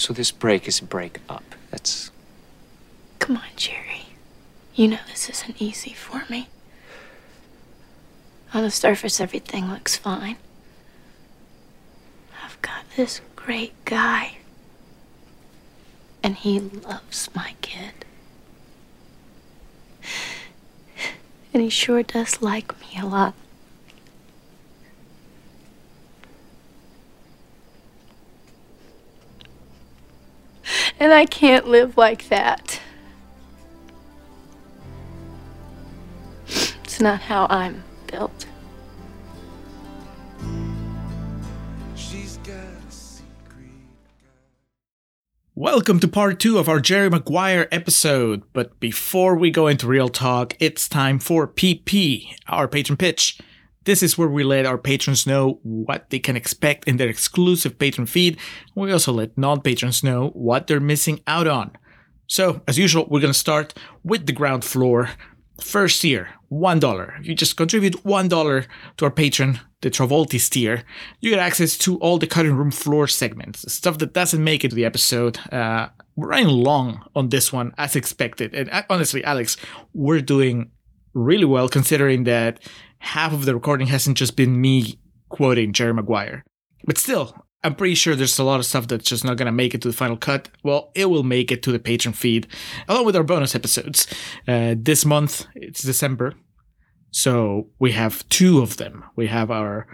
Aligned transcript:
So 0.00 0.14
this 0.14 0.30
break 0.30 0.66
is 0.66 0.80
a 0.80 0.84
break 0.86 1.18
up. 1.28 1.44
That's. 1.70 2.10
Come 3.18 3.36
on, 3.36 3.50
Jerry. 3.54 4.06
You 4.74 4.88
know 4.88 4.98
this 5.10 5.28
isn't 5.28 5.60
easy 5.60 5.92
for 5.92 6.24
me. 6.30 6.48
On 8.54 8.62
the 8.62 8.70
surface, 8.70 9.20
everything 9.20 9.68
looks 9.68 9.96
fine. 9.96 10.38
I've 12.42 12.60
got 12.62 12.86
this 12.96 13.20
great 13.36 13.74
guy. 13.84 14.38
And 16.22 16.34
he 16.34 16.58
loves 16.58 17.28
my 17.34 17.54
kid. 17.60 18.06
And 21.52 21.62
he 21.62 21.68
sure 21.68 22.02
does 22.02 22.40
like 22.40 22.80
me 22.80 22.98
a 22.98 23.04
lot. 23.04 23.34
And 31.00 31.14
I 31.14 31.24
can't 31.24 31.66
live 31.66 31.96
like 31.96 32.28
that. 32.28 32.78
It's 36.46 37.00
not 37.00 37.22
how 37.22 37.46
I'm 37.48 37.82
built. 38.06 38.46
Welcome 45.54 46.00
to 46.00 46.08
part 46.08 46.38
two 46.38 46.58
of 46.58 46.68
our 46.68 46.80
Jerry 46.80 47.08
Maguire 47.08 47.66
episode. 47.72 48.42
But 48.52 48.78
before 48.78 49.34
we 49.36 49.50
go 49.50 49.68
into 49.68 49.86
real 49.86 50.10
talk, 50.10 50.54
it's 50.60 50.86
time 50.86 51.18
for 51.18 51.48
PP, 51.48 52.34
our 52.46 52.68
patron 52.68 52.98
pitch. 52.98 53.38
This 53.90 54.04
is 54.04 54.16
where 54.16 54.28
we 54.28 54.44
let 54.44 54.66
our 54.66 54.78
patrons 54.78 55.26
know 55.26 55.58
what 55.64 56.10
they 56.10 56.20
can 56.20 56.36
expect 56.36 56.86
in 56.86 56.96
their 56.96 57.08
exclusive 57.08 57.76
patron 57.76 58.06
feed. 58.06 58.38
We 58.76 58.92
also 58.92 59.12
let 59.12 59.36
non 59.36 59.62
patrons 59.62 60.04
know 60.04 60.28
what 60.28 60.68
they're 60.68 60.78
missing 60.78 61.18
out 61.26 61.48
on. 61.48 61.72
So, 62.28 62.62
as 62.68 62.78
usual, 62.78 63.08
we're 63.10 63.18
going 63.18 63.32
to 63.32 63.46
start 63.46 63.74
with 64.04 64.26
the 64.26 64.32
ground 64.32 64.64
floor. 64.64 65.10
First 65.60 66.02
tier, 66.02 66.28
$1. 66.52 67.18
If 67.18 67.26
you 67.26 67.34
just 67.34 67.56
contribute 67.56 68.04
$1 68.04 68.66
to 68.98 69.04
our 69.04 69.10
patron, 69.10 69.58
the 69.80 69.90
Travoltis 69.90 70.48
tier, 70.48 70.84
you 71.18 71.30
get 71.30 71.40
access 71.40 71.76
to 71.78 71.98
all 71.98 72.16
the 72.16 72.28
cutting 72.28 72.54
room 72.54 72.70
floor 72.70 73.08
segments, 73.08 73.72
stuff 73.72 73.98
that 73.98 74.12
doesn't 74.12 74.44
make 74.44 74.64
it 74.64 74.68
to 74.68 74.76
the 74.76 74.84
episode. 74.84 75.40
Uh, 75.52 75.88
we're 76.14 76.28
running 76.28 76.46
long 76.46 77.02
on 77.16 77.30
this 77.30 77.52
one, 77.52 77.74
as 77.76 77.96
expected. 77.96 78.54
And 78.54 78.70
uh, 78.70 78.84
honestly, 78.88 79.24
Alex, 79.24 79.56
we're 79.92 80.20
doing 80.20 80.70
really 81.12 81.44
well 81.44 81.68
considering 81.68 82.22
that 82.22 82.60
half 83.00 83.32
of 83.32 83.44
the 83.44 83.54
recording 83.54 83.88
hasn't 83.88 84.16
just 84.16 84.36
been 84.36 84.60
me 84.60 84.98
quoting 85.28 85.72
Jerry 85.72 85.92
Maguire. 85.92 86.44
But 86.84 86.98
still, 86.98 87.34
I'm 87.62 87.74
pretty 87.74 87.94
sure 87.94 88.14
there's 88.14 88.38
a 88.38 88.44
lot 88.44 88.60
of 88.60 88.66
stuff 88.66 88.88
that's 88.88 89.08
just 89.08 89.24
not 89.24 89.36
going 89.36 89.46
to 89.46 89.52
make 89.52 89.74
it 89.74 89.82
to 89.82 89.88
the 89.88 89.94
final 89.94 90.16
cut. 90.16 90.48
Well, 90.62 90.90
it 90.94 91.06
will 91.06 91.22
make 91.22 91.50
it 91.52 91.62
to 91.64 91.72
the 91.72 91.78
patron 91.78 92.14
feed, 92.14 92.46
along 92.88 93.04
with 93.04 93.16
our 93.16 93.22
bonus 93.22 93.54
episodes. 93.54 94.06
Uh, 94.48 94.74
this 94.78 95.04
month, 95.04 95.46
it's 95.54 95.82
December. 95.82 96.34
So 97.10 97.68
we 97.78 97.92
have 97.92 98.26
two 98.28 98.60
of 98.60 98.76
them. 98.76 99.04
We 99.16 99.26
have 99.26 99.50
our 99.50 99.86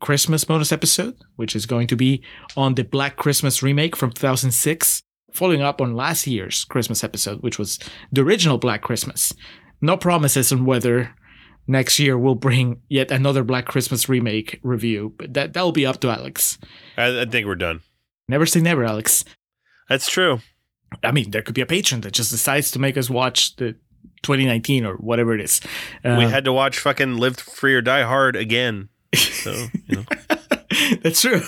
Christmas 0.00 0.44
bonus 0.44 0.72
episode, 0.72 1.16
which 1.36 1.56
is 1.56 1.66
going 1.66 1.86
to 1.88 1.96
be 1.96 2.22
on 2.56 2.74
the 2.74 2.84
Black 2.84 3.16
Christmas 3.16 3.62
remake 3.62 3.96
from 3.96 4.10
2006, 4.10 5.02
following 5.32 5.62
up 5.62 5.80
on 5.80 5.94
last 5.94 6.26
year's 6.26 6.64
Christmas 6.64 7.02
episode, 7.04 7.42
which 7.42 7.58
was 7.58 7.78
the 8.12 8.22
original 8.22 8.58
Black 8.58 8.82
Christmas. 8.82 9.32
No 9.80 9.96
promises 9.96 10.52
on 10.52 10.64
whether 10.64 11.14
next 11.68 11.98
year 11.98 12.18
we'll 12.18 12.34
bring 12.34 12.82
yet 12.88 13.10
another 13.12 13.44
Black 13.44 13.66
Christmas 13.66 14.08
remake 14.08 14.58
review, 14.62 15.14
but 15.18 15.34
that 15.34 15.52
that'll 15.52 15.72
be 15.72 15.86
up 15.86 16.00
to 16.00 16.10
Alex. 16.10 16.58
I, 16.96 17.20
I 17.20 17.24
think 17.26 17.46
we're 17.46 17.54
done. 17.54 17.82
Never 18.28 18.46
say 18.46 18.60
never, 18.60 18.84
Alex. 18.84 19.24
That's 19.88 20.10
true. 20.10 20.40
I 21.04 21.12
mean, 21.12 21.30
there 21.30 21.42
could 21.42 21.54
be 21.54 21.60
a 21.60 21.66
patron 21.66 22.00
that 22.00 22.12
just 22.12 22.30
decides 22.30 22.70
to 22.72 22.78
make 22.78 22.96
us 22.96 23.10
watch 23.10 23.56
the 23.56 23.72
2019 24.22 24.84
or 24.84 24.94
whatever 24.94 25.34
it 25.34 25.40
is. 25.40 25.60
Uh, 26.04 26.16
we 26.18 26.24
had 26.24 26.44
to 26.44 26.52
watch 26.52 26.78
fucking 26.78 27.16
Live 27.16 27.38
Free 27.38 27.74
or 27.74 27.82
Die 27.82 28.02
Hard 28.02 28.36
again. 28.36 28.88
So, 29.14 29.52
you 29.86 29.96
know. 29.96 30.04
That's 31.02 31.20
true. 31.20 31.42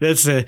That's 0.00 0.26
a 0.26 0.44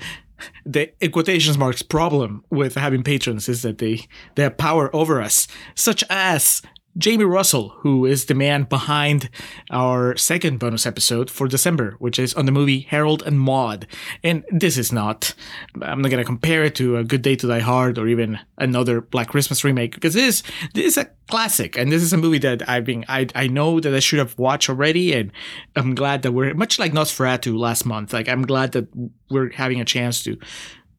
the 0.65 0.91
in 1.03 1.11
quotations 1.11 1.57
marks 1.57 1.81
problem 1.81 2.43
with 2.49 2.75
having 2.75 3.03
patrons 3.03 3.47
is 3.47 3.61
that 3.61 3.77
they 3.77 4.05
they 4.35 4.43
have 4.43 4.57
power 4.57 4.93
over 4.95 5.21
us, 5.21 5.47
such 5.75 6.03
as 6.09 6.61
Jamie 6.97 7.23
Russell, 7.23 7.69
who 7.79 8.05
is 8.05 8.25
the 8.25 8.35
man 8.35 8.63
behind 8.63 9.29
our 9.71 10.15
second 10.15 10.59
bonus 10.59 10.85
episode 10.85 11.29
for 11.29 11.47
December, 11.47 11.95
which 11.97 12.19
is 12.19 12.35
on 12.35 12.45
the 12.45 12.51
movie 12.51 12.81
Harold 12.81 13.23
and 13.23 13.39
Maude. 13.39 13.87
And 14.23 14.43
this 14.51 14.77
is 14.77 14.91
not, 14.91 15.33
I'm 15.81 16.01
not 16.01 16.11
going 16.11 16.21
to 16.21 16.25
compare 16.25 16.63
it 16.63 16.75
to 16.75 16.97
A 16.97 17.03
Good 17.03 17.23
Day 17.23 17.35
to 17.37 17.47
Die 17.47 17.59
Hard 17.59 17.97
or 17.97 18.07
even 18.07 18.39
another 18.57 19.01
Black 19.01 19.29
Christmas 19.29 19.63
remake 19.63 19.95
because 19.95 20.13
this, 20.13 20.43
this 20.75 20.85
is 20.85 20.97
a 20.97 21.09
classic 21.29 21.77
and 21.77 21.91
this 21.91 22.03
is 22.03 22.13
a 22.13 22.17
movie 22.17 22.39
that 22.39 22.67
I've 22.69 22.85
been, 22.85 23.05
I, 23.07 23.27
I 23.33 23.47
know 23.47 23.79
that 23.79 23.93
I 23.93 23.99
should 23.99 24.19
have 24.19 24.37
watched 24.37 24.69
already. 24.69 25.13
And 25.13 25.31
I'm 25.75 25.95
glad 25.95 26.21
that 26.21 26.31
we're 26.31 26.53
much 26.53 26.77
like 26.77 26.91
Nosferatu 26.91 27.57
last 27.57 27.85
month. 27.85 28.13
Like, 28.13 28.29
I'm 28.29 28.45
glad 28.45 28.73
that 28.73 28.87
we're 29.31 29.51
having 29.51 29.81
a 29.81 29.85
chance 29.85 30.23
to, 30.25 30.37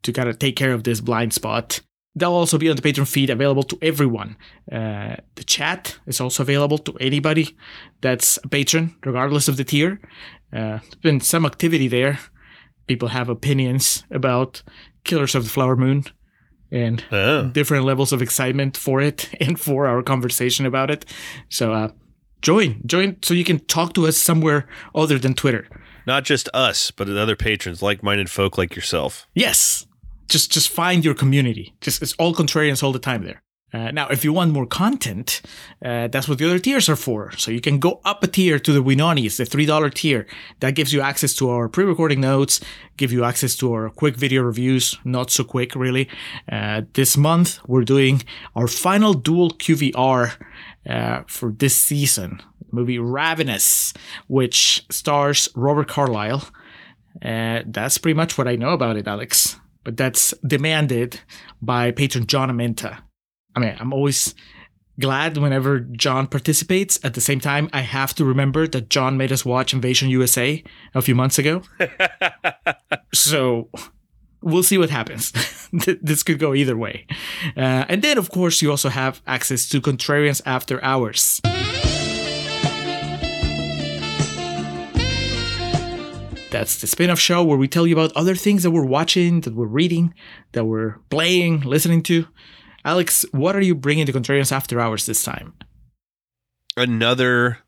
to 0.03 0.13
kind 0.13 0.29
of 0.29 0.41
take 0.41 0.57
care 0.57 0.73
of 0.73 0.83
this 0.83 1.01
blind 1.01 1.33
spot. 1.33 1.81
They'll 2.17 2.33
also 2.33 2.59
be 2.59 2.71
on 2.71 2.77
the 2.77 2.83
Patreon 2.83 3.09
feed, 3.09 3.31
available 3.31 3.65
to 3.65 3.79
everyone. 3.83 4.37
Uh, 4.71 5.17
the 5.35 5.45
chat 5.45 5.99
is 6.07 6.21
also 6.21 6.43
available 6.43 6.79
to 6.79 6.97
anybody 6.99 7.57
that's 8.01 8.39
a 8.45 8.49
patron, 8.49 8.95
regardless 9.05 9.49
of 9.49 9.57
the 9.57 9.65
tier. 9.65 10.01
Uh, 10.53 10.79
there's 10.79 10.95
been 11.03 11.21
some 11.21 11.45
activity 11.45 11.89
there. 11.89 12.21
People 12.87 13.09
have 13.09 13.29
opinions 13.29 14.05
about 14.11 14.63
Killers 15.03 15.35
of 15.35 15.45
the 15.45 15.51
Flower 15.51 15.75
Moon 15.75 16.05
and 16.71 17.05
oh. 17.11 17.49
different 17.49 17.85
levels 17.85 18.13
of 18.13 18.23
excitement 18.23 18.77
for 18.77 19.01
it 19.01 19.31
and 19.41 19.59
for 19.59 19.87
our 19.87 20.03
conversation 20.03 20.67
about 20.67 20.91
it. 20.91 21.05
So 21.49 21.73
uh, 21.73 21.89
join, 22.43 22.83
join 22.87 23.17
so 23.23 23.35
you 23.35 23.45
can 23.45 23.61
talk 23.61 23.95
to 23.95 24.07
us 24.07 24.17
somewhere 24.17 24.69
other 24.95 25.19
than 25.19 25.35
Twitter. 25.35 25.67
Not 26.07 26.25
just 26.25 26.49
us, 26.53 26.91
but 26.91 27.09
other 27.09 27.37
patrons, 27.37 27.83
like-minded 27.83 28.31
folk 28.31 28.59
like 28.59 28.77
yourself. 28.77 29.27
Yes, 29.35 29.87
just 30.29 30.51
just 30.53 30.69
find 30.69 31.05
your 31.05 31.15
community. 31.15 31.75
Just 31.81 32.03
it's 32.03 32.15
all 32.15 32.35
contrarians 32.35 32.83
all 32.83 32.93
the 32.93 32.99
time 32.99 33.25
there. 33.25 33.43
Uh, 33.75 33.91
now, 33.91 34.07
if 34.07 34.23
you 34.23 34.33
want 34.33 34.53
more 34.53 34.67
content, 34.67 35.43
uh, 35.85 36.07
that's 36.07 36.29
what 36.29 36.39
the 36.39 36.45
other 36.45 36.61
tiers 36.61 36.89
are 36.89 36.95
for. 36.95 37.33
So 37.37 37.51
you 37.51 37.61
can 37.61 37.81
go 37.81 38.01
up 38.05 38.23
a 38.23 38.29
tier 38.29 38.61
to 38.61 38.73
the 38.73 38.81
Winonis, 38.81 39.37
the 39.37 39.43
$3 39.43 39.93
tier. 39.93 40.29
That 40.61 40.77
gives 40.77 40.93
you 40.93 41.01
access 41.01 41.35
to 41.35 41.51
our 41.51 41.69
pre-recording 41.69 42.21
notes, 42.21 42.61
give 42.97 43.11
you 43.11 43.25
access 43.25 43.57
to 43.57 43.73
our 43.73 43.91
quick 43.91 44.15
video 44.15 44.43
reviews, 44.43 44.97
not 45.05 45.33
so 45.33 45.43
quick 45.43 45.75
really. 45.75 46.09
Uh, 46.51 46.83
this 46.93 47.17
month, 47.17 47.59
we're 47.67 47.83
doing 47.83 48.23
our 48.55 48.69
final 48.69 49.13
dual 49.13 49.51
QVR 49.51 50.37
uh, 50.89 51.23
for 51.27 51.51
this 51.51 51.75
season. 51.75 52.41
movie 52.71 53.01
Ravenous, 53.01 53.93
which 54.29 54.87
stars 54.89 55.49
Robert 55.57 55.89
Carlyle. 55.89 56.49
Uh, 57.21 57.63
that's 57.67 57.99
pretty 57.99 58.15
much 58.15 58.39
what 58.39 58.47
I 58.47 58.55
know 58.55 58.71
about 58.71 58.97
it, 58.97 59.09
Alex 59.09 59.57
but 59.85 59.97
that's 59.97 60.33
demanded 60.47 61.21
by 61.63 61.91
patron 61.91 62.27
John 62.27 62.51
Amenta. 62.51 62.99
I 63.55 63.61
mean, 63.61 63.77
I'm 63.79 63.93
always 63.93 64.35
glad 64.99 65.37
whenever 65.37 65.81
John 65.81 66.27
participates. 66.27 66.99
At 67.05 67.15
the 67.15 67.21
same 67.21 67.41
time, 67.41 67.69
I 67.73 67.81
have 67.81 68.15
to 68.15 68.25
remember 68.25 68.67
that 68.69 68.89
John 68.89 69.17
made 69.17 69.33
us 69.33 69.45
watch 69.45 69.73
Invasion 69.73 70.09
USA 70.11 70.63
a 70.95 71.03
few 71.03 71.15
months 71.15 71.39
ago. 71.39 71.63
so 73.15 73.71
we'll 74.43 74.63
see 74.63 74.79
what 74.79 74.91
happens. 74.91 75.33
this 76.03 76.23
could 76.23 76.39
go 76.39 76.55
either 76.55 76.77
way. 76.77 77.07
Uh, 77.57 77.85
and 77.89 78.03
then, 78.03 78.19
of 78.19 78.31
course, 78.31 78.63
you 78.63 78.71
also 78.71 78.89
have 78.89 79.23
access 79.27 79.69
to 79.69 79.81
Contrarians 79.81 80.43
After 80.47 80.83
Hours. 80.83 81.41
That's 86.55 86.81
the 86.81 86.87
spin 86.87 87.11
off 87.11 87.19
show 87.19 87.43
where 87.43 87.59
we 87.59 87.67
tell 87.67 87.85
you 87.85 87.97
about 87.97 88.13
other 88.15 88.37
things 88.37 88.63
that 88.63 88.71
we're 88.71 88.85
watching, 88.85 89.41
that 89.41 89.57
we're 89.57 89.67
reading, 89.67 90.15
that 90.53 90.67
we're 90.67 90.99
playing, 91.11 91.63
listening 91.63 92.01
to. 92.05 92.29
Alex, 92.85 93.27
what 93.33 93.57
are 93.57 93.61
you 93.61 93.75
bringing 93.75 94.07
to 94.07 94.13
Contrarians 94.13 94.53
After 94.53 94.79
Hours 94.79 95.05
this 95.05 95.25
time? 95.25 95.55
Another 96.77 97.59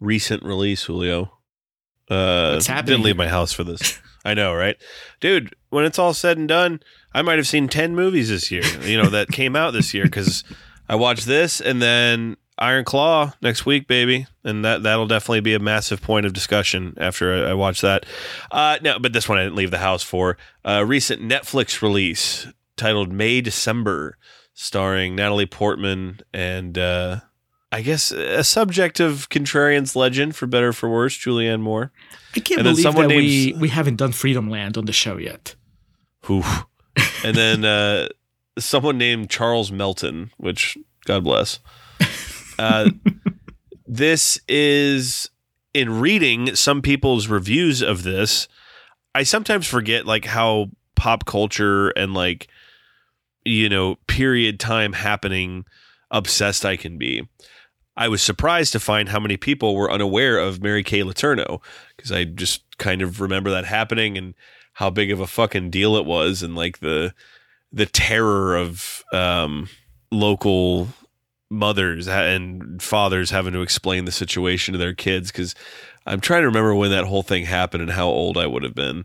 recent 0.00 0.42
release, 0.44 0.84
Julio. 0.84 1.24
Uh, 2.08 2.52
What's 2.52 2.68
happening? 2.68 2.94
Didn't 2.94 3.04
leave 3.04 3.16
my 3.18 3.28
house 3.28 3.52
for 3.52 3.64
this. 3.64 4.00
I 4.24 4.32
know, 4.32 4.54
right? 4.54 4.78
Dude, 5.20 5.54
when 5.68 5.84
it's 5.84 5.98
all 5.98 6.14
said 6.14 6.38
and 6.38 6.48
done, 6.48 6.80
I 7.12 7.20
might 7.20 7.36
have 7.36 7.46
seen 7.46 7.68
10 7.68 7.94
movies 7.94 8.30
this 8.30 8.50
year, 8.50 8.64
you 8.80 8.96
know, 8.96 9.10
that 9.10 9.28
came 9.28 9.54
out 9.54 9.72
this 9.72 9.92
year 9.92 10.04
because 10.04 10.42
I 10.88 10.94
watched 10.94 11.26
this 11.26 11.60
and 11.60 11.82
then 11.82 12.38
Iron 12.58 12.84
Claw 12.84 13.32
next 13.42 13.66
week, 13.66 13.88
baby, 13.88 14.26
and 14.44 14.64
that 14.64 14.82
that'll 14.82 15.06
definitely 15.06 15.40
be 15.40 15.54
a 15.54 15.58
massive 15.58 16.00
point 16.00 16.24
of 16.24 16.32
discussion 16.32 16.94
after 16.98 17.46
I, 17.46 17.50
I 17.50 17.54
watch 17.54 17.80
that. 17.80 18.06
Uh, 18.50 18.78
no, 18.82 18.98
but 18.98 19.12
this 19.12 19.28
one 19.28 19.38
I 19.38 19.44
didn't 19.44 19.56
leave 19.56 19.72
the 19.72 19.78
house 19.78 20.02
for. 20.02 20.36
A 20.64 20.84
recent 20.86 21.20
Netflix 21.22 21.82
release 21.82 22.46
titled 22.76 23.12
May 23.12 23.40
December, 23.40 24.16
starring 24.52 25.16
Natalie 25.16 25.46
Portman 25.46 26.20
and 26.32 26.78
uh, 26.78 27.20
I 27.72 27.82
guess 27.82 28.12
a 28.12 28.44
subject 28.44 29.00
of 29.00 29.28
Contrarian's 29.30 29.96
legend, 29.96 30.36
for 30.36 30.46
better 30.46 30.72
for 30.72 30.88
worse, 30.88 31.18
Julianne 31.18 31.60
Moore. 31.60 31.90
I 32.36 32.40
can't 32.40 32.60
and 32.60 32.68
believe 32.68 32.94
that 32.94 33.08
we 33.08 33.52
we 33.58 33.68
haven't 33.68 33.96
done 33.96 34.12
Freedomland 34.12 34.78
on 34.78 34.84
the 34.84 34.92
show 34.92 35.16
yet. 35.16 35.56
Oof. 36.30 36.66
and 37.24 37.36
then 37.36 37.64
uh, 37.64 38.08
someone 38.60 38.96
named 38.96 39.28
Charles 39.28 39.72
Melton, 39.72 40.30
which 40.36 40.78
God 41.04 41.24
bless. 41.24 41.58
Uh, 42.58 42.90
this 43.86 44.38
is 44.48 45.30
in 45.72 46.00
reading 46.00 46.54
some 46.54 46.82
people's 46.82 47.28
reviews 47.28 47.82
of 47.82 48.02
this. 48.02 48.48
I 49.14 49.22
sometimes 49.22 49.66
forget 49.66 50.06
like 50.06 50.24
how 50.24 50.70
pop 50.96 51.24
culture 51.24 51.90
and 51.90 52.14
like 52.14 52.48
you 53.44 53.68
know 53.68 53.96
period 54.06 54.58
time 54.58 54.92
happening 54.92 55.64
obsessed 56.10 56.64
I 56.64 56.76
can 56.76 56.98
be. 56.98 57.26
I 57.96 58.08
was 58.08 58.22
surprised 58.22 58.72
to 58.72 58.80
find 58.80 59.08
how 59.08 59.20
many 59.20 59.36
people 59.36 59.76
were 59.76 59.90
unaware 59.90 60.38
of 60.38 60.62
Mary 60.62 60.82
Kay 60.82 61.02
Letourneau 61.02 61.60
because 61.96 62.10
I 62.10 62.24
just 62.24 62.64
kind 62.78 63.02
of 63.02 63.20
remember 63.20 63.50
that 63.50 63.66
happening 63.66 64.18
and 64.18 64.34
how 64.74 64.90
big 64.90 65.12
of 65.12 65.20
a 65.20 65.26
fucking 65.26 65.70
deal 65.70 65.96
it 65.96 66.04
was 66.04 66.42
and 66.42 66.56
like 66.56 66.80
the 66.80 67.14
the 67.72 67.86
terror 67.86 68.56
of 68.56 69.04
um, 69.12 69.68
local 70.10 70.88
mothers 71.54 72.08
and 72.08 72.82
fathers 72.82 73.30
having 73.30 73.52
to 73.52 73.62
explain 73.62 74.04
the 74.04 74.12
situation 74.12 74.72
to 74.72 74.78
their 74.78 74.94
kids 74.94 75.30
because 75.30 75.54
I'm 76.06 76.20
trying 76.20 76.42
to 76.42 76.48
remember 76.48 76.74
when 76.74 76.90
that 76.90 77.04
whole 77.04 77.22
thing 77.22 77.44
happened 77.44 77.82
and 77.82 77.92
how 77.92 78.06
old 78.06 78.36
I 78.36 78.46
would 78.46 78.62
have 78.62 78.74
been. 78.74 79.04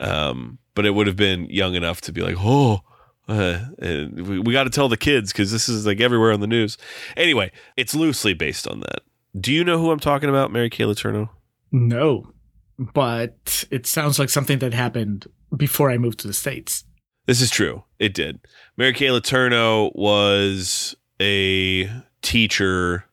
Um, 0.00 0.58
but 0.74 0.86
it 0.86 0.90
would 0.90 1.06
have 1.06 1.16
been 1.16 1.46
young 1.46 1.74
enough 1.74 2.00
to 2.02 2.12
be 2.12 2.20
like, 2.20 2.36
oh, 2.38 2.80
uh, 3.28 3.60
we, 3.78 4.38
we 4.40 4.52
got 4.52 4.64
to 4.64 4.70
tell 4.70 4.88
the 4.88 4.96
kids 4.96 5.32
because 5.32 5.52
this 5.52 5.68
is 5.68 5.86
like 5.86 6.00
everywhere 6.00 6.32
on 6.32 6.40
the 6.40 6.46
news. 6.46 6.76
Anyway, 7.16 7.52
it's 7.76 7.94
loosely 7.94 8.34
based 8.34 8.66
on 8.66 8.80
that. 8.80 9.00
Do 9.38 9.52
you 9.52 9.64
know 9.64 9.78
who 9.78 9.90
I'm 9.90 10.00
talking 10.00 10.28
about, 10.28 10.52
Mary 10.52 10.70
Kay 10.70 10.84
Letourneau? 10.84 11.28
No, 11.72 12.32
but 12.78 13.64
it 13.70 13.86
sounds 13.86 14.18
like 14.18 14.30
something 14.30 14.58
that 14.58 14.74
happened 14.74 15.26
before 15.56 15.90
I 15.90 15.98
moved 15.98 16.20
to 16.20 16.26
the 16.26 16.34
States. 16.34 16.84
This 17.26 17.40
is 17.40 17.50
true. 17.50 17.84
It 17.98 18.14
did. 18.14 18.40
Mary 18.76 18.92
Kay 18.92 19.06
Letourneau 19.06 19.90
was 19.94 20.94
a 21.20 21.90
teacher 22.22 23.04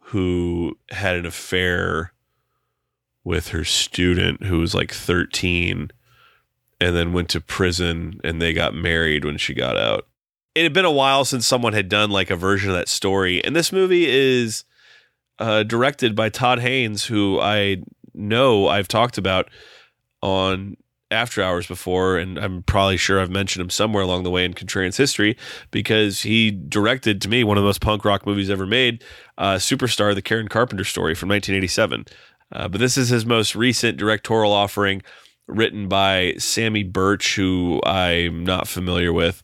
who 0.00 0.76
had 0.90 1.16
an 1.16 1.26
affair 1.26 2.12
with 3.24 3.48
her 3.48 3.64
student 3.64 4.44
who 4.44 4.58
was 4.58 4.74
like 4.74 4.92
13 4.92 5.90
and 6.80 6.96
then 6.96 7.12
went 7.12 7.28
to 7.28 7.40
prison 7.40 8.20
and 8.24 8.40
they 8.40 8.52
got 8.52 8.74
married 8.74 9.24
when 9.24 9.36
she 9.36 9.52
got 9.52 9.76
out. 9.76 10.06
It 10.54 10.62
had 10.62 10.72
been 10.72 10.84
a 10.84 10.90
while 10.90 11.24
since 11.24 11.46
someone 11.46 11.72
had 11.72 11.88
done 11.88 12.10
like 12.10 12.30
a 12.30 12.36
version 12.36 12.70
of 12.70 12.76
that 12.76 12.88
story. 12.88 13.44
And 13.44 13.54
this 13.54 13.72
movie 13.72 14.06
is 14.08 14.64
uh, 15.38 15.62
directed 15.62 16.16
by 16.16 16.30
Todd 16.30 16.60
Haynes, 16.60 17.04
who 17.04 17.38
I 17.40 17.82
know 18.14 18.66
I've 18.66 18.88
talked 18.88 19.18
about 19.18 19.50
on 20.22 20.76
after 21.10 21.42
Hours 21.42 21.66
before, 21.66 22.18
and 22.18 22.38
I'm 22.38 22.62
probably 22.62 22.96
sure 22.96 23.20
I've 23.20 23.30
mentioned 23.30 23.62
him 23.62 23.70
somewhere 23.70 24.02
along 24.02 24.24
the 24.24 24.30
way 24.30 24.44
in 24.44 24.54
Contrarian's 24.54 24.96
history 24.96 25.36
because 25.70 26.22
he 26.22 26.50
directed 26.50 27.22
to 27.22 27.28
me 27.28 27.44
one 27.44 27.56
of 27.56 27.62
the 27.62 27.68
most 27.68 27.80
punk 27.80 28.04
rock 28.04 28.26
movies 28.26 28.50
ever 28.50 28.66
made, 28.66 29.02
uh, 29.38 29.54
Superstar, 29.54 30.14
the 30.14 30.22
Karen 30.22 30.48
Carpenter 30.48 30.84
story 30.84 31.14
from 31.14 31.28
1987. 31.28 32.04
Uh, 32.52 32.68
but 32.68 32.80
this 32.80 32.96
is 32.96 33.08
his 33.08 33.26
most 33.26 33.54
recent 33.54 33.98
directorial 33.98 34.52
offering, 34.52 35.02
written 35.46 35.88
by 35.88 36.34
Samy 36.36 36.90
Burch, 36.90 37.36
who 37.36 37.80
I'm 37.84 38.44
not 38.44 38.68
familiar 38.68 39.12
with 39.12 39.42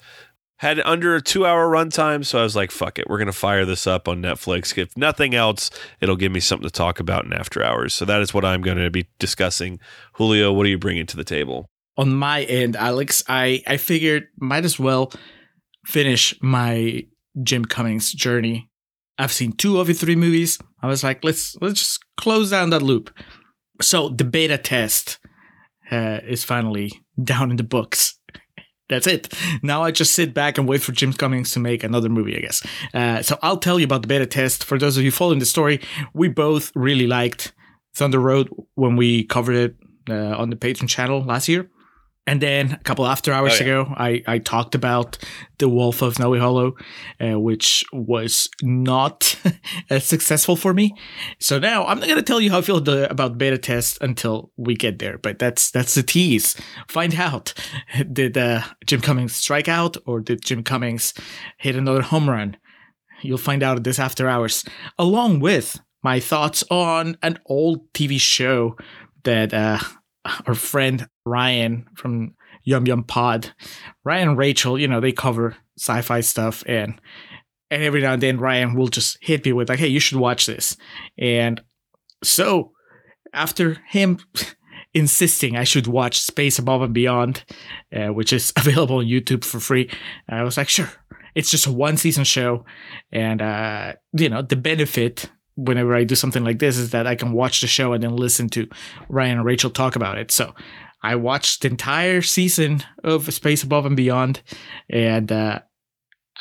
had 0.59 0.81
under 0.81 1.17
a 1.17 1.21
two 1.21 1.47
hour 1.47 1.71
runtime. 1.71 2.25
So 2.25 2.39
I 2.39 2.43
was 2.43 2.57
like, 2.57 2.71
fuck 2.71 2.99
it. 2.99 3.09
We're 3.09 3.19
going 3.19 3.27
to 3.27 3.33
fire 3.33 3.65
this 3.65 3.87
up 3.87 4.09
on 4.09 4.23
Netflix. 4.23 4.77
If 4.77 4.97
nothing 4.97 5.35
else, 5.35 5.71
it'll 6.01 6.17
give 6.17 6.33
me 6.33 6.41
something 6.41 6.67
to 6.67 6.73
talk 6.73 7.01
about 7.01 7.25
in 7.25 7.33
after 7.33 7.63
hours. 7.63 7.95
So 7.95 8.05
that 8.05 8.21
is 8.21 8.33
what 8.33 8.45
I'm 8.45 8.63
going 8.63 8.79
to 8.79 8.91
be 8.91 9.09
discussing. 9.19 9.81
Julio, 10.15 10.53
what 10.53 10.67
are 10.67 10.71
you 10.71 10.79
bringing 10.79 11.07
to 11.07 11.17
the 11.17 11.25
table? 11.25 11.67
On 11.97 12.15
my 12.15 12.43
end, 12.45 12.77
Alex, 12.77 13.23
I, 13.29 13.63
I 13.67 13.77
figured 13.77 14.29
might 14.39 14.65
as 14.65 14.79
well 14.79 15.13
finish 15.85 16.35
my 16.41 17.07
Jim 17.43 17.65
Cummings 17.65 18.13
journey. 18.13 18.71
I've 19.19 19.33
seen 19.33 19.53
two 19.53 19.79
of 19.79 19.87
the 19.87 19.93
three 19.93 20.17
movies. 20.17 20.59
I 20.83 20.89
was 20.89 21.05
like, 21.05 21.23
let's 21.23 21.57
let's 21.61 21.81
just 21.81 22.01
close 22.17 22.51
down 22.51 22.71
that 22.71 22.83
loop. 22.83 23.17
So 23.81 24.09
the 24.09 24.25
beta 24.25 24.59
test 24.59 25.19
uh, 25.91 26.19
is 26.27 26.43
finally 26.43 26.91
down 27.23 27.51
in 27.51 27.57
the 27.57 27.65
books 27.65 28.19
that's 28.89 29.07
it. 29.07 29.33
Now 29.63 29.83
I 29.83 29.91
just 29.91 30.15
sit 30.15 30.35
back 30.35 30.59
and 30.59 30.69
wait 30.69 30.83
for 30.83 30.93
Jim 30.93 31.13
Cummings 31.13 31.53
to 31.53 31.61
make 31.61 31.83
another 31.83 32.09
movie, 32.09 32.37
I 32.37 32.41
guess. 32.41 32.67
Uh, 32.93 33.23
so 33.23 33.39
I'll 33.43 33.57
tell 33.57 33.79
you 33.79 33.85
about 33.85 34.03
the 34.03 34.09
beta 34.09 34.27
test. 34.27 34.65
For 34.65 34.79
those 34.79 34.97
of 34.97 35.05
you 35.05 35.11
following 35.11 35.39
the 35.39 35.47
story, 35.47 35.81
we 36.13 36.29
both 36.29 36.71
really 36.75 37.07
liked 37.07 37.53
Thunder 37.95 38.19
Road 38.19 38.49
when 38.75 38.97
we 38.97 39.25
covered 39.25 39.57
it 39.57 39.77
uh, 40.11 40.37
on 40.37 40.51
the 40.51 40.57
Patreon 40.57 40.89
channel 40.89 41.23
last 41.23 41.49
year. 41.49 41.71
And 42.27 42.41
then 42.41 42.73
a 42.73 42.79
couple 42.79 43.07
after 43.07 43.33
hours 43.33 43.61
oh, 43.61 43.65
yeah. 43.65 43.71
ago, 43.71 43.95
I, 43.97 44.23
I 44.27 44.39
talked 44.39 44.75
about 44.75 45.19
The 45.59 45.69
Wolf 45.69 46.01
of 46.01 46.15
Snowy 46.15 46.39
Hollow, 46.39 46.75
uh, 47.21 47.39
which 47.39 47.85
was 47.93 48.49
not 48.63 49.37
as 49.91 50.07
successful 50.07 50.57
for 50.57 50.73
me. 50.73 50.95
So 51.39 51.59
now 51.59 51.85
I'm 51.85 51.99
not 51.99 52.09
going 52.09 52.19
to 52.19 52.25
tell 52.25 52.41
you 52.41 52.51
how 52.51 52.59
I 52.59 52.63
feel 52.63 52.81
the, 52.81 53.11
about 53.11 53.37
beta 53.37 53.59
test 53.59 53.99
until 54.01 54.51
we 54.57 54.75
get 54.75 55.01
there, 55.01 55.19
but 55.19 55.39
that's 55.39 55.71
that's 55.71 55.95
the 55.95 56.03
tease. 56.03 56.57
Find 56.89 57.15
out 57.15 57.53
did 58.13 58.39
uh, 58.39 58.63
Jim 58.87 59.03
Cummings 59.03 59.35
strike 59.35 59.69
out 59.69 59.99
or 60.07 60.21
did 60.21 60.43
Jim 60.43 60.63
Cummings 60.63 61.13
hit 61.59 61.77
another 61.77 62.03
home 62.03 62.31
run? 62.31 62.57
You'll 63.21 63.39
find 63.39 63.63
out 63.63 63.85
this 63.85 63.99
after 63.99 64.29
hours, 64.29 64.65
along 64.99 65.41
with 65.41 65.79
my 66.03 66.21
thoughts 66.21 66.65
on 66.71 67.17
an 67.23 67.39
old 67.47 67.93
TV 67.93 68.21
show 68.21 68.77
that 69.25 69.55
uh, 69.55 69.79
our 70.47 70.55
friend 70.55 71.09
Ryan 71.25 71.87
from 71.95 72.35
Yum 72.65 72.87
Yum 72.87 73.05
Pod, 73.05 73.53
Ryan 74.05 74.31
and 74.31 74.39
Rachel, 74.39 74.79
you 74.79 74.89
know, 74.89 75.01
they 75.01 75.13
cover 75.13 75.57
sci-fi 75.79 76.21
stuff 76.21 76.63
and 76.67 77.01
and 77.71 77.83
every 77.83 78.01
now 78.01 78.13
and 78.13 78.23
then 78.23 78.39
Ryan 78.39 78.75
will 78.75 78.89
just 78.89 79.19
hit 79.21 79.45
me 79.45 79.53
with 79.53 79.69
like, 79.69 79.79
"Hey, 79.79 79.89
you 79.89 80.01
should 80.01 80.19
watch 80.19 80.47
this." 80.47 80.77
And 81.19 81.61
so 82.23 82.73
after 83.33 83.79
him 83.89 84.19
insisting 84.95 85.57
I 85.57 85.65
should 85.65 85.87
watch 85.87 86.21
Space 86.21 86.59
Above 86.59 86.83
and 86.83 86.95
Beyond, 86.95 87.45
uh, 87.95 88.09
which 88.09 88.33
is 88.33 88.53
available 88.57 88.97
on 88.97 89.07
YouTube 89.07 89.45
for 89.45 89.61
free, 89.61 89.91
I 90.29 90.43
was 90.43 90.57
like, 90.57 90.69
"Sure." 90.69 90.91
It's 91.35 91.51
just 91.51 91.67
a 91.67 91.73
one 91.73 91.97
season 91.97 92.23
show, 92.23 92.65
and 93.11 93.43
uh, 93.43 93.95
you 94.13 94.29
know 94.29 94.41
the 94.41 94.57
benefit 94.57 95.31
whenever 95.57 95.95
I 95.95 96.05
do 96.05 96.15
something 96.15 96.45
like 96.45 96.59
this 96.59 96.77
is 96.77 96.91
that 96.91 97.07
I 97.07 97.15
can 97.15 97.33
watch 97.33 97.61
the 97.61 97.67
show 97.67 97.93
and 97.93 98.03
then 98.03 98.17
listen 98.17 98.49
to 98.51 98.69
Ryan 99.09 99.39
and 99.39 99.45
Rachel 99.45 99.71
talk 99.71 99.97
about 99.97 100.19
it. 100.19 100.31
So 100.31 100.55
I 101.03 101.17
watched 101.17 101.63
the 101.63 101.69
entire 101.69 102.23
season 102.23 102.83
of 103.03 103.33
Space 103.33 103.63
Above 103.63 103.87
and 103.87 103.97
Beyond, 103.97 104.43
and 104.89 105.31
uh, 105.31 105.61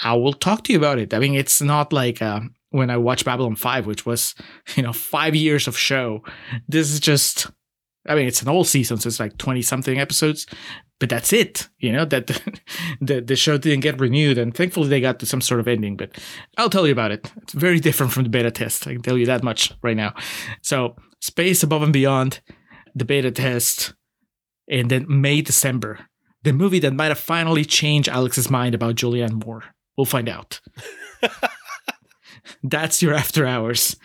I 0.02 0.14
will 0.14 0.34
talk 0.34 0.64
to 0.64 0.72
you 0.72 0.80
about 0.80 1.00
it. 1.00 1.14
I 1.14 1.20
mean, 1.20 1.36
it's 1.36 1.62
not 1.62 1.92
like 1.92 2.22
uh, 2.22 2.40
when 2.70 2.90
I 2.90 2.98
watched 2.98 3.26
Babylon 3.26 3.56
5, 3.56 3.86
which 3.86 4.06
was, 4.06 4.36
you 4.76 4.84
know, 4.84 4.94
five 4.94 5.36
years 5.36 5.68
of 5.68 5.78
show. 5.78 6.24
This 6.68 6.92
is 6.92 7.00
just, 7.00 7.52
I 8.08 8.16
mean, 8.16 8.28
it's 8.28 8.42
an 8.42 8.50
old 8.50 8.68
season, 8.68 8.98
so 8.98 9.08
it's 9.08 9.20
like 9.20 9.38
20 9.38 9.62
something 9.62 10.00
episodes, 10.00 10.46
but 11.00 11.10
that's 11.10 11.32
it. 11.32 11.70
You 11.80 11.92
know 11.92 12.06
that 12.06 12.28
the, 12.28 12.42
the, 13.02 13.22
the 13.22 13.36
show 13.36 13.58
didn't 13.58 13.82
get 13.82 14.00
renewed, 14.00 14.38
and 14.38 14.56
thankfully 14.56 14.90
they 14.90 15.02
got 15.02 15.20
to 15.20 15.26
some 15.26 15.42
sort 15.42 15.60
of 15.60 15.68
ending. 15.68 15.96
But 15.98 16.18
I'll 16.58 16.70
tell 16.70 16.86
you 16.86 16.92
about 16.92 17.12
it. 17.12 17.32
It's 17.42 17.54
very 17.54 17.80
different 17.80 18.12
from 18.12 18.24
the 18.24 18.30
beta 18.30 18.52
test. 18.52 18.88
I 18.88 18.94
can 18.94 19.02
tell 19.02 19.18
you 19.18 19.26
that 19.28 19.44
much 19.44 19.74
right 19.82 19.98
now. 19.98 20.14
So 20.62 20.96
space 21.22 21.64
above 21.64 21.84
and 21.84 21.94
beyond, 21.94 22.42
the 22.94 23.06
beta 23.06 23.32
test, 23.32 23.94
and 24.70 24.90
then 24.90 25.06
May 25.08 25.42
December, 25.42 26.00
the 26.44 26.54
movie 26.54 26.80
that 26.80 26.94
might 26.94 27.08
have 27.08 27.20
finally 27.20 27.66
changed 27.66 28.10
Alex's 28.10 28.50
mind 28.50 28.76
about 28.76 28.96
Julianne 28.96 29.46
Moore. 29.46 29.64
We'll 29.98 30.06
find 30.06 30.28
out. 30.28 30.60
That's 32.64 33.02
your 33.02 33.14
after 33.14 33.46
hours. 33.46 33.96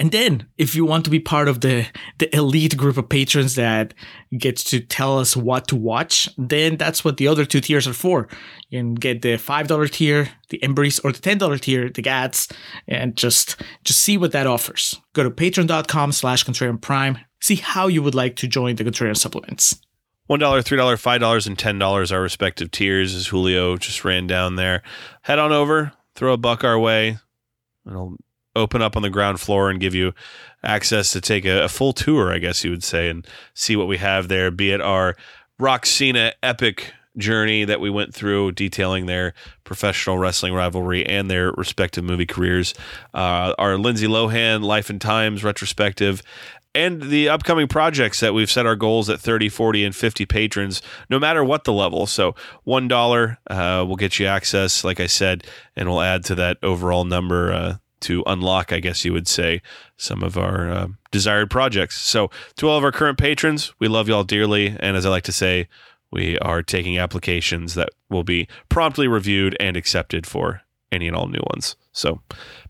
And 0.00 0.10
then, 0.10 0.48
if 0.58 0.74
you 0.74 0.84
want 0.84 1.04
to 1.04 1.10
be 1.10 1.20
part 1.20 1.46
of 1.46 1.60
the 1.60 1.86
the 2.18 2.34
elite 2.34 2.76
group 2.76 2.96
of 2.96 3.08
patrons 3.08 3.54
that 3.54 3.94
gets 4.36 4.64
to 4.64 4.80
tell 4.80 5.20
us 5.20 5.36
what 5.36 5.68
to 5.68 5.76
watch, 5.76 6.28
then 6.36 6.76
that's 6.76 7.04
what 7.04 7.16
the 7.16 7.28
other 7.28 7.44
two 7.44 7.60
tiers 7.60 7.86
are 7.86 7.92
for. 7.92 8.28
You 8.70 8.80
can 8.80 8.94
get 8.94 9.22
the 9.22 9.36
five 9.36 9.68
dollar 9.68 9.86
tier, 9.86 10.30
the 10.48 10.62
Embrace, 10.64 10.98
or 10.98 11.12
the 11.12 11.20
ten 11.20 11.38
dollar 11.38 11.58
tier, 11.58 11.88
the 11.88 12.02
GADS, 12.02 12.48
and 12.88 13.16
just 13.16 13.62
just 13.84 14.00
see 14.00 14.16
what 14.16 14.32
that 14.32 14.48
offers. 14.48 15.00
Go 15.12 15.22
to 15.22 15.30
patreon.com 15.30 16.10
slash 16.10 16.44
contrarian 16.44 16.80
prime, 16.80 17.18
see 17.40 17.56
how 17.56 17.86
you 17.86 18.02
would 18.02 18.16
like 18.16 18.34
to 18.36 18.48
join 18.48 18.74
the 18.74 18.84
contrarian 18.84 19.16
supplements. 19.16 19.80
$1, 20.30 20.38
$3, 20.38 20.62
$5, 20.62 21.46
and 21.46 21.58
$10 21.58 22.12
are 22.12 22.22
respective 22.22 22.70
tiers, 22.70 23.14
as 23.14 23.26
Julio 23.26 23.76
just 23.76 24.06
ran 24.06 24.26
down 24.26 24.56
there. 24.56 24.82
Head 25.20 25.38
on 25.38 25.52
over, 25.52 25.92
throw 26.14 26.32
a 26.32 26.38
buck 26.38 26.64
our 26.64 26.78
way. 26.78 27.18
It'll 27.86 28.16
open 28.56 28.82
up 28.82 28.96
on 28.96 29.02
the 29.02 29.10
ground 29.10 29.40
floor 29.40 29.70
and 29.70 29.80
give 29.80 29.94
you 29.94 30.12
access 30.62 31.10
to 31.10 31.20
take 31.20 31.44
a, 31.44 31.64
a, 31.64 31.68
full 31.68 31.92
tour, 31.92 32.32
I 32.32 32.38
guess 32.38 32.64
you 32.64 32.70
would 32.70 32.84
say, 32.84 33.08
and 33.08 33.26
see 33.52 33.76
what 33.76 33.86
we 33.86 33.98
have 33.98 34.28
there, 34.28 34.50
be 34.50 34.70
it 34.70 34.80
our 34.80 35.16
Rock 35.58 35.86
Cena 35.86 36.32
epic 36.42 36.92
journey 37.16 37.64
that 37.64 37.80
we 37.80 37.90
went 37.90 38.12
through, 38.14 38.52
detailing 38.52 39.06
their 39.06 39.34
professional 39.62 40.18
wrestling 40.18 40.52
rivalry 40.52 41.06
and 41.06 41.30
their 41.30 41.52
respective 41.52 42.04
movie 42.04 42.26
careers, 42.26 42.74
uh, 43.12 43.54
our 43.58 43.78
Lindsay 43.78 44.06
Lohan 44.06 44.62
Life 44.62 44.90
and 44.90 45.00
Times 45.00 45.44
retrospective, 45.44 46.22
and 46.74 47.02
the 47.02 47.28
upcoming 47.28 47.68
projects 47.68 48.18
that 48.18 48.34
we've 48.34 48.50
set 48.50 48.66
our 48.66 48.74
goals 48.74 49.08
at 49.08 49.20
30, 49.20 49.48
40, 49.48 49.84
and 49.84 49.94
50 49.94 50.26
patrons, 50.26 50.82
no 51.08 51.20
matter 51.20 51.44
what 51.44 51.64
the 51.64 51.72
level. 51.72 52.06
So 52.06 52.34
$1 52.66 53.36
uh, 53.48 53.84
will 53.86 53.96
get 53.96 54.18
you 54.18 54.26
access, 54.26 54.82
like 54.82 54.98
I 54.98 55.06
said, 55.06 55.44
and 55.76 55.88
we'll 55.88 56.00
add 56.00 56.24
to 56.24 56.34
that 56.34 56.58
overall 56.64 57.04
number 57.04 57.52
uh, 57.52 57.76
to 58.00 58.22
unlock, 58.26 58.72
I 58.72 58.80
guess 58.80 59.04
you 59.04 59.12
would 59.12 59.28
say, 59.28 59.62
some 59.96 60.22
of 60.22 60.36
our 60.36 60.70
uh, 60.70 60.88
desired 61.10 61.50
projects. 61.50 62.00
So 62.00 62.30
to 62.56 62.68
all 62.68 62.78
of 62.78 62.84
our 62.84 62.92
current 62.92 63.18
patrons, 63.18 63.72
we 63.78 63.88
love 63.88 64.08
y'all 64.08 64.24
dearly. 64.24 64.76
And 64.78 64.96
as 64.96 65.06
I 65.06 65.10
like 65.10 65.24
to 65.24 65.32
say, 65.32 65.68
we 66.10 66.38
are 66.38 66.62
taking 66.62 66.98
applications 66.98 67.74
that 67.74 67.90
will 68.10 68.24
be 68.24 68.46
promptly 68.68 69.08
reviewed 69.08 69.56
and 69.58 69.76
accepted 69.76 70.26
for 70.26 70.62
any 70.92 71.08
and 71.08 71.16
all 71.16 71.26
new 71.26 71.42
ones. 71.52 71.76
So 71.92 72.20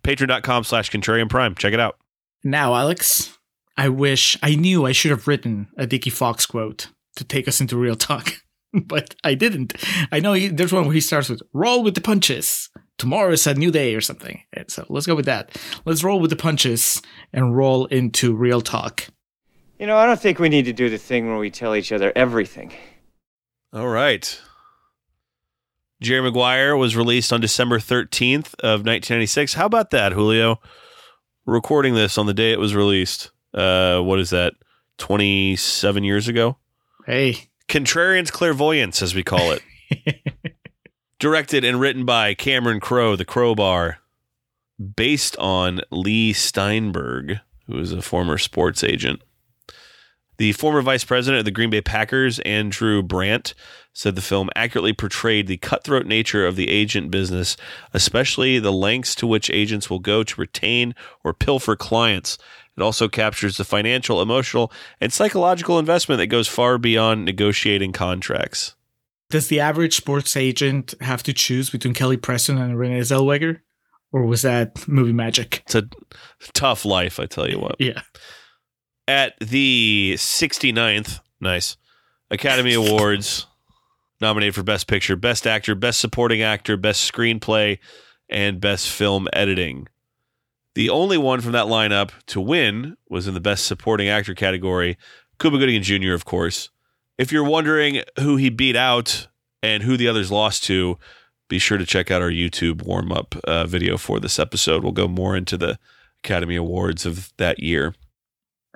patreon.com 0.02 0.64
slash 0.64 0.90
contrarian 0.90 1.28
prime. 1.28 1.54
Check 1.54 1.74
it 1.74 1.80
out. 1.80 1.98
Now, 2.42 2.74
Alex, 2.74 3.38
I 3.76 3.88
wish 3.88 4.38
I 4.42 4.54
knew 4.54 4.86
I 4.86 4.92
should 4.92 5.10
have 5.10 5.26
written 5.26 5.68
a 5.76 5.86
Dickie 5.86 6.10
Fox 6.10 6.46
quote 6.46 6.88
to 7.16 7.24
take 7.24 7.48
us 7.48 7.60
into 7.60 7.76
real 7.76 7.96
talk, 7.96 8.34
but 8.72 9.14
I 9.24 9.34
didn't. 9.34 9.74
I 10.12 10.20
know 10.20 10.32
he, 10.32 10.48
there's 10.48 10.72
one 10.72 10.84
where 10.84 10.94
he 10.94 11.00
starts 11.00 11.28
with 11.28 11.42
"roll 11.52 11.82
with 11.82 11.94
the 11.94 12.00
punches." 12.00 12.70
Tomorrow 12.98 13.32
is 13.32 13.46
a 13.46 13.54
new 13.54 13.70
day 13.70 13.94
or 13.94 14.00
something. 14.00 14.42
So 14.68 14.86
let's 14.88 15.06
go 15.06 15.14
with 15.14 15.26
that. 15.26 15.56
Let's 15.84 16.04
roll 16.04 16.20
with 16.20 16.30
the 16.30 16.36
punches 16.36 17.02
and 17.32 17.56
roll 17.56 17.86
into 17.86 18.34
real 18.34 18.60
talk. 18.60 19.08
You 19.78 19.86
know, 19.86 19.96
I 19.96 20.06
don't 20.06 20.20
think 20.20 20.38
we 20.38 20.48
need 20.48 20.66
to 20.66 20.72
do 20.72 20.88
the 20.88 20.98
thing 20.98 21.26
where 21.28 21.38
we 21.38 21.50
tell 21.50 21.74
each 21.74 21.90
other 21.92 22.12
everything. 22.14 22.72
All 23.72 23.88
right. 23.88 24.40
Jerry 26.00 26.22
Maguire 26.22 26.76
was 26.76 26.96
released 26.96 27.32
on 27.32 27.40
December 27.40 27.78
13th 27.78 28.54
of 28.60 28.84
1996. 28.84 29.54
How 29.54 29.66
about 29.66 29.90
that, 29.90 30.12
Julio? 30.12 30.60
recording 31.46 31.94
this 31.94 32.16
on 32.16 32.26
the 32.26 32.34
day 32.34 32.52
it 32.52 32.58
was 32.58 32.74
released 32.74 33.30
uh, 33.54 34.00
what 34.00 34.18
is 34.18 34.30
that, 34.30 34.54
27 34.98 36.04
years 36.04 36.28
ago? 36.28 36.56
Hey. 37.06 37.50
Contrarian's 37.68 38.30
Clairvoyance, 38.30 39.00
as 39.00 39.14
we 39.14 39.22
call 39.22 39.52
it. 39.52 39.62
Directed 41.24 41.64
and 41.64 41.80
written 41.80 42.04
by 42.04 42.34
Cameron 42.34 42.80
Crowe, 42.80 43.16
The 43.16 43.24
Crowbar, 43.24 43.96
based 44.94 45.38
on 45.38 45.80
Leigh 45.90 46.34
Steinberg, 46.34 47.40
who 47.66 47.78
is 47.78 47.92
a 47.92 48.02
former 48.02 48.36
sports 48.36 48.84
agent. 48.84 49.22
The 50.36 50.52
former 50.52 50.82
vice 50.82 51.02
president 51.02 51.38
of 51.38 51.46
the 51.46 51.50
Green 51.50 51.70
Bay 51.70 51.80
Packers, 51.80 52.40
Andrew 52.40 53.02
Brandt, 53.02 53.54
said 53.94 54.16
the 54.16 54.20
film 54.20 54.50
accurately 54.54 54.92
portrayed 54.92 55.46
the 55.46 55.56
cutthroat 55.56 56.04
nature 56.04 56.46
of 56.46 56.56
the 56.56 56.68
agent 56.68 57.10
business, 57.10 57.56
especially 57.94 58.58
the 58.58 58.70
lengths 58.70 59.14
to 59.14 59.26
which 59.26 59.48
agents 59.48 59.88
will 59.88 60.00
go 60.00 60.24
to 60.24 60.38
retain 60.38 60.94
or 61.24 61.32
pilfer 61.32 61.74
clients. 61.74 62.36
It 62.76 62.82
also 62.82 63.08
captures 63.08 63.56
the 63.56 63.64
financial, 63.64 64.20
emotional, 64.20 64.70
and 65.00 65.10
psychological 65.10 65.78
investment 65.78 66.18
that 66.18 66.26
goes 66.26 66.48
far 66.48 66.76
beyond 66.76 67.24
negotiating 67.24 67.92
contracts. 67.92 68.74
Does 69.30 69.48
the 69.48 69.60
average 69.60 69.96
sports 69.96 70.36
agent 70.36 70.94
have 71.00 71.22
to 71.24 71.32
choose 71.32 71.70
between 71.70 71.94
Kelly 71.94 72.16
Preston 72.16 72.58
and 72.58 72.78
Renee 72.78 73.00
Zellweger? 73.00 73.60
Or 74.12 74.24
was 74.26 74.42
that 74.42 74.86
movie 74.86 75.12
magic? 75.12 75.62
It's 75.66 75.74
a 75.74 75.88
tough 76.52 76.84
life, 76.84 77.18
I 77.18 77.26
tell 77.26 77.48
you 77.48 77.58
what. 77.58 77.76
Yeah. 77.80 78.02
At 79.08 79.34
the 79.40 80.14
69th, 80.16 81.20
nice, 81.40 81.76
Academy 82.30 82.74
Awards, 82.74 83.46
nominated 84.20 84.54
for 84.54 84.62
Best 84.62 84.86
Picture, 84.86 85.16
Best 85.16 85.46
Actor, 85.46 85.74
Best 85.74 86.00
Supporting 86.00 86.42
Actor, 86.42 86.76
Best 86.76 87.12
Screenplay, 87.12 87.78
and 88.28 88.60
Best 88.60 88.88
Film 88.88 89.26
Editing. 89.32 89.88
The 90.74 90.90
only 90.90 91.18
one 91.18 91.40
from 91.40 91.52
that 91.52 91.66
lineup 91.66 92.10
to 92.26 92.40
win 92.40 92.96
was 93.08 93.26
in 93.26 93.34
the 93.34 93.40
Best 93.40 93.66
Supporting 93.66 94.08
Actor 94.08 94.34
category. 94.34 94.96
Cuba 95.40 95.58
Gooding 95.58 95.82
Jr., 95.82 96.14
of 96.14 96.24
course. 96.24 96.70
If 97.16 97.30
you're 97.30 97.44
wondering 97.44 98.02
who 98.18 98.36
he 98.36 98.50
beat 98.50 98.76
out 98.76 99.28
and 99.62 99.82
who 99.82 99.96
the 99.96 100.08
others 100.08 100.32
lost 100.32 100.64
to, 100.64 100.98
be 101.48 101.58
sure 101.58 101.78
to 101.78 101.86
check 101.86 102.10
out 102.10 102.22
our 102.22 102.30
YouTube 102.30 102.82
warm 102.84 103.12
up 103.12 103.36
uh, 103.44 103.66
video 103.66 103.96
for 103.96 104.18
this 104.18 104.38
episode. 104.38 104.82
We'll 104.82 104.92
go 104.92 105.06
more 105.06 105.36
into 105.36 105.56
the 105.56 105.78
Academy 106.24 106.56
Awards 106.56 107.06
of 107.06 107.32
that 107.36 107.60
year. 107.60 107.94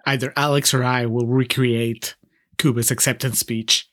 Either 0.06 0.32
Alex 0.36 0.72
or 0.72 0.84
I 0.84 1.06
will 1.06 1.26
recreate 1.26 2.14
Cuba's 2.58 2.90
acceptance 2.90 3.38
speech. 3.38 3.90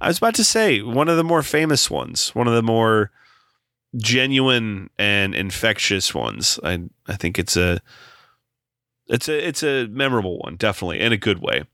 I 0.00 0.08
was 0.08 0.18
about 0.18 0.34
to 0.34 0.44
say 0.44 0.82
one 0.82 1.08
of 1.08 1.16
the 1.16 1.24
more 1.24 1.42
famous 1.42 1.90
ones, 1.90 2.34
one 2.34 2.48
of 2.48 2.54
the 2.54 2.62
more 2.62 3.10
genuine 3.96 4.90
and 4.98 5.34
infectious 5.34 6.14
ones. 6.14 6.58
I 6.62 6.80
I 7.06 7.16
think 7.16 7.38
it's 7.38 7.56
a 7.56 7.80
it's 9.08 9.28
a 9.28 9.46
it's 9.46 9.62
a 9.62 9.86
memorable 9.88 10.38
one, 10.38 10.56
definitely 10.56 11.00
in 11.00 11.12
a 11.12 11.16
good 11.16 11.40
way. 11.40 11.64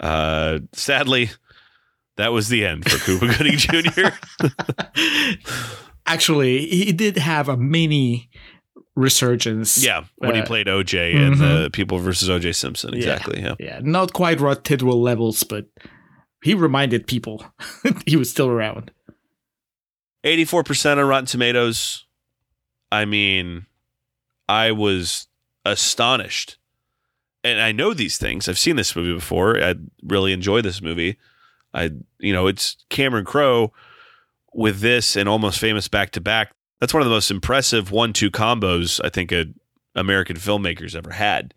Uh, 0.00 0.60
sadly, 0.72 1.30
that 2.16 2.32
was 2.32 2.48
the 2.48 2.64
end 2.64 2.88
for 2.88 2.98
Cuba 3.04 3.34
Gooding 3.36 3.56
Jr. 3.56 4.08
Actually, 6.06 6.66
he 6.66 6.92
did 6.92 7.18
have 7.18 7.48
a 7.48 7.56
mini 7.56 8.30
resurgence. 8.96 9.82
Yeah, 9.82 10.04
when 10.16 10.32
uh, 10.32 10.34
he 10.34 10.42
played 10.42 10.66
OJ 10.66 11.14
mm-hmm. 11.14 11.32
and 11.32 11.40
the 11.40 11.70
People 11.72 11.98
versus 11.98 12.28
OJ 12.28 12.54
Simpson. 12.54 12.94
Exactly. 12.94 13.40
Yeah, 13.40 13.54
yeah. 13.58 13.66
yeah. 13.74 13.80
not 13.82 14.12
quite 14.12 14.40
Rod 14.40 14.64
Tidwell 14.64 15.00
levels, 15.00 15.42
but 15.44 15.66
he 16.42 16.54
reminded 16.54 17.06
people 17.06 17.44
he 18.06 18.16
was 18.16 18.30
still 18.30 18.48
around. 18.48 18.90
84% 20.24 20.98
on 20.98 21.06
Rotten 21.06 21.26
Tomatoes. 21.26 22.06
I 22.90 23.04
mean, 23.04 23.66
I 24.48 24.72
was 24.72 25.28
astonished. 25.64 26.58
And 27.52 27.60
I 27.60 27.72
know 27.72 27.94
these 27.94 28.18
things. 28.18 28.48
I've 28.48 28.58
seen 28.58 28.76
this 28.76 28.94
movie 28.94 29.14
before. 29.14 29.62
I 29.62 29.74
really 30.02 30.32
enjoy 30.32 30.62
this 30.62 30.82
movie. 30.82 31.18
I, 31.74 31.90
you 32.18 32.32
know, 32.32 32.46
it's 32.46 32.76
Cameron 32.88 33.24
Crowe 33.24 33.72
with 34.52 34.80
this 34.80 35.16
and 35.16 35.28
Almost 35.28 35.58
Famous 35.58 35.88
back 35.88 36.10
to 36.12 36.20
back. 36.20 36.52
That's 36.80 36.94
one 36.94 37.02
of 37.02 37.08
the 37.08 37.14
most 37.14 37.30
impressive 37.30 37.90
one-two 37.90 38.30
combos 38.30 39.00
I 39.04 39.08
think 39.08 39.32
a 39.32 39.46
American 39.94 40.36
filmmakers 40.36 40.94
ever 40.94 41.10
had. 41.10 41.54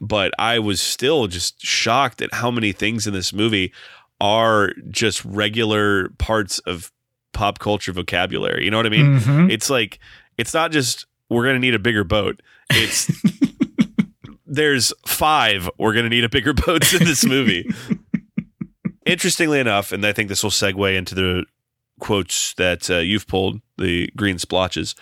But 0.00 0.32
I 0.38 0.58
was 0.58 0.80
still 0.80 1.26
just 1.28 1.60
shocked 1.62 2.20
at 2.20 2.34
how 2.34 2.50
many 2.50 2.72
things 2.72 3.06
in 3.06 3.14
this 3.14 3.32
movie 3.32 3.72
are 4.20 4.72
just 4.90 5.24
regular 5.24 6.08
parts 6.18 6.58
of 6.60 6.90
pop 7.32 7.58
culture 7.58 7.92
vocabulary. 7.92 8.64
You 8.64 8.70
know 8.70 8.78
what 8.78 8.86
I 8.86 8.90
mean? 8.90 9.20
Mm-hmm. 9.20 9.50
It's 9.50 9.70
like 9.70 9.98
it's 10.38 10.54
not 10.54 10.72
just 10.72 11.06
we're 11.28 11.44
going 11.44 11.56
to 11.56 11.60
need 11.60 11.74
a 11.74 11.78
bigger 11.78 12.04
boat. 12.04 12.42
It's 12.70 13.10
there's 14.54 14.92
five 15.06 15.68
we're 15.78 15.92
going 15.92 16.04
to 16.04 16.10
need 16.10 16.24
a 16.24 16.28
bigger 16.28 16.52
boats 16.66 16.94
in 16.94 17.04
this 17.04 17.24
movie. 17.24 17.68
Interestingly 19.06 19.60
enough, 19.60 19.92
and 19.92 20.04
I 20.06 20.12
think 20.12 20.28
this 20.28 20.42
will 20.42 20.50
segue 20.50 20.96
into 20.96 21.14
the 21.14 21.44
quotes 22.00 22.54
that 22.54 22.88
uh, 22.90 22.98
you've 22.98 23.26
pulled, 23.26 23.60
the 23.76 24.10
green 24.16 24.38
splotches. 24.38 24.94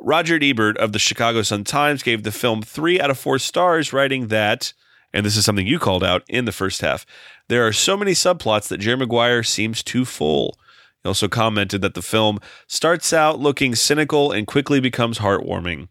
Roger 0.00 0.38
Ebert 0.40 0.76
of 0.78 0.92
the 0.92 0.98
Chicago 0.98 1.42
Sun 1.42 1.64
Times 1.64 2.02
gave 2.02 2.22
the 2.22 2.32
film 2.32 2.62
three 2.62 3.00
out 3.00 3.10
of 3.10 3.18
four 3.18 3.38
stars, 3.38 3.92
writing 3.92 4.28
that, 4.28 4.72
and 5.12 5.24
this 5.24 5.36
is 5.36 5.44
something 5.44 5.66
you 5.66 5.78
called 5.78 6.04
out 6.04 6.22
in 6.28 6.44
the 6.44 6.52
first 6.52 6.80
half, 6.80 7.06
there 7.48 7.66
are 7.66 7.72
so 7.72 7.96
many 7.96 8.12
subplots 8.12 8.68
that 8.68 8.78
Jerry 8.78 8.98
Maguire 8.98 9.42
seems 9.42 9.82
too 9.82 10.04
full. 10.04 10.58
He 11.02 11.08
also 11.08 11.28
commented 11.28 11.80
that 11.80 11.94
the 11.94 12.02
film 12.02 12.38
starts 12.66 13.12
out 13.12 13.40
looking 13.40 13.74
cynical 13.74 14.32
and 14.32 14.46
quickly 14.46 14.80
becomes 14.80 15.18
heartwarming. 15.18 15.88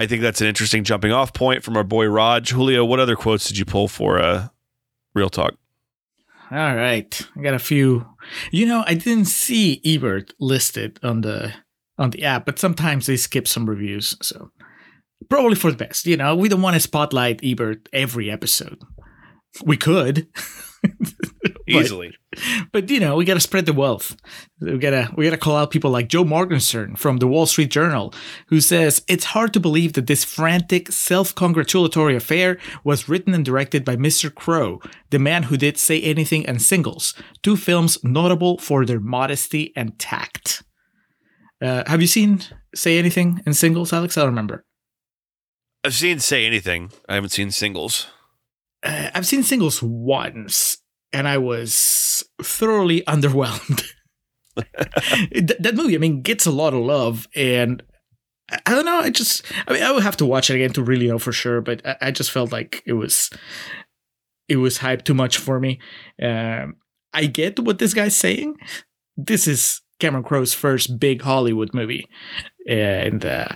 I 0.00 0.06
think 0.06 0.22
that's 0.22 0.40
an 0.40 0.46
interesting 0.46 0.82
jumping 0.82 1.12
off 1.12 1.34
point 1.34 1.62
from 1.62 1.76
our 1.76 1.84
boy 1.84 2.06
Raj. 2.06 2.48
Julio, 2.48 2.86
what 2.86 3.00
other 3.00 3.16
quotes 3.16 3.46
did 3.46 3.58
you 3.58 3.66
pull 3.66 3.86
for 3.86 4.18
uh, 4.18 4.48
Real 5.14 5.28
Talk? 5.28 5.56
All 6.50 6.74
right, 6.74 7.20
I 7.36 7.42
got 7.42 7.52
a 7.52 7.58
few. 7.58 8.06
You 8.50 8.64
know, 8.64 8.82
I 8.86 8.94
didn't 8.94 9.26
see 9.26 9.82
Ebert 9.84 10.32
listed 10.40 10.98
on 11.02 11.20
the 11.20 11.52
on 11.98 12.10
the 12.10 12.24
app, 12.24 12.46
but 12.46 12.58
sometimes 12.58 13.04
they 13.04 13.18
skip 13.18 13.46
some 13.46 13.68
reviews, 13.68 14.16
so 14.22 14.50
probably 15.28 15.54
for 15.54 15.70
the 15.70 15.76
best. 15.76 16.06
You 16.06 16.16
know, 16.16 16.34
we 16.34 16.48
don't 16.48 16.62
want 16.62 16.74
to 16.74 16.80
spotlight 16.80 17.40
Ebert 17.44 17.90
every 17.92 18.30
episode. 18.30 18.80
We 19.62 19.76
could. 19.76 20.28
easily. 21.70 22.12
But 22.72 22.90
you 22.90 23.00
know, 23.00 23.16
we 23.16 23.24
got 23.24 23.34
to 23.34 23.40
spread 23.40 23.66
the 23.66 23.72
wealth. 23.72 24.16
We 24.60 24.78
gotta 24.78 25.10
we 25.16 25.24
gotta 25.24 25.36
call 25.36 25.56
out 25.56 25.70
people 25.70 25.90
like 25.90 26.08
Joe 26.08 26.24
Morgenstern 26.24 26.96
from 26.96 27.18
the 27.18 27.26
Wall 27.26 27.46
Street 27.46 27.70
Journal, 27.70 28.14
who 28.48 28.60
says 28.60 29.02
it's 29.08 29.24
hard 29.24 29.52
to 29.54 29.60
believe 29.60 29.94
that 29.94 30.06
this 30.06 30.24
frantic, 30.24 30.92
self-congratulatory 30.92 32.14
affair 32.14 32.58
was 32.84 33.08
written 33.08 33.34
and 33.34 33.44
directed 33.44 33.84
by 33.84 33.96
Mr. 33.96 34.32
Crowe, 34.32 34.80
the 35.10 35.18
man 35.18 35.44
who 35.44 35.56
did 35.56 35.78
Say 35.78 36.00
Anything 36.00 36.46
and 36.46 36.62
Singles, 36.62 37.14
two 37.42 37.56
films 37.56 37.98
notable 38.04 38.58
for 38.58 38.86
their 38.86 39.00
modesty 39.00 39.72
and 39.74 39.98
tact. 39.98 40.62
Uh, 41.62 41.82
have 41.86 42.00
you 42.00 42.06
seen 42.06 42.42
Say 42.74 42.98
Anything 42.98 43.42
and 43.44 43.56
Singles, 43.56 43.92
Alex? 43.92 44.16
I 44.16 44.22
don't 44.22 44.30
remember. 44.30 44.64
I've 45.82 45.94
seen 45.94 46.20
Say 46.20 46.46
Anything. 46.46 46.92
I 47.08 47.14
haven't 47.14 47.30
seen 47.30 47.50
Singles. 47.50 48.06
Uh, 48.82 49.10
I've 49.14 49.26
seen 49.26 49.42
Singles 49.42 49.82
once 49.82 50.78
and 51.12 51.28
I 51.28 51.38
was 51.38 52.24
thoroughly 52.42 53.02
underwhelmed. 53.08 53.84
that 54.56 55.72
movie, 55.74 55.94
I 55.94 55.98
mean, 55.98 56.22
gets 56.22 56.46
a 56.46 56.50
lot 56.50 56.74
of 56.74 56.80
love, 56.80 57.26
and 57.34 57.82
I 58.50 58.70
don't 58.72 58.84
know. 58.84 58.98
I 58.98 59.10
just, 59.10 59.44
I 59.66 59.72
mean, 59.72 59.82
I 59.82 59.92
would 59.92 60.02
have 60.02 60.16
to 60.18 60.26
watch 60.26 60.50
it 60.50 60.56
again 60.56 60.72
to 60.74 60.82
really 60.82 61.08
know 61.08 61.18
for 61.18 61.32
sure, 61.32 61.60
but 61.60 61.86
I, 61.86 61.96
I 62.02 62.10
just 62.10 62.30
felt 62.30 62.52
like 62.52 62.82
it 62.84 62.94
was, 62.94 63.30
it 64.48 64.56
was 64.56 64.78
hyped 64.78 65.04
too 65.04 65.14
much 65.14 65.38
for 65.38 65.60
me. 65.60 65.78
Um, 66.20 66.76
I 67.12 67.26
get 67.26 67.58
what 67.58 67.78
this 67.78 67.94
guy's 67.94 68.16
saying. 68.16 68.56
This 69.16 69.46
is 69.46 69.80
Cameron 69.98 70.24
Crowe's 70.24 70.54
first 70.54 70.98
big 70.98 71.22
Hollywood 71.22 71.72
movie, 71.72 72.06
and 72.68 73.24
uh, 73.24 73.48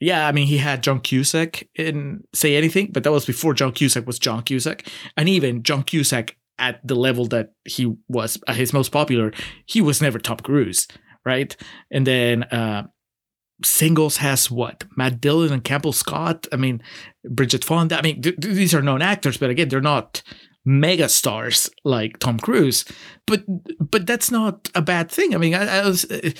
yeah, 0.00 0.28
I 0.28 0.32
mean, 0.32 0.46
he 0.46 0.58
had 0.58 0.82
John 0.82 1.00
Cusack 1.00 1.68
in 1.74 2.24
Say 2.34 2.56
Anything, 2.56 2.90
but 2.92 3.04
that 3.04 3.12
was 3.12 3.24
before 3.24 3.54
John 3.54 3.72
Cusack 3.72 4.06
was 4.06 4.18
John 4.18 4.42
Cusack, 4.42 4.86
and 5.16 5.28
even 5.28 5.62
John 5.62 5.82
Cusack 5.82 6.36
at 6.58 6.86
the 6.86 6.94
level 6.94 7.26
that 7.26 7.52
he 7.64 7.92
was 8.08 8.38
at 8.46 8.56
his 8.56 8.72
most 8.72 8.90
popular, 8.90 9.32
he 9.66 9.80
was 9.80 10.00
never 10.00 10.18
Tom 10.18 10.38
Cruise, 10.38 10.86
right? 11.24 11.56
And 11.90 12.06
then 12.06 12.44
uh, 12.44 12.86
singles 13.62 14.18
has 14.18 14.50
what 14.50 14.84
Matt 14.96 15.20
Dillon 15.20 15.52
and 15.52 15.64
Campbell 15.64 15.92
Scott. 15.92 16.46
I 16.52 16.56
mean, 16.56 16.82
Bridget 17.24 17.64
Fonda. 17.64 17.98
I 17.98 18.02
mean, 18.02 18.22
th- 18.22 18.36
these 18.38 18.74
are 18.74 18.82
known 18.82 19.02
actors, 19.02 19.36
but 19.36 19.50
again, 19.50 19.68
they're 19.68 19.80
not 19.80 20.22
mega 20.64 21.08
stars 21.08 21.70
like 21.84 22.18
Tom 22.18 22.38
Cruise. 22.38 22.84
But 23.26 23.44
but 23.78 24.06
that's 24.06 24.30
not 24.30 24.70
a 24.74 24.82
bad 24.82 25.10
thing. 25.10 25.34
I 25.34 25.38
mean, 25.38 25.54
I, 25.54 25.80
I 25.80 25.86
was 25.86 26.10
uh, 26.10 26.30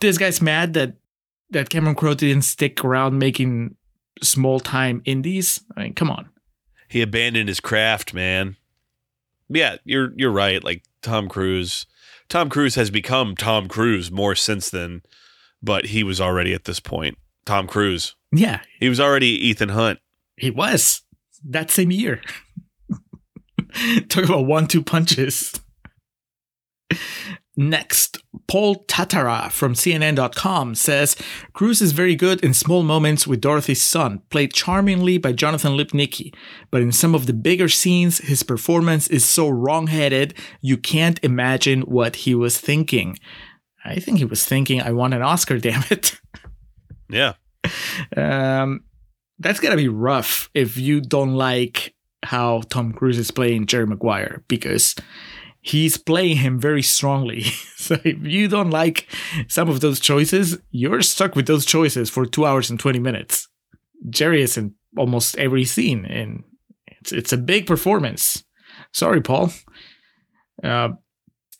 this 0.00 0.18
guy's 0.18 0.40
mad 0.40 0.74
that 0.74 0.94
that 1.50 1.70
Cameron 1.70 1.94
Crowe 1.94 2.14
didn't 2.14 2.42
stick 2.42 2.84
around 2.84 3.18
making 3.18 3.76
small 4.22 4.60
time 4.60 5.02
indies. 5.04 5.60
I 5.76 5.84
mean, 5.84 5.94
come 5.94 6.10
on. 6.10 6.30
He 6.88 7.02
abandoned 7.02 7.48
his 7.48 7.60
craft, 7.60 8.12
man. 8.12 8.56
Yeah, 9.48 9.76
you're 9.84 10.12
you're 10.16 10.32
right. 10.32 10.62
Like 10.62 10.84
Tom 11.02 11.28
Cruise, 11.28 11.86
Tom 12.28 12.48
Cruise 12.48 12.74
has 12.74 12.90
become 12.90 13.36
Tom 13.36 13.68
Cruise 13.68 14.10
more 14.10 14.34
since 14.34 14.70
then 14.70 15.02
but 15.62 15.86
he 15.86 16.02
was 16.02 16.20
already 16.20 16.52
at 16.52 16.64
this 16.64 16.80
point 16.80 17.16
Tom 17.44 17.66
Cruise. 17.66 18.14
Yeah. 18.32 18.60
He 18.80 18.88
was 18.88 19.00
already 19.00 19.26
Ethan 19.26 19.70
Hunt. 19.70 20.00
He 20.36 20.50
was 20.50 21.02
that 21.44 21.70
same 21.70 21.90
year. 21.90 22.20
Talk 24.08 24.24
about 24.24 24.46
one 24.46 24.66
two 24.66 24.82
punches. 24.82 25.52
Next, 27.56 28.22
Paul 28.52 28.84
Tatara 28.84 29.50
from 29.50 29.72
CNN.com 29.72 30.74
says 30.74 31.16
Cruise 31.54 31.80
is 31.80 31.92
very 31.92 32.14
good 32.14 32.44
in 32.44 32.52
small 32.52 32.82
moments 32.82 33.26
with 33.26 33.40
Dorothy's 33.40 33.80
son, 33.80 34.20
played 34.28 34.52
charmingly 34.52 35.16
by 35.16 35.32
Jonathan 35.32 35.72
Lipnicki. 35.72 36.34
But 36.70 36.82
in 36.82 36.92
some 36.92 37.14
of 37.14 37.24
the 37.24 37.32
bigger 37.32 37.70
scenes, 37.70 38.18
his 38.18 38.42
performance 38.42 39.08
is 39.08 39.24
so 39.24 39.48
wrong-headed 39.48 40.34
you 40.60 40.76
can't 40.76 41.18
imagine 41.22 41.80
what 41.82 42.14
he 42.14 42.34
was 42.34 42.60
thinking. 42.60 43.16
I 43.86 43.98
think 43.98 44.18
he 44.18 44.26
was 44.26 44.44
thinking, 44.44 44.82
I 44.82 44.92
want 44.92 45.14
an 45.14 45.22
Oscar, 45.22 45.56
damn 45.58 45.84
it. 45.88 46.20
Yeah. 47.08 47.32
Um, 48.14 48.84
that's 49.38 49.60
gonna 49.60 49.76
be 49.76 49.88
rough 49.88 50.50
if 50.52 50.76
you 50.76 51.00
don't 51.00 51.36
like 51.36 51.94
how 52.22 52.60
Tom 52.68 52.92
Cruise 52.92 53.18
is 53.18 53.30
playing 53.30 53.64
Jerry 53.64 53.86
Maguire 53.86 54.44
because 54.46 54.94
he's 55.62 55.96
playing 55.96 56.38
him 56.38 56.58
very 56.58 56.82
strongly. 56.82 57.42
so 57.76 57.96
if 58.04 58.18
you 58.22 58.48
don't 58.48 58.70
like 58.70 59.08
some 59.48 59.68
of 59.68 59.80
those 59.80 60.00
choices, 60.00 60.58
you're 60.70 61.02
stuck 61.02 61.34
with 61.34 61.46
those 61.46 61.64
choices 61.64 62.10
for 62.10 62.26
two 62.26 62.44
hours 62.44 62.68
and 62.68 62.78
20 62.78 62.98
minutes. 62.98 63.48
Jerry 64.10 64.42
is 64.42 64.58
in 64.58 64.74
almost 64.98 65.38
every 65.38 65.64
scene, 65.64 66.04
and 66.04 66.42
it's 66.86 67.12
it's 67.12 67.32
a 67.32 67.38
big 67.38 67.66
performance. 67.66 68.44
Sorry, 68.92 69.20
Paul. 69.20 69.52
Uh, 70.62 70.90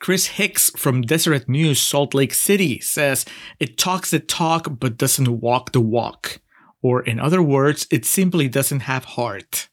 Chris 0.00 0.26
Hicks 0.26 0.70
from 0.70 1.02
Deseret 1.02 1.48
News, 1.48 1.80
Salt 1.80 2.12
Lake 2.12 2.34
City 2.34 2.80
says 2.80 3.24
it 3.60 3.78
talks 3.78 4.10
the 4.10 4.18
talk 4.18 4.66
but 4.80 4.98
doesn't 4.98 5.40
walk 5.40 5.70
the 5.70 5.80
walk. 5.80 6.40
Or, 6.82 7.00
in 7.02 7.20
other 7.20 7.40
words, 7.40 7.86
it 7.92 8.04
simply 8.04 8.48
doesn't 8.48 8.80
have 8.80 9.04
heart. 9.04 9.68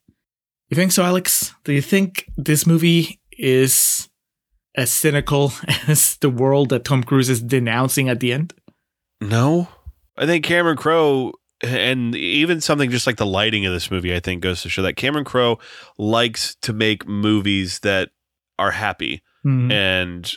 You 0.69 0.75
think 0.75 0.91
so, 0.91 1.03
Alex? 1.03 1.55
Do 1.63 1.73
you 1.73 1.81
think 1.81 2.29
this 2.37 2.67
movie 2.67 3.19
is 3.31 4.08
as 4.79 4.91
cynical 4.91 5.51
as 5.87 6.15
the 6.17 6.29
world 6.29 6.69
that 6.69 6.85
Tom 6.85 7.03
Cruise 7.03 7.29
is 7.29 7.41
denouncing 7.41 8.09
at 8.09 8.19
the 8.19 8.33
end? 8.33 8.53
No. 9.21 9.67
I 10.17 10.25
think 10.25 10.45
Cameron 10.45 10.77
Crowe 10.77 11.33
and 11.61 12.15
even 12.15 12.61
something 12.61 12.89
just 12.89 13.05
like 13.05 13.17
the 13.17 13.25
lighting 13.25 13.65
of 13.65 13.73
this 13.73 13.91
movie, 13.91 14.15
I 14.15 14.19
think 14.19 14.41
goes 14.41 14.61
to 14.61 14.69
show 14.69 14.81
that 14.81 14.95
Cameron 14.95 15.25
Crowe 15.25 15.59
likes 15.97 16.55
to 16.61 16.71
make 16.71 17.07
movies 17.07 17.79
that 17.79 18.09
are 18.57 18.71
happy 18.71 19.21
mm-hmm. 19.45 19.71
and 19.71 20.31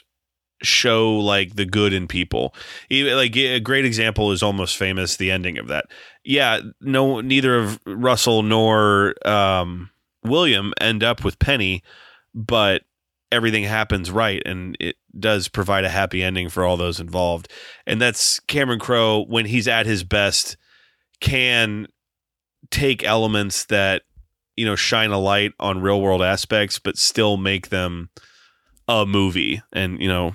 show 0.62 1.12
like 1.18 1.54
the 1.54 1.64
good 1.64 1.92
in 1.92 2.08
people. 2.08 2.54
Even 2.90 3.14
like 3.14 3.36
a 3.36 3.60
great 3.60 3.84
example 3.84 4.32
is 4.32 4.42
almost 4.42 4.76
famous 4.76 5.16
the 5.16 5.30
ending 5.30 5.58
of 5.58 5.68
that. 5.68 5.86
Yeah, 6.24 6.60
no 6.80 7.20
neither 7.20 7.56
of 7.56 7.78
Russell 7.86 8.42
nor 8.42 9.14
um, 9.26 9.90
William 10.24 10.72
end 10.80 11.04
up 11.04 11.24
with 11.24 11.38
Penny, 11.38 11.82
but 12.34 12.82
everything 13.32 13.64
happens 13.64 14.10
right 14.10 14.42
and 14.46 14.76
it 14.78 14.96
does 15.18 15.48
provide 15.48 15.84
a 15.84 15.88
happy 15.88 16.22
ending 16.22 16.48
for 16.48 16.64
all 16.64 16.76
those 16.76 17.00
involved. 17.00 17.50
And 17.86 18.00
that's 18.00 18.38
Cameron 18.40 18.78
Crowe 18.78 19.24
when 19.24 19.46
he's 19.46 19.66
at 19.66 19.86
his 19.86 20.04
best 20.04 20.56
can 21.20 21.86
take 22.70 23.02
elements 23.04 23.64
that 23.66 24.02
you 24.56 24.64
know 24.64 24.76
shine 24.76 25.10
a 25.10 25.18
light 25.18 25.52
on 25.58 25.80
real 25.80 26.00
world 26.00 26.22
aspects 26.22 26.78
but 26.78 26.96
still 26.96 27.36
make 27.36 27.68
them 27.68 28.10
a 28.88 29.06
movie 29.06 29.62
and 29.72 30.00
you 30.00 30.08
know 30.08 30.34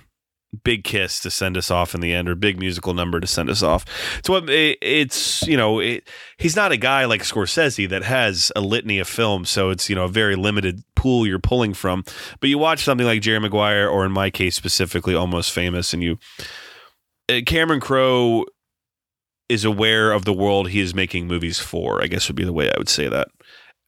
big 0.63 0.83
kiss 0.83 1.19
to 1.21 1.29
send 1.29 1.57
us 1.57 1.71
off 1.71 1.95
in 1.95 2.01
the 2.01 2.13
end 2.13 2.29
or 2.29 2.35
big 2.35 2.59
musical 2.59 2.93
number 2.93 3.19
to 3.19 3.27
send 3.27 3.49
us 3.49 3.63
off. 3.63 3.85
So 4.25 4.41
it's 4.47 5.45
you 5.47 5.57
know 5.57 5.79
it, 5.79 6.07
he's 6.37 6.55
not 6.55 6.71
a 6.71 6.77
guy 6.77 7.05
like 7.05 7.23
scorsese 7.23 7.89
that 7.89 8.03
has 8.03 8.51
a 8.55 8.61
litany 8.61 8.99
of 8.99 9.07
films 9.07 9.49
so 9.49 9.69
it's 9.69 9.89
you 9.89 9.95
know 9.95 10.05
a 10.05 10.09
very 10.09 10.35
limited 10.35 10.83
pool 10.95 11.27
you're 11.27 11.39
pulling 11.39 11.73
from. 11.73 12.03
But 12.39 12.49
you 12.49 12.57
watch 12.57 12.83
something 12.83 13.05
like 13.05 13.21
jerry 13.21 13.39
maguire 13.39 13.87
or 13.87 14.05
in 14.05 14.11
my 14.11 14.29
case 14.29 14.55
specifically 14.55 15.15
almost 15.15 15.51
famous 15.51 15.93
and 15.93 16.03
you 16.03 16.17
uh, 17.29 17.41
cameron 17.45 17.79
crowe 17.79 18.45
is 19.49 19.63
aware 19.63 20.11
of 20.11 20.25
the 20.25 20.33
world 20.33 20.69
he 20.69 20.79
is 20.79 20.93
making 20.93 21.27
movies 21.27 21.59
for 21.59 22.03
i 22.03 22.07
guess 22.07 22.27
would 22.27 22.35
be 22.35 22.43
the 22.43 22.53
way 22.53 22.69
i 22.69 22.77
would 22.77 22.89
say 22.89 23.07
that 23.07 23.27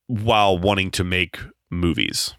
while 0.07 0.57
wanting 0.57 0.89
to 0.89 1.03
make 1.03 1.39
movies 1.69 2.33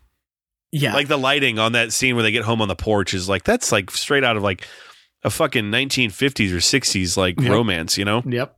yeah. 0.73 0.95
Like 0.95 1.09
the 1.09 1.17
lighting 1.17 1.59
on 1.59 1.73
that 1.73 1.93
scene 1.93 2.15
where 2.15 2.23
they 2.23 2.33
get 2.33 2.45
home 2.45 2.63
on 2.63 2.69
the 2.69 2.77
porch 2.77 3.15
is 3.15 3.29
like 3.29 3.45
that's 3.45 3.73
like 3.73 3.91
straight 3.91 4.25
out 4.25 4.37
of 4.37 4.43
like 4.43 4.67
a 5.23 5.31
fucking 5.31 5.65
1950s 5.65 6.53
or 6.53 6.57
60s 6.57 7.17
like 7.17 7.41
yep. 7.41 7.51
romance, 7.51 7.99
you 7.99 8.05
know? 8.05 8.23
Yep. 8.25 8.57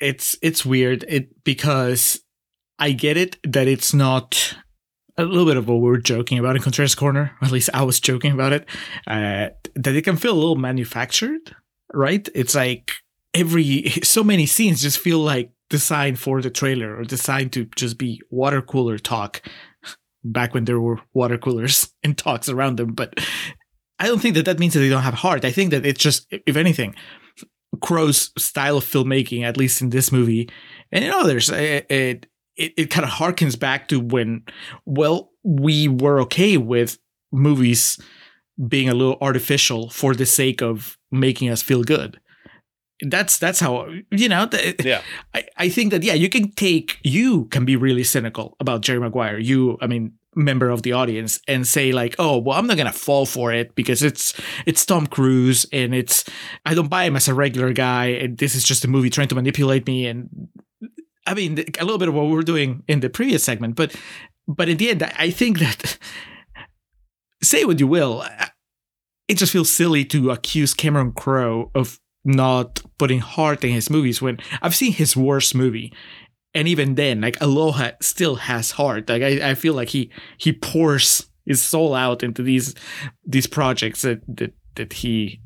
It's 0.00 0.36
it's 0.42 0.64
weird 0.64 1.04
it 1.08 1.44
because 1.44 2.20
I 2.78 2.92
get 2.92 3.16
it 3.16 3.36
that 3.44 3.68
it's 3.68 3.94
not 3.94 4.56
a 5.16 5.24
little 5.24 5.46
bit 5.46 5.56
of 5.56 5.68
what 5.68 5.76
we 5.76 5.88
were 5.88 5.98
joking 5.98 6.38
about 6.38 6.56
in 6.56 6.62
Contreras 6.62 6.94
Corner, 6.94 7.36
at 7.42 7.52
least 7.52 7.70
I 7.72 7.82
was 7.82 8.00
joking 8.00 8.32
about 8.32 8.52
it, 8.52 8.66
uh, 9.06 9.50
that 9.74 9.94
it 9.94 10.02
can 10.02 10.16
feel 10.16 10.32
a 10.32 10.34
little 10.34 10.56
manufactured, 10.56 11.54
right? 11.92 12.28
It's 12.34 12.54
like 12.54 12.92
every 13.34 13.90
so 14.02 14.24
many 14.24 14.46
scenes 14.46 14.82
just 14.82 14.98
feel 14.98 15.18
like 15.18 15.50
designed 15.70 16.18
for 16.18 16.42
the 16.42 16.50
trailer 16.50 16.96
or 16.96 17.04
designed 17.04 17.52
to 17.52 17.66
just 17.76 17.98
be 17.98 18.20
water 18.30 18.60
cooler 18.60 18.98
talk 18.98 19.42
back 20.24 20.54
when 20.54 20.64
there 20.64 20.80
were 20.80 21.00
water 21.12 21.38
coolers 21.38 21.92
and 22.02 22.16
talks 22.16 22.48
around 22.48 22.76
them. 22.76 22.92
But 22.92 23.18
I 23.98 24.06
don't 24.06 24.20
think 24.20 24.34
that 24.34 24.44
that 24.46 24.58
means 24.58 24.74
that 24.74 24.80
they 24.80 24.88
don't 24.88 25.02
have 25.02 25.14
heart. 25.14 25.44
I 25.44 25.52
think 25.52 25.70
that 25.70 25.86
it's 25.86 26.00
just, 26.00 26.26
if 26.30 26.56
anything, 26.56 26.94
Crowe's 27.80 28.32
style 28.38 28.78
of 28.78 28.84
filmmaking, 28.84 29.42
at 29.42 29.56
least 29.56 29.80
in 29.80 29.90
this 29.90 30.12
movie 30.12 30.48
and 30.90 31.04
in 31.04 31.10
others, 31.10 31.50
eh, 31.50 31.54
eh, 31.56 31.80
it 31.88 31.88
it, 31.88 32.26
it, 32.56 32.72
it 32.76 32.90
kind 32.90 33.04
of 33.04 33.10
harkens 33.10 33.58
back 33.58 33.88
to 33.88 33.98
when, 33.98 34.44
well, 34.84 35.30
we 35.42 35.88
were 35.88 36.20
okay 36.20 36.58
with 36.58 36.98
movies 37.32 37.98
being 38.68 38.88
a 38.88 38.94
little 38.94 39.16
artificial 39.20 39.88
for 39.88 40.14
the 40.14 40.26
sake 40.26 40.60
of 40.60 40.98
making 41.10 41.48
us 41.48 41.62
feel 41.62 41.82
good 41.82 42.20
that's 43.02 43.38
that's 43.38 43.60
how 43.60 43.88
you 44.10 44.28
know 44.28 44.48
yeah. 44.84 45.02
I, 45.34 45.44
I 45.56 45.68
think 45.68 45.90
that 45.90 46.02
yeah 46.02 46.14
you 46.14 46.28
can 46.28 46.52
take 46.52 46.98
you 47.02 47.46
can 47.46 47.64
be 47.64 47.76
really 47.76 48.04
cynical 48.04 48.56
about 48.60 48.82
jerry 48.82 49.00
maguire 49.00 49.38
you 49.38 49.76
i 49.80 49.86
mean 49.86 50.12
member 50.34 50.70
of 50.70 50.82
the 50.82 50.92
audience 50.92 51.40
and 51.46 51.66
say 51.66 51.92
like 51.92 52.14
oh 52.18 52.38
well 52.38 52.58
i'm 52.58 52.66
not 52.66 52.76
gonna 52.76 52.92
fall 52.92 53.26
for 53.26 53.52
it 53.52 53.74
because 53.74 54.02
it's 54.02 54.32
it's 54.66 54.86
tom 54.86 55.06
cruise 55.06 55.66
and 55.72 55.94
it's 55.94 56.24
i 56.64 56.74
don't 56.74 56.88
buy 56.88 57.04
him 57.04 57.16
as 57.16 57.28
a 57.28 57.34
regular 57.34 57.72
guy 57.72 58.06
and 58.06 58.38
this 58.38 58.54
is 58.54 58.64
just 58.64 58.84
a 58.84 58.88
movie 58.88 59.10
trying 59.10 59.28
to 59.28 59.34
manipulate 59.34 59.86
me. 59.86 60.06
And 60.06 60.48
i 61.26 61.34
mean 61.34 61.58
a 61.58 61.84
little 61.84 61.98
bit 61.98 62.08
of 62.08 62.14
what 62.14 62.26
we 62.26 62.32
were 62.32 62.42
doing 62.42 62.82
in 62.88 63.00
the 63.00 63.10
previous 63.10 63.44
segment 63.44 63.74
but 63.74 63.94
but 64.48 64.68
in 64.68 64.76
the 64.76 64.90
end 64.90 65.02
i 65.02 65.30
think 65.30 65.58
that 65.58 65.98
say 67.42 67.64
what 67.64 67.80
you 67.80 67.86
will 67.86 68.24
it 69.28 69.36
just 69.36 69.52
feels 69.52 69.70
silly 69.70 70.04
to 70.04 70.30
accuse 70.30 70.72
cameron 70.72 71.12
crowe 71.12 71.70
of 71.74 72.00
not 72.24 72.80
putting 72.98 73.20
heart 73.20 73.64
in 73.64 73.70
his 73.70 73.90
movies 73.90 74.22
when 74.22 74.38
I've 74.60 74.74
seen 74.74 74.92
his 74.92 75.16
worst 75.16 75.54
movie. 75.54 75.92
And 76.54 76.68
even 76.68 76.96
then, 76.96 77.22
like 77.22 77.40
Aloha 77.40 77.92
still 78.00 78.36
has 78.36 78.72
heart. 78.72 79.08
Like 79.08 79.22
I, 79.22 79.50
I 79.50 79.54
feel 79.54 79.74
like 79.74 79.88
he 79.88 80.10
he 80.36 80.52
pours 80.52 81.26
his 81.46 81.62
soul 81.62 81.94
out 81.94 82.22
into 82.22 82.42
these 82.42 82.74
these 83.26 83.46
projects 83.46 84.02
that 84.02 84.20
that, 84.36 84.52
that 84.74 84.92
he 84.92 85.40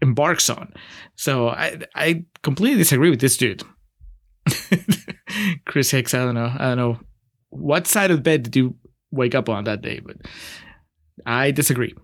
embarks 0.00 0.48
on. 0.48 0.72
So 1.16 1.50
I 1.50 1.80
I 1.94 2.24
completely 2.42 2.78
disagree 2.78 3.10
with 3.10 3.20
this 3.20 3.36
dude. 3.36 3.62
Chris 5.66 5.90
Hicks, 5.90 6.14
I 6.14 6.24
don't 6.24 6.34
know. 6.34 6.52
I 6.58 6.68
don't 6.68 6.78
know 6.78 7.00
what 7.50 7.86
side 7.86 8.10
of 8.10 8.22
bed 8.22 8.44
did 8.44 8.56
you 8.56 8.76
wake 9.10 9.34
up 9.34 9.48
on 9.48 9.64
that 9.64 9.82
day, 9.82 10.00
but 10.00 10.16
I 11.26 11.50
disagree. 11.50 11.94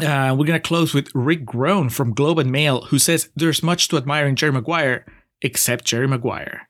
Uh, 0.00 0.34
we're 0.38 0.46
gonna 0.46 0.60
close 0.60 0.94
with 0.94 1.10
Rick 1.14 1.44
Groen 1.44 1.88
from 1.88 2.14
Globe 2.14 2.38
and 2.38 2.52
Mail, 2.52 2.82
who 2.82 2.98
says 2.98 3.30
there's 3.34 3.62
much 3.62 3.88
to 3.88 3.96
admire 3.96 4.26
in 4.26 4.36
Jerry 4.36 4.52
Maguire, 4.52 5.04
except 5.42 5.84
Jerry 5.84 6.06
Maguire. 6.06 6.68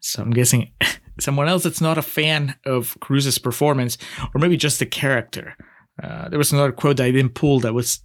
So 0.00 0.22
I'm 0.22 0.30
guessing 0.30 0.72
someone 1.20 1.48
else 1.48 1.62
that's 1.64 1.80
not 1.80 1.98
a 1.98 2.02
fan 2.02 2.56
of 2.64 2.96
Cruise's 3.00 3.38
performance, 3.38 3.98
or 4.34 4.40
maybe 4.40 4.56
just 4.56 4.78
the 4.78 4.86
character. 4.86 5.56
Uh, 6.02 6.28
there 6.28 6.38
was 6.38 6.52
another 6.52 6.72
quote 6.72 6.98
that 6.98 7.04
I 7.04 7.10
didn't 7.10 7.34
pull 7.34 7.60
that 7.60 7.74
was 7.74 8.00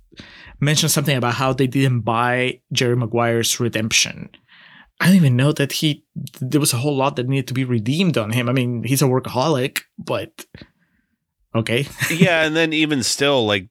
mentioned 0.59 0.91
something 0.91 1.15
about 1.15 1.35
how 1.35 1.53
they 1.53 1.67
didn't 1.67 2.01
buy 2.01 2.61
Jerry 2.71 2.95
Maguire's 2.95 3.59
redemption. 3.59 4.29
I 4.99 5.07
don't 5.07 5.15
even 5.15 5.35
know 5.35 5.51
that 5.51 5.73
he 5.73 6.05
there 6.39 6.61
was 6.61 6.73
a 6.73 6.77
whole 6.77 6.95
lot 6.95 7.15
that 7.17 7.27
needed 7.27 7.47
to 7.49 7.53
be 7.53 7.65
redeemed 7.65 8.17
on 8.17 8.31
him. 8.31 8.47
I 8.47 8.53
mean, 8.53 8.83
he's 8.83 9.01
a 9.01 9.05
workaholic, 9.05 9.81
but 9.97 10.45
okay. 11.55 11.87
yeah, 12.11 12.43
and 12.43 12.55
then 12.55 12.73
even 12.73 13.03
still, 13.03 13.45
like, 13.45 13.67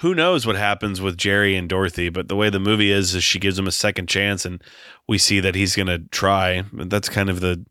who 0.00 0.14
knows 0.14 0.46
what 0.46 0.56
happens 0.56 1.00
with 1.00 1.16
Jerry 1.16 1.56
and 1.56 1.68
Dorothy? 1.68 2.08
But 2.10 2.28
the 2.28 2.36
way 2.36 2.50
the 2.50 2.60
movie 2.60 2.92
is, 2.92 3.14
is 3.14 3.24
she 3.24 3.38
gives 3.38 3.58
him 3.58 3.66
a 3.66 3.72
second 3.72 4.08
chance, 4.08 4.44
and 4.44 4.62
we 5.08 5.18
see 5.18 5.40
that 5.40 5.54
he's 5.54 5.74
going 5.74 5.86
to 5.86 6.00
try. 6.10 6.64
That's 6.72 7.08
kind 7.08 7.30
of 7.30 7.40
the 7.40 7.64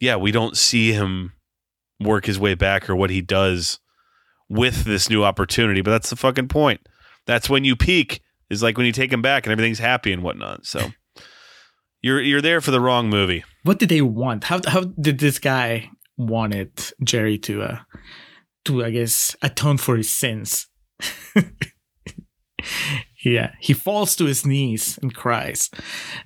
yeah. 0.00 0.16
We 0.16 0.32
don't 0.32 0.56
see 0.56 0.92
him 0.92 1.32
work 1.98 2.26
his 2.26 2.38
way 2.38 2.54
back 2.54 2.88
or 2.90 2.96
what 2.96 3.10
he 3.10 3.20
does 3.22 3.78
with 4.48 4.84
this 4.84 5.08
new 5.08 5.24
opportunity, 5.24 5.80
but 5.80 5.90
that's 5.90 6.10
the 6.10 6.16
fucking 6.16 6.48
point. 6.48 6.80
That's 7.26 7.48
when 7.48 7.64
you 7.64 7.76
peak. 7.76 8.20
Is 8.50 8.64
like 8.64 8.76
when 8.76 8.86
you 8.86 8.92
take 8.92 9.12
him 9.12 9.22
back 9.22 9.46
and 9.46 9.52
everything's 9.52 9.78
happy 9.78 10.12
and 10.12 10.22
whatnot. 10.22 10.66
So. 10.66 10.90
You're 12.02 12.22
you're 12.22 12.40
there 12.40 12.62
for 12.62 12.70
the 12.70 12.80
wrong 12.80 13.10
movie. 13.10 13.44
What 13.62 13.78
did 13.78 13.90
they 13.90 14.00
want? 14.00 14.44
How 14.44 14.60
how 14.66 14.84
did 14.84 15.18
this 15.18 15.38
guy 15.38 15.90
wanted 16.16 16.72
Jerry 17.04 17.36
to 17.40 17.62
uh 17.62 17.78
to 18.64 18.82
I 18.82 18.90
guess 18.90 19.36
atone 19.42 19.76
for 19.76 19.98
his 19.98 20.08
sins? 20.08 20.66
yeah, 23.24 23.52
he 23.60 23.72
falls 23.72 24.16
to 24.16 24.26
his 24.26 24.46
knees 24.46 24.98
and 25.02 25.14
cries. 25.14 25.70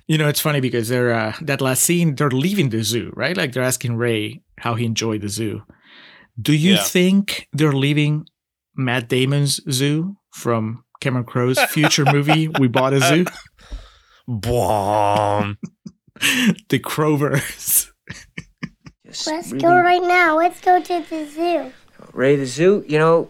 You 0.07 0.17
know, 0.17 0.27
it's 0.27 0.41
funny 0.41 0.59
because 0.59 0.89
they're 0.89 1.13
uh, 1.13 1.33
that 1.41 1.61
last 1.61 1.83
scene 1.83 2.15
they're 2.15 2.29
leaving 2.29 2.69
the 2.69 2.83
zoo, 2.83 3.11
right? 3.15 3.35
Like 3.35 3.51
they're 3.53 3.63
asking 3.63 3.97
Ray 3.97 4.41
how 4.59 4.75
he 4.75 4.85
enjoyed 4.85 5.21
the 5.21 5.29
zoo. 5.29 5.63
Do 6.39 6.53
you 6.53 6.73
yeah. 6.73 6.83
think 6.83 7.47
they're 7.53 7.73
leaving 7.73 8.25
Matt 8.75 9.07
Damon's 9.07 9.61
zoo 9.71 10.17
from 10.31 10.83
Cameron 10.99 11.25
Crowe's 11.25 11.59
future 11.59 12.05
movie 12.05 12.47
We 12.47 12.67
Bought 12.67 12.93
a 12.93 12.99
Zoo? 12.99 13.25
Boom. 14.27 15.57
the 16.69 16.79
Crovers. 16.79 17.91
Let's 19.05 19.51
really... 19.51 19.59
go 19.59 19.79
right 19.79 20.01
now. 20.01 20.37
Let's 20.37 20.59
go 20.59 20.81
to 20.81 21.05
the 21.09 21.25
zoo. 21.25 21.71
Ray, 22.13 22.35
the 22.35 22.45
zoo, 22.45 22.83
you 22.87 22.97
know, 22.97 23.29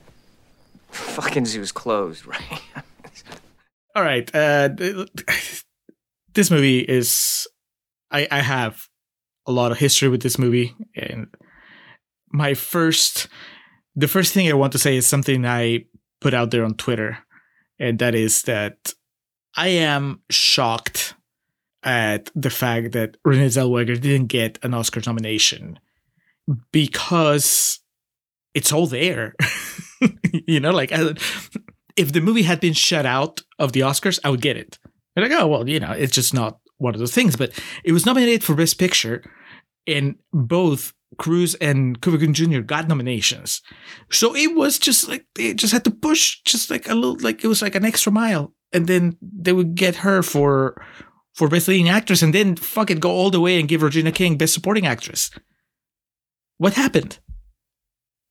fucking 0.96 1.46
zoo's 1.46 1.72
closed, 1.72 2.26
right? 2.28 2.62
All 3.96 4.04
right. 4.04 4.30
Uh, 4.34 4.70
this 6.34 6.52
movie 6.52 6.80
is. 6.80 7.48
I, 8.12 8.28
I 8.32 8.42
have 8.42 8.88
a 9.48 9.52
lot 9.52 9.72
of 9.72 9.78
history 9.80 10.10
with 10.10 10.22
this 10.22 10.38
movie. 10.40 10.76
And 10.96 11.28
my 12.32 12.54
first. 12.54 13.28
The 13.98 14.10
first 14.10 14.34
thing 14.34 14.50
I 14.50 14.54
want 14.54 14.74
to 14.74 14.80
say 14.80 14.98
is 14.98 15.08
something 15.08 15.46
I 15.46 15.86
put 16.20 16.34
out 16.34 16.52
there 16.52 16.66
on 16.66 16.74
Twitter. 16.74 17.20
And 17.80 17.98
that 18.00 18.14
is 18.14 18.42
that 18.44 18.94
I 19.56 19.70
am 19.70 20.22
shocked 20.30 21.16
at 21.84 22.30
the 22.36 22.50
fact 22.50 22.92
that 22.92 23.16
Renee 23.24 23.48
Zellweger 23.48 24.00
didn't 24.00 24.28
get 24.28 24.60
an 24.64 24.74
Oscar 24.74 25.02
nomination 25.06 25.80
because 26.72 27.80
it's 28.56 28.74
all 28.74 28.88
there. 28.88 29.36
you 30.48 30.60
know, 30.60 30.72
like 30.72 30.92
if 30.92 32.12
the 32.12 32.22
movie 32.22 32.44
had 32.44 32.60
been 32.60 32.74
shut 32.74 33.06
out 33.06 33.42
of 33.60 33.74
the 33.74 33.82
Oscars, 33.82 34.20
I 34.24 34.30
would 34.30 34.42
get 34.42 34.58
it. 34.58 34.80
And 35.16 35.30
like, 35.30 35.40
oh 35.40 35.48
well, 35.48 35.70
you 35.70 35.80
know, 35.80 35.92
it's 35.92 36.14
just 36.14 36.34
not 36.34 36.60
one 36.78 36.96
of 36.96 37.00
those 37.00 37.14
things. 37.14 37.36
But 37.36 37.52
it 37.84 37.92
was 37.92 38.06
nominated 38.06 38.44
for 38.44 38.56
Best 38.56 38.80
Picture, 38.80 39.24
and 39.86 40.16
both 40.34 40.94
Cruise 41.18 41.56
and 41.56 42.02
Cuba 42.02 42.18
Gooding 42.18 42.34
Jr. 42.34 42.62
got 42.62 42.88
nominations. 42.88 43.62
So 44.10 44.36
it 44.36 44.56
was 44.56 44.80
just 44.80 45.08
like 45.08 45.26
they 45.36 45.54
just 45.54 45.74
had 45.74 45.84
to 45.84 45.92
push 45.92 46.42
just 46.46 46.72
like 46.72 46.90
a 46.90 46.96
little 46.96 47.18
like 47.20 47.44
it 47.44 47.48
was 47.48 47.62
like 47.62 47.76
an 47.76 47.86
extra 47.86 48.12
mile 48.12 48.54
and 48.76 48.88
then 48.88 49.18
they 49.22 49.54
would 49.54 49.76
get 49.76 49.98
her 49.98 50.22
for 50.22 50.82
for 51.34 51.50
best 51.50 51.68
leading 51.68 51.90
actress, 51.90 52.22
and 52.22 52.34
then 52.34 52.56
fuck 52.56 52.90
it, 52.90 53.02
go 53.02 53.12
all 53.12 53.30
the 53.30 53.42
way 53.42 53.60
and 53.60 53.68
give 53.68 53.82
Regina 53.82 54.12
King 54.12 54.38
best 54.38 54.54
supporting 54.54 54.86
actress. 54.86 55.30
What 56.58 56.74
happened? 56.74 57.20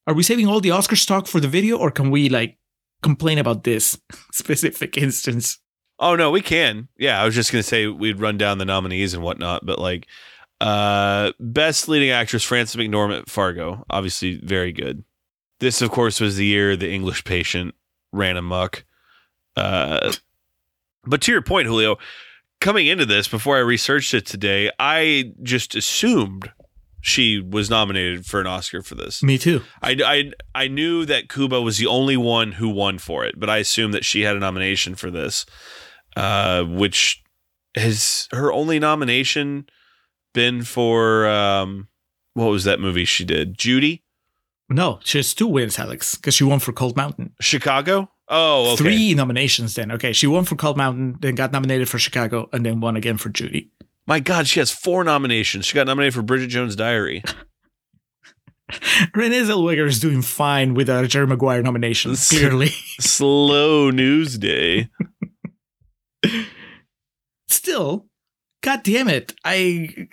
Are 0.07 0.15
we 0.15 0.23
saving 0.23 0.47
all 0.47 0.61
the 0.61 0.71
Oscar 0.71 0.97
stock 0.97 1.27
for 1.27 1.41
the 1.41 1.49
video, 1.49 1.79
or 1.79 1.91
can 1.91 2.11
we 2.11 2.29
like 2.29 2.59
complain 3.03 3.39
about 3.39 3.65
this 3.65 3.99
specific 4.33 4.97
instance? 4.99 5.59
Oh 5.99 6.17
no, 6.17 6.31
we 6.31 6.41
can. 6.41 6.89
Yeah, 6.99 7.21
I 7.21 7.25
was 7.25 7.35
just 7.35 7.53
gonna 7.53 7.63
say 7.63 7.87
we'd 7.87 8.21
run 8.21 8.37
down 8.37 8.59
the 8.59 8.65
nominees 8.65 9.15
and 9.15 9.23
whatnot, 9.23 9.65
but 9.65 9.79
like, 9.79 10.07
uh, 10.61 11.33
best 11.41 11.89
leading 11.89 12.11
actress 12.11 12.43
Frances 12.43 12.77
McDormand, 12.77 13.29
Fargo, 13.29 13.85
obviously 13.91 14.41
very 14.43 14.73
good. 14.73 15.05
This, 15.61 15.81
of 15.83 15.91
course, 15.91 16.21
was 16.21 16.37
the 16.37 16.45
year 16.45 16.77
The 16.77 16.91
English 16.91 17.25
Patient 17.25 17.75
ran 18.13 18.37
amok. 18.37 18.85
Uh, 19.57 20.13
but 21.05 21.21
to 21.23 21.33
your 21.33 21.43
point, 21.43 21.67
Julio, 21.67 21.97
coming 22.61 22.87
into 22.87 23.07
this, 23.07 23.29
before 23.29 23.57
I 23.57 23.61
researched 23.61 24.15
it 24.15 24.27
today, 24.27 24.71
I 24.79 25.33
just 25.43 25.75
assumed 25.75 26.51
she 27.05 27.39
was 27.39 27.69
nominated 27.69 28.25
for 28.25 28.41
an 28.41 28.47
Oscar 28.47 28.81
for 28.81 28.95
this. 28.95 29.23
Me 29.23 29.37
too. 29.37 29.61
I, 29.83 29.97
I, 30.03 30.33
I 30.55 30.69
knew 30.69 31.05
that 31.05 31.29
Cuba 31.29 31.61
was 31.61 31.77
the 31.77 31.87
only 31.87 32.17
one 32.17 32.53
who 32.53 32.71
won 32.71 32.97
for 32.97 33.27
it, 33.27 33.39
but 33.39 33.51
I 33.51 33.59
assumed 33.59 33.93
that 33.93 34.07
she 34.07 34.23
had 34.23 34.37
a 34.37 34.39
nomination 34.39 34.95
for 34.95 35.11
this, 35.11 35.45
uh, 36.17 36.65
which 36.65 37.23
has 37.77 38.27
her 38.33 38.51
only 38.51 38.79
nomination 38.79 39.67
been 40.33 40.63
for 40.63 41.29
um, 41.29 41.89
what 42.33 42.47
was 42.47 42.65
that 42.65 42.81
movie 42.81 43.05
she 43.05 43.23
did? 43.23 43.59
Judy. 43.59 44.03
No, 44.71 44.99
she 45.05 45.19
has 45.19 45.35
two 45.35 45.47
wins, 45.47 45.79
Alex, 45.79 46.15
because 46.15 46.33
she 46.33 46.45
won 46.45 46.59
for 46.59 46.73
Cold 46.73 46.97
Mountain. 46.97 47.35
Chicago. 47.39 48.11
Oh, 48.29 48.73
okay. 48.73 48.83
Three 48.83 49.15
nominations 49.15 49.75
then. 49.75 49.93
Okay, 49.93 50.15
she 50.15 50.27
won 50.27 50.45
for 50.45 50.57
Cold 50.57 50.79
Mountain, 50.79 51.19
then 51.21 51.35
got 51.35 51.53
nominated 51.53 51.87
for 51.87 51.99
Chicago, 51.99 52.49
and 52.51 52.65
then 52.65 52.81
won 52.81 52.97
again 52.97 53.19
for 53.19 53.29
Judy. 53.29 53.71
My 54.07 54.21
God, 54.21 54.47
she 54.47 54.61
has 54.61 54.71
four 54.71 55.03
nominations. 55.05 55.65
She 55.65 55.75
got 55.75 55.87
nominated 55.87 56.15
for 56.15 56.23
Bridget 56.23 56.49
Jones' 56.49 56.77
Diary. 56.77 57.23
Renee 59.15 59.43
Zellweger 59.43 59.87
is 59.87 60.01
doing 60.01 60.23
fine 60.23 60.75
without 60.75 61.05
a 61.05 61.09
Jerry 61.09 61.27
Maguire 61.27 61.63
nomination, 61.63 62.17
clearly. 62.17 62.69
Slow 63.01 63.91
news 63.91 64.39
day. 64.39 64.89
Still, 67.49 68.07
God 68.63 68.83
damn 68.83 69.09
it. 69.09 69.35
I 69.45 70.09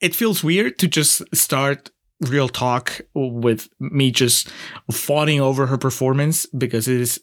it 0.00 0.14
feels 0.14 0.42
weird 0.44 0.78
to 0.78 0.88
just 0.88 1.22
start 1.34 1.90
real 2.28 2.48
talk 2.48 3.00
with 3.14 3.68
me 3.78 4.10
just 4.10 4.50
fawning 4.90 5.40
over 5.40 5.66
her 5.66 5.78
performance 5.78 6.46
because 6.46 6.88
it 6.88 7.00
is, 7.00 7.20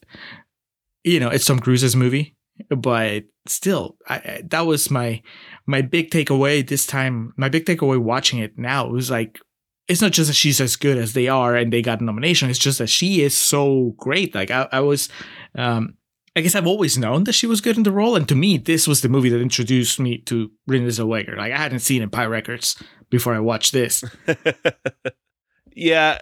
you 1.04 1.20
know, 1.20 1.30
it's 1.30 1.46
Tom 1.46 1.60
Cruise's 1.60 1.96
movie, 1.96 2.36
but 2.70 3.24
still, 3.50 3.98
I, 4.08 4.42
that 4.46 4.62
was 4.62 4.92
my 4.92 5.22
my 5.66 5.82
big 5.82 6.12
takeaway 6.12 6.68
this 6.68 6.86
time. 6.86 7.34
My 7.38 7.50
big 7.50 7.66
takeaway 7.66 7.98
watching 7.98 8.40
it 8.40 8.58
now 8.58 8.88
was 8.88 9.12
like, 9.12 9.40
it's 9.88 10.02
not 10.02 10.12
just 10.12 10.28
that 10.30 10.34
she's 10.36 10.62
as 10.62 10.76
good 10.76 10.98
as 10.98 11.14
they 11.14 11.28
are 11.28 11.56
and 11.56 11.72
they 11.72 11.82
got 11.82 12.02
a 12.02 12.04
nomination. 12.04 12.50
It's 12.50 12.60
just 12.60 12.80
that 12.80 12.90
she 12.90 13.22
is 13.22 13.36
so 13.36 13.96
great. 13.98 14.36
Like 14.36 14.52
I, 14.52 14.68
I 14.72 14.80
was, 14.82 15.10
um, 15.56 15.96
I 16.36 16.42
guess 16.42 16.56
I've 16.56 16.68
always 16.68 16.98
known 16.98 17.24
that 17.24 17.34
she 17.34 17.48
was 17.48 17.62
good 17.62 17.78
in 17.78 17.84
the 17.84 17.92
role, 17.92 18.16
and 18.16 18.30
to 18.30 18.36
me, 18.36 18.58
this 18.58 18.88
was 18.88 19.02
the 19.02 19.10
movie 19.10 19.30
that 19.30 19.42
introduced 19.42 20.00
me 20.00 20.20
to 20.20 20.52
Renee 20.68 20.88
Zellweger. 20.88 21.36
Like 21.36 21.52
I 21.52 21.58
hadn't 21.58 21.80
seen 21.80 22.04
Empire 22.04 22.30
Records 22.30 22.82
before 23.10 23.34
I 23.34 23.40
watched 23.40 23.74
this. 23.74 24.04
yeah, 25.76 26.20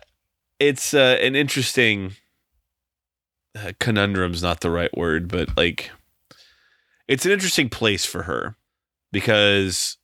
it's 0.57 0.93
uh, 0.93 1.17
an 1.21 1.35
interesting 1.35 2.13
uh, 3.55 3.73
conundrum's 3.79 4.41
not 4.41 4.61
the 4.61 4.71
right 4.71 4.95
word, 4.97 5.27
but 5.27 5.57
like 5.57 5.91
it's 7.07 7.25
an 7.25 7.31
interesting 7.31 7.69
place 7.69 8.05
for 8.05 8.23
her 8.23 8.55
because 9.11 9.97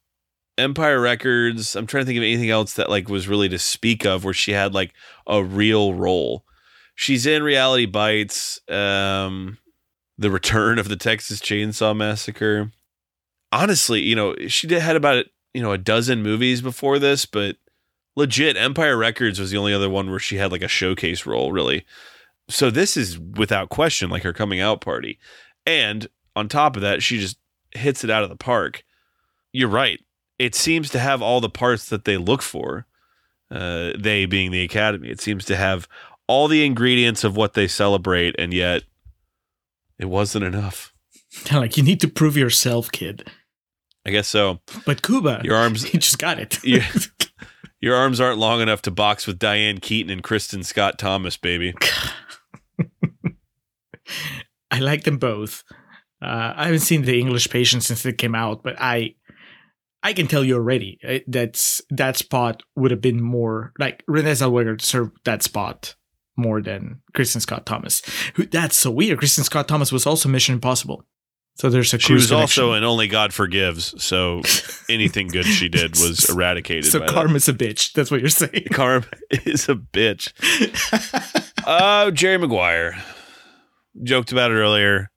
Empire 0.58 1.00
Records, 1.00 1.76
I'm 1.76 1.88
trying 1.88 2.04
to 2.04 2.06
think 2.06 2.18
of 2.18 2.24
anything 2.24 2.50
else 2.50 2.74
that 2.74 2.90
like 2.90 3.10
was 3.10 3.28
really 3.28 3.50
to 3.50 3.60
speak 3.60 4.06
of 4.06 4.24
where 4.24 4.34
she 4.34 4.52
had 4.52 4.74
like 4.74 4.94
a 5.28 5.44
real 5.44 5.94
role. 5.94 6.46
She's 6.96 7.26
in 7.26 7.42
Reality 7.42 7.86
Bites, 7.86 8.60
um, 8.70 9.58
The 10.18 10.30
Return 10.30 10.78
of 10.78 10.88
the 10.88 10.96
Texas 10.96 11.40
Chainsaw 11.40 11.96
Massacre. 11.96 12.72
Honestly, 13.52 14.02
you 14.02 14.16
know, 14.16 14.36
she 14.48 14.68
did, 14.68 14.82
had 14.82 14.96
about 14.96 15.26
you 15.54 15.62
know 15.62 15.72
a 15.72 15.78
dozen 15.78 16.22
movies 16.22 16.62
before 16.62 17.00
this, 17.00 17.26
but 17.26 17.58
legit 18.16 18.56
Empire 18.56 18.98
Records 18.98 19.40
was 19.40 19.52
the 19.52 19.58
only 19.58 19.74
other 19.74 19.90
one 19.90 20.10
where 20.10 20.20
she 20.20 20.38
had 20.38 20.52
like 20.52 20.62
a 20.62 20.68
showcase 20.68 21.26
role, 21.26 21.52
really. 21.52 21.86
So 22.50 22.70
this 22.70 22.98
is 22.98 23.18
without 23.18 23.70
question 23.70 24.10
like 24.10 24.24
her 24.24 24.34
coming 24.34 24.60
out 24.60 24.82
party. 24.82 25.18
And 25.66 26.08
on 26.36 26.48
top 26.48 26.76
of 26.76 26.82
that, 26.82 27.04
she 27.04 27.20
just 27.20 27.38
hits 27.72 28.04
it 28.04 28.10
out 28.10 28.24
of 28.24 28.30
the 28.30 28.36
park. 28.36 28.84
You're 29.54 29.70
right. 29.70 30.00
It 30.40 30.56
seems 30.56 30.90
to 30.92 31.00
have 31.00 31.22
all 31.22 31.42
the 31.42 31.50
parts 31.50 31.90
that 31.90 32.06
they 32.06 32.18
look 32.18 32.42
for. 32.42 32.86
Uh, 33.50 33.92
they 34.00 34.26
being 34.26 34.52
the 34.52 34.64
Academy, 34.64 35.10
it 35.10 35.20
seems 35.20 35.44
to 35.44 35.58
have 35.58 35.86
all 36.26 36.48
the 36.48 36.66
ingredients 36.66 37.26
of 37.26 37.36
what 37.36 37.54
they 37.54 37.68
celebrate, 37.68 38.34
and 38.40 38.54
yet 38.54 38.84
it 40.00 40.06
wasn't 40.06 40.46
enough. 40.46 40.94
like 41.52 41.76
you 41.76 41.84
need 41.84 42.00
to 42.00 42.08
prove 42.08 42.38
yourself, 42.38 42.90
kid. 42.92 43.30
I 44.06 44.12
guess 44.12 44.30
so. 44.30 44.60
But 44.86 45.02
Cuba, 45.02 45.42
your 45.44 45.58
arms, 45.58 45.84
he 45.90 45.98
just 45.98 46.18
got 46.18 46.40
it. 46.40 46.64
your, 46.64 46.82
your 47.82 47.96
arms 47.96 48.22
aren't 48.22 48.40
long 48.40 48.62
enough 48.62 48.82
to 48.84 48.92
box 48.92 49.28
with 49.28 49.38
Diane 49.38 49.80
Keaton 49.80 50.12
and 50.12 50.24
Kristin 50.24 50.64
Scott 50.64 50.98
Thomas, 50.98 51.36
baby. 51.36 51.74
I 54.72 54.80
like 54.80 55.04
them 55.04 55.18
both. 55.18 55.64
Uh, 56.22 56.54
I 56.56 56.66
haven't 56.66 56.82
seen 56.82 57.04
the 57.04 57.20
English 57.20 57.50
Patient 57.50 57.84
since 57.84 58.06
it 58.06 58.18
came 58.18 58.36
out, 58.36 58.64
but 58.64 58.76
I 58.80 59.16
I 60.04 60.14
can 60.14 60.28
tell 60.28 60.44
you 60.44 60.56
already 60.56 61.00
uh, 61.08 61.20
that's 61.28 61.82
that 61.90 62.18
spot 62.18 62.64
would 62.76 62.92
have 62.92 63.02
been 63.02 63.22
more 63.22 63.74
like 63.80 64.04
Renee 64.08 64.32
Zellweger 64.32 64.80
served 64.82 65.18
that 65.26 65.44
spot 65.44 65.96
more 66.38 66.62
than 66.62 67.02
Kristin 67.14 67.42
Scott 67.42 67.66
Thomas. 67.66 68.02
Who 68.36 68.46
that's 68.46 68.78
so 68.78 68.92
weird. 68.92 69.20
Kristin 69.20 69.44
Scott 69.44 69.68
Thomas 69.68 69.92
was 69.92 70.06
also 70.06 70.30
Mission 70.30 70.56
Impossible. 70.56 71.06
So 71.56 71.70
there's 71.70 71.94
a 71.94 72.00
she 72.00 72.14
was 72.14 72.28
connection. 72.28 72.64
also 72.64 72.74
an 72.74 72.84
Only 72.84 73.08
God 73.08 73.34
Forgives. 73.34 74.02
So 74.04 74.42
anything 74.90 75.28
good 75.28 75.46
she 75.46 75.70
did 75.70 75.92
was 75.92 76.30
eradicated. 76.30 76.86
So 76.86 77.06
karma's 77.06 77.46
that. 77.46 77.62
a 77.62 77.66
bitch. 77.66 77.94
That's 77.94 78.10
what 78.10 78.22
you're 78.22 78.30
saying. 78.30 78.68
Karma 78.72 79.06
is 79.32 79.68
a 79.70 79.76
bitch. 79.76 80.32
Oh, 81.66 81.72
uh, 82.08 82.12
Jerry 82.12 82.38
Maguire 82.38 83.04
joked 84.02 84.32
about 84.32 84.52
it 84.52 84.56
earlier. 84.56 85.12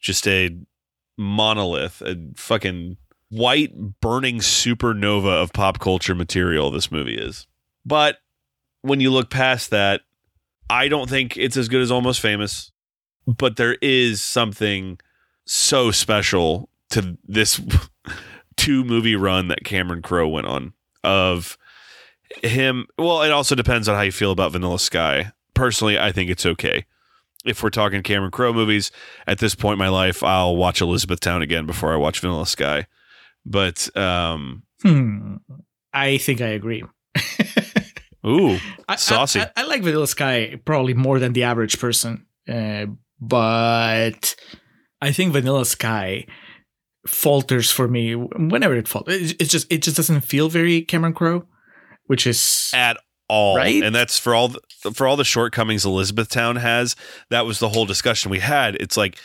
Just 0.00 0.26
a 0.26 0.56
monolith, 1.18 2.00
a 2.02 2.16
fucking 2.36 2.96
white 3.28 4.00
burning 4.00 4.38
supernova 4.38 5.42
of 5.42 5.52
pop 5.52 5.78
culture 5.78 6.14
material. 6.14 6.70
This 6.70 6.90
movie 6.90 7.16
is, 7.16 7.46
but 7.84 8.18
when 8.82 9.00
you 9.00 9.10
look 9.10 9.30
past 9.30 9.70
that, 9.70 10.02
I 10.68 10.88
don't 10.88 11.10
think 11.10 11.36
it's 11.36 11.56
as 11.56 11.68
good 11.68 11.82
as 11.82 11.90
Almost 11.90 12.20
Famous. 12.20 12.72
But 13.26 13.56
there 13.56 13.76
is 13.82 14.22
something 14.22 14.98
so 15.44 15.90
special 15.90 16.70
to 16.90 17.18
this 17.26 17.60
two 18.56 18.84
movie 18.84 19.16
run 19.16 19.48
that 19.48 19.64
Cameron 19.64 20.02
Crowe 20.02 20.28
went 20.28 20.46
on 20.46 20.72
of 21.04 21.58
him. 22.42 22.86
Well, 22.98 23.22
it 23.22 23.30
also 23.30 23.54
depends 23.54 23.88
on 23.88 23.96
how 23.96 24.02
you 24.02 24.12
feel 24.12 24.32
about 24.32 24.52
Vanilla 24.52 24.78
Sky. 24.78 25.32
Personally, 25.54 25.98
I 25.98 26.12
think 26.12 26.30
it's 26.30 26.46
okay. 26.46 26.86
If 27.44 27.62
we're 27.62 27.70
talking 27.70 28.02
Cameron 28.02 28.30
Crowe 28.30 28.52
movies, 28.52 28.90
at 29.26 29.38
this 29.38 29.54
point 29.54 29.74
in 29.74 29.78
my 29.78 29.88
life, 29.88 30.22
I'll 30.22 30.56
watch 30.56 30.80
Elizabethtown 30.80 31.40
again 31.40 31.66
before 31.66 31.92
I 31.92 31.96
watch 31.96 32.20
Vanilla 32.20 32.46
Sky. 32.46 32.86
But 33.46 33.94
um, 33.96 34.64
hmm. 34.82 35.36
I 35.92 36.18
think 36.18 36.40
I 36.40 36.48
agree. 36.48 36.84
Ooh, 38.26 38.58
saucy. 38.96 39.40
I, 39.40 39.44
I, 39.44 39.50
I, 39.56 39.62
like 39.64 39.82
Vanilla 39.82 40.06
Sky 40.06 40.60
probably 40.64 40.92
more 40.92 41.18
than 41.18 41.32
the 41.32 41.44
average 41.44 41.80
person, 41.80 42.26
uh, 42.46 42.86
but 43.18 44.36
I 45.00 45.12
think 45.12 45.32
Vanilla 45.32 45.64
Sky 45.64 46.26
falters 47.06 47.70
for 47.70 47.88
me 47.88 48.14
whenever 48.14 48.76
it 48.76 48.88
falters. 48.88 49.32
It, 49.32 49.44
just 49.44 49.72
it 49.72 49.82
just 49.82 49.96
doesn't 49.96 50.20
feel 50.20 50.50
very 50.50 50.82
Cameron 50.82 51.14
Crowe, 51.14 51.46
which 52.06 52.26
is 52.26 52.70
at 52.74 52.98
all 53.30 53.56
right. 53.56 53.82
And 53.82 53.94
that's 53.94 54.18
for 54.18 54.34
all 54.34 54.48
the, 54.48 54.60
for 54.92 55.06
all 55.06 55.16
the 55.16 55.24
shortcomings 55.24 55.84
Elizabethtown 55.84 56.56
has. 56.56 56.96
That 57.28 57.46
was 57.46 57.60
the 57.60 57.68
whole 57.68 57.86
discussion 57.86 58.30
we 58.30 58.40
had. 58.40 58.74
It's 58.76 58.96
like 58.96 59.18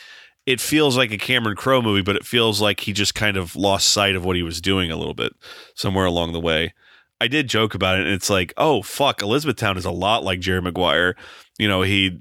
it 0.46 0.60
feels 0.60 0.96
like 0.96 1.10
a 1.10 1.18
Cameron 1.18 1.56
Crowe 1.56 1.82
movie, 1.82 2.02
but 2.02 2.14
it 2.14 2.24
feels 2.24 2.60
like 2.60 2.80
he 2.80 2.92
just 2.92 3.16
kind 3.16 3.36
of 3.36 3.56
lost 3.56 3.90
sight 3.90 4.14
of 4.14 4.24
what 4.24 4.36
he 4.36 4.44
was 4.44 4.60
doing 4.60 4.92
a 4.92 4.96
little 4.96 5.14
bit 5.14 5.32
somewhere 5.74 6.06
along 6.06 6.32
the 6.32 6.40
way. 6.40 6.72
I 7.20 7.26
did 7.26 7.48
joke 7.48 7.74
about 7.74 7.98
it, 7.98 8.04
and 8.04 8.14
it's 8.14 8.30
like, 8.30 8.54
oh 8.56 8.82
fuck, 8.82 9.22
Elizabethtown 9.22 9.76
is 9.76 9.84
a 9.84 9.90
lot 9.90 10.22
like 10.22 10.38
Jerry 10.38 10.62
Maguire. 10.62 11.16
You 11.58 11.66
know, 11.66 11.82
he 11.82 12.20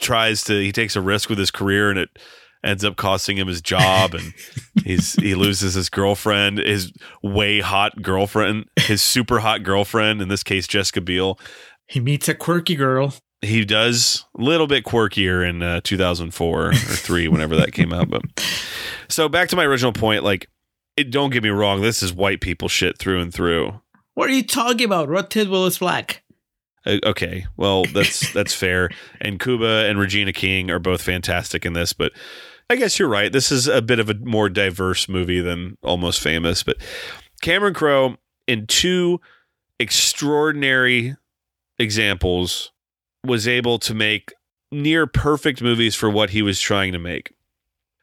tries 0.00 0.42
to 0.44 0.60
he 0.60 0.72
takes 0.72 0.96
a 0.96 1.00
risk 1.00 1.28
with 1.28 1.38
his 1.38 1.52
career, 1.52 1.88
and 1.88 2.00
it 2.00 2.18
ends 2.64 2.84
up 2.84 2.96
costing 2.96 3.36
him 3.36 3.48
his 3.48 3.60
job 3.60 4.14
and 4.14 4.32
he's 4.84 5.14
he 5.14 5.34
loses 5.34 5.74
his 5.74 5.88
girlfriend, 5.88 6.58
his 6.58 6.92
way 7.22 7.60
hot 7.60 8.02
girlfriend, 8.02 8.66
his 8.76 9.02
super 9.02 9.40
hot 9.40 9.62
girlfriend, 9.62 10.22
in 10.22 10.28
this 10.28 10.42
case 10.42 10.66
Jessica 10.66 11.00
Biel. 11.00 11.38
He 11.86 12.00
meets 12.00 12.28
a 12.28 12.34
quirky 12.34 12.74
girl. 12.74 13.14
He 13.40 13.64
does 13.64 14.24
a 14.38 14.42
little 14.42 14.68
bit 14.68 14.84
quirkier 14.84 15.46
in 15.46 15.62
uh, 15.62 15.80
2004 15.82 16.68
or 16.68 16.72
3 16.72 17.28
whenever 17.28 17.56
that 17.56 17.72
came 17.72 17.92
out 17.92 18.08
but 18.08 18.22
So 19.08 19.28
back 19.28 19.48
to 19.48 19.56
my 19.56 19.64
original 19.64 19.92
point 19.92 20.22
like 20.22 20.48
it, 20.96 21.10
don't 21.10 21.30
get 21.30 21.42
me 21.42 21.48
wrong, 21.48 21.80
this 21.80 22.02
is 22.02 22.12
white 22.12 22.40
people 22.40 22.68
shit 22.68 22.98
through 22.98 23.20
and 23.20 23.32
through. 23.32 23.80
What 24.14 24.28
are 24.28 24.34
you 24.34 24.44
talking 24.44 24.84
about? 24.84 25.08
Rod 25.08 25.30
Tidwell 25.30 25.66
is 25.66 25.78
black. 25.78 26.22
Uh, 26.84 26.98
okay, 27.04 27.46
well 27.56 27.84
that's 27.84 28.32
that's 28.32 28.54
fair. 28.54 28.90
And 29.20 29.40
Cuba 29.40 29.86
and 29.88 29.98
Regina 29.98 30.32
King 30.32 30.70
are 30.70 30.78
both 30.78 31.02
fantastic 31.02 31.64
in 31.64 31.72
this, 31.72 31.92
but 31.92 32.12
I 32.70 32.76
guess 32.76 32.98
you're 32.98 33.08
right. 33.08 33.32
This 33.32 33.52
is 33.52 33.66
a 33.66 33.82
bit 33.82 33.98
of 33.98 34.08
a 34.08 34.14
more 34.14 34.48
diverse 34.48 35.08
movie 35.08 35.40
than 35.40 35.76
Almost 35.82 36.20
Famous, 36.20 36.62
but 36.62 36.76
Cameron 37.40 37.74
Crowe 37.74 38.16
in 38.46 38.66
two 38.66 39.20
extraordinary 39.78 41.16
examples 41.78 42.72
was 43.24 43.46
able 43.46 43.78
to 43.80 43.94
make 43.94 44.32
near 44.70 45.06
perfect 45.06 45.60
movies 45.60 45.94
for 45.94 46.08
what 46.08 46.30
he 46.30 46.42
was 46.42 46.60
trying 46.60 46.92
to 46.92 46.98
make. 46.98 47.34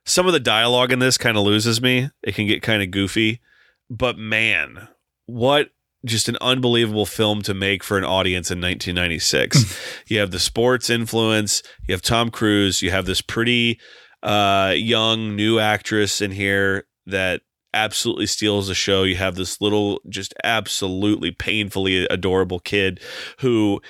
Some 0.05 0.27
of 0.27 0.33
the 0.33 0.39
dialogue 0.39 0.91
in 0.91 0.99
this 0.99 1.17
kind 1.17 1.37
of 1.37 1.43
loses 1.43 1.81
me. 1.81 2.09
It 2.23 2.35
can 2.35 2.47
get 2.47 2.61
kind 2.61 2.81
of 2.81 2.91
goofy, 2.91 3.41
but 3.89 4.17
man, 4.17 4.87
what 5.25 5.69
just 6.05 6.29
an 6.29 6.37
unbelievable 6.39 7.05
film 7.05 7.41
to 7.41 7.53
make 7.53 7.83
for 7.83 7.97
an 7.97 8.05
audience 8.05 8.49
in 8.49 8.59
1996. 8.59 9.63
Hmm. 9.63 10.03
you 10.07 10.19
have 10.19 10.31
the 10.31 10.39
sports 10.39 10.89
influence, 10.89 11.61
you 11.87 11.93
have 11.93 12.01
Tom 12.01 12.29
Cruise, 12.29 12.81
you 12.81 12.91
have 12.91 13.05
this 13.05 13.21
pretty 13.21 13.79
uh, 14.23 14.73
young 14.75 15.35
new 15.35 15.59
actress 15.59 16.21
in 16.21 16.31
here 16.31 16.85
that 17.05 17.41
absolutely 17.73 18.25
steals 18.25 18.67
the 18.67 18.75
show. 18.75 19.03
You 19.03 19.15
have 19.15 19.35
this 19.35 19.61
little, 19.61 20.01
just 20.09 20.33
absolutely 20.43 21.31
painfully 21.31 22.05
adorable 22.05 22.59
kid 22.59 22.99
who 23.39 23.81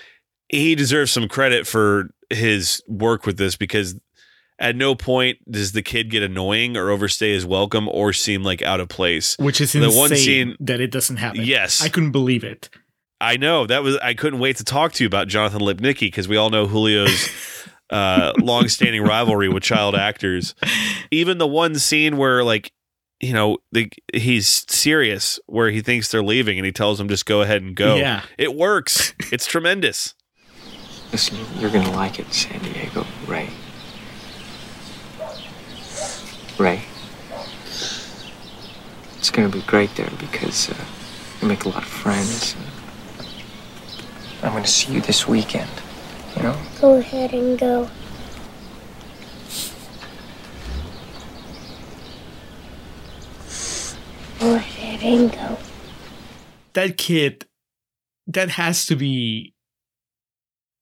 he 0.50 0.76
deserves 0.76 1.12
some 1.12 1.28
credit 1.28 1.68
for 1.68 2.10
his 2.30 2.82
work 2.88 3.26
with 3.26 3.38
this 3.38 3.56
because 3.56 4.00
at 4.60 4.76
no 4.76 4.94
point 4.94 5.40
does 5.50 5.72
the 5.72 5.82
kid 5.82 6.10
get 6.10 6.22
annoying 6.22 6.76
or 6.76 6.90
overstay 6.90 7.34
his 7.34 7.46
welcome 7.46 7.88
or 7.88 8.14
seem 8.14 8.44
like 8.44 8.62
out 8.62 8.80
of 8.80 8.90
place. 8.90 9.38
Which 9.40 9.62
is 9.62 9.74
the 9.74 9.84
insane 9.84 10.00
one 10.00 10.16
scene 10.16 10.58
that 10.60 10.82
it 10.82 10.92
doesn't 10.92 11.18
happen. 11.18 11.42
Yes, 11.44 11.82
I 11.82 11.90
couldn't 11.90 12.12
believe 12.12 12.44
it. 12.44 12.70
I 13.22 13.38
know 13.38 13.66
that 13.68 13.84
was. 13.84 13.98
I 13.98 14.14
couldn't 14.14 14.40
wait 14.40 14.58
to 14.58 14.64
talk 14.64 14.94
to 14.94 15.04
you 15.04 15.08
about 15.08 15.28
Jonathan 15.28 15.62
Lipnicki 15.62 16.02
because 16.02 16.28
we 16.28 16.38
all 16.38 16.50
know 16.50 16.68
Julio's 16.68 17.30
uh, 17.90 18.34
long-standing 18.40 19.02
rivalry 19.04 19.50
with 19.50 19.64
child 19.64 19.96
actors. 19.96 20.56
Even 21.12 21.38
the 21.38 21.48
one 21.48 21.76
scene 21.76 22.18
where 22.18 22.44
like 22.44 22.72
you 23.20 23.34
know 23.34 23.58
the, 23.72 23.92
he's 24.14 24.66
serious 24.70 25.40
where 25.48 25.72
he 25.72 25.82
thinks 25.82 26.12
they're 26.12 26.24
leaving 26.24 26.58
and 26.58 26.66
he 26.66 26.72
tells 26.72 26.98
them 26.98 27.10
just 27.10 27.26
go 27.26 27.42
ahead 27.42 27.62
and 27.62 27.76
go. 27.76 27.96
Yeah, 27.96 28.24
it 28.38 28.56
works. 28.56 29.14
It's 29.32 29.46
tremendous. 29.46 30.16
Listen, 31.12 31.38
you're 31.56 31.72
gonna 31.72 31.92
like 31.92 32.20
it, 32.20 32.32
San 32.34 32.62
Diego, 32.62 33.06
Ray. 33.28 33.50
Ray. 36.58 36.82
It's 39.18 39.32
gonna 39.32 39.50
be 39.50 39.62
great 39.62 39.96
there 39.96 40.10
because 40.20 40.70
uh, 40.70 40.76
you 41.42 41.48
make 41.48 41.66
a 41.66 41.70
lot 41.70 41.84
of 41.84 41.90
friends. 41.90 42.56
I'm 44.42 44.54
gonna 44.54 44.68
see 44.68 44.94
you 44.94 45.02
this 45.02 45.28
weekend 45.28 45.70
you 46.36 46.44
know? 46.44 46.62
Go 46.80 46.96
ahead 46.96 47.34
and 47.34 47.58
go. 47.58 47.90
Go 54.40 54.56
ahead 54.56 55.02
and 55.04 55.32
go. 55.32 55.58
That 56.74 56.98
kid, 56.98 57.46
that 58.28 58.50
has 58.52 58.86
to 58.86 58.96
be. 58.96 59.54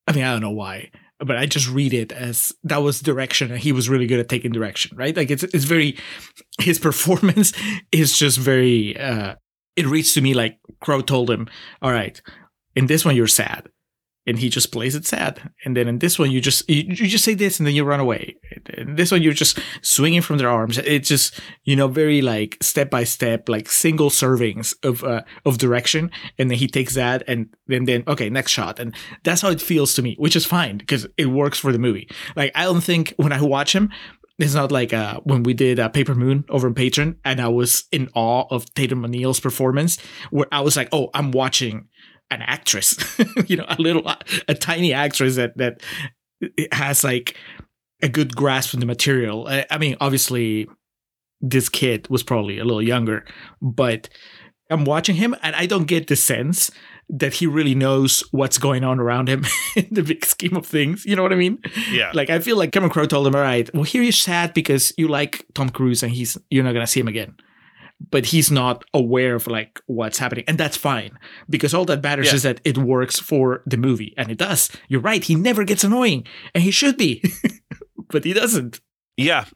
I 0.06 0.12
mean, 0.12 0.24
I 0.24 0.32
don't 0.32 0.40
know 0.40 0.50
why, 0.50 0.90
but 1.18 1.36
I 1.36 1.46
just 1.46 1.68
read 1.68 1.92
it 1.92 2.12
as 2.12 2.52
that 2.62 2.78
was 2.78 3.00
direction, 3.00 3.50
and 3.50 3.60
he 3.60 3.72
was 3.72 3.88
really 3.88 4.06
good 4.06 4.20
at 4.20 4.28
taking 4.28 4.52
direction, 4.52 4.96
right? 4.96 5.16
Like 5.16 5.30
it's 5.30 5.42
it's 5.42 5.64
very 5.64 5.96
his 6.60 6.78
performance 6.88 7.52
is 7.92 8.16
just 8.16 8.38
very. 8.38 8.96
uh 8.98 9.34
It 9.76 9.86
reads 9.86 10.14
to 10.14 10.20
me 10.20 10.34
like 10.34 10.58
Crowe 10.80 11.02
told 11.02 11.30
him, 11.30 11.48
"All 11.82 11.92
right, 11.92 12.20
in 12.76 12.86
this 12.86 13.04
one 13.04 13.16
you're 13.16 13.26
sad 13.26 13.68
and 14.28 14.38
he 14.38 14.48
just 14.48 14.70
plays 14.70 14.94
it 14.94 15.06
sad. 15.06 15.50
And 15.64 15.74
then 15.76 15.88
in 15.88 15.98
this 15.98 16.18
one, 16.18 16.30
you 16.30 16.40
just 16.40 16.68
you, 16.68 16.84
you 16.86 17.08
just 17.08 17.24
say 17.24 17.34
this, 17.34 17.58
and 17.58 17.66
then 17.66 17.74
you 17.74 17.82
run 17.82 17.98
away. 18.00 18.36
In 18.76 18.94
this 18.94 19.10
one, 19.10 19.22
you're 19.22 19.32
just 19.32 19.58
swinging 19.82 20.22
from 20.22 20.38
their 20.38 20.50
arms. 20.50 20.78
It's 20.78 21.08
just 21.08 21.40
you 21.64 21.74
know 21.74 21.88
very 21.88 22.20
like 22.22 22.58
step 22.60 22.90
by 22.90 23.04
step, 23.04 23.48
like 23.48 23.68
single 23.70 24.10
servings 24.10 24.74
of 24.84 25.02
uh, 25.02 25.22
of 25.44 25.58
direction, 25.58 26.10
and 26.38 26.50
then 26.50 26.58
he 26.58 26.68
takes 26.68 26.94
that, 26.94 27.22
and 27.26 27.48
then 27.66 27.86
then 27.86 28.04
okay, 28.06 28.28
next 28.30 28.52
shot, 28.52 28.78
and 28.78 28.94
that's 29.24 29.42
how 29.42 29.50
it 29.50 29.60
feels 29.62 29.94
to 29.94 30.02
me, 30.02 30.14
which 30.18 30.36
is 30.36 30.46
fine 30.46 30.78
because 30.78 31.06
it 31.16 31.26
works 31.26 31.58
for 31.58 31.72
the 31.72 31.78
movie. 31.78 32.08
Like 32.36 32.52
I 32.54 32.64
don't 32.64 32.84
think 32.84 33.14
when 33.16 33.32
I 33.32 33.40
watch 33.42 33.74
him, 33.74 33.90
It's 34.38 34.54
not 34.54 34.70
like 34.70 34.92
uh, 34.92 35.18
when 35.24 35.42
we 35.42 35.52
did 35.52 35.80
uh, 35.80 35.88
Paper 35.88 36.14
Moon 36.14 36.44
over 36.48 36.68
on 36.68 36.74
Patreon, 36.74 37.16
and 37.24 37.40
I 37.40 37.48
was 37.48 37.84
in 37.90 38.08
awe 38.14 38.44
of 38.50 38.72
Tatum 38.74 39.04
O'Neal's 39.04 39.40
performance, 39.40 39.98
where 40.30 40.46
I 40.52 40.60
was 40.60 40.76
like, 40.76 40.88
"Oh, 40.92 41.10
I'm 41.12 41.32
watching 41.32 41.88
an 42.30 42.42
actress, 42.42 42.96
you 43.46 43.56
know, 43.56 43.66
a 43.68 43.80
little, 43.80 44.10
a 44.48 44.54
tiny 44.54 44.92
actress 44.92 45.36
that 45.36 45.56
that 45.58 45.82
has 46.72 47.04
like 47.04 47.36
a 48.02 48.08
good 48.08 48.34
grasp 48.34 48.74
of 48.74 48.80
the 48.80 48.86
material." 48.86 49.46
I, 49.48 49.66
I 49.70 49.78
mean, 49.78 49.96
obviously, 50.00 50.68
this 51.40 51.68
kid 51.68 52.08
was 52.08 52.22
probably 52.22 52.58
a 52.58 52.64
little 52.64 52.82
younger, 52.82 53.24
but 53.62 54.08
I'm 54.70 54.84
watching 54.84 55.16
him, 55.16 55.34
and 55.42 55.56
I 55.56 55.66
don't 55.66 55.86
get 55.86 56.08
the 56.08 56.16
sense 56.16 56.70
that 57.10 57.34
he 57.34 57.46
really 57.46 57.74
knows 57.74 58.22
what's 58.32 58.58
going 58.58 58.84
on 58.84 59.00
around 59.00 59.28
him 59.28 59.44
in 59.76 59.88
the 59.90 60.02
big 60.02 60.24
scheme 60.26 60.56
of 60.56 60.66
things. 60.66 61.06
You 61.06 61.16
know 61.16 61.22
what 61.22 61.32
I 61.32 61.36
mean? 61.36 61.58
Yeah. 61.90 62.10
Like 62.12 62.30
I 62.30 62.38
feel 62.38 62.56
like 62.58 62.72
Cameron 62.72 62.90
Crowe 62.90 63.06
told 63.06 63.26
him, 63.26 63.34
"All 63.34 63.40
right, 63.40 63.72
well 63.74 63.84
here 63.84 64.02
you're 64.02 64.12
sad 64.12 64.52
because 64.54 64.92
you 64.98 65.08
like 65.08 65.46
Tom 65.54 65.70
Cruise 65.70 66.02
and 66.02 66.12
he's 66.12 66.36
you're 66.50 66.64
not 66.64 66.72
gonna 66.72 66.86
see 66.86 67.00
him 67.00 67.08
again." 67.08 67.34
But 68.10 68.26
he's 68.26 68.50
not 68.50 68.84
aware 68.94 69.34
of 69.34 69.48
like 69.48 69.80
what's 69.86 70.18
happening, 70.18 70.44
and 70.46 70.56
that's 70.56 70.76
fine 70.76 71.18
because 71.50 71.74
all 71.74 71.84
that 71.86 72.02
matters 72.02 72.28
yeah. 72.28 72.34
is 72.34 72.42
that 72.44 72.60
it 72.64 72.78
works 72.78 73.18
for 73.18 73.62
the 73.66 73.76
movie, 73.76 74.14
and 74.16 74.30
it 74.30 74.38
does. 74.38 74.70
You're 74.88 75.00
right; 75.00 75.22
he 75.22 75.34
never 75.34 75.64
gets 75.64 75.82
annoying, 75.82 76.24
and 76.54 76.62
he 76.62 76.70
should 76.70 76.96
be, 76.96 77.22
but 78.08 78.24
he 78.24 78.32
doesn't. 78.32 78.80
Yeah, 79.16 79.46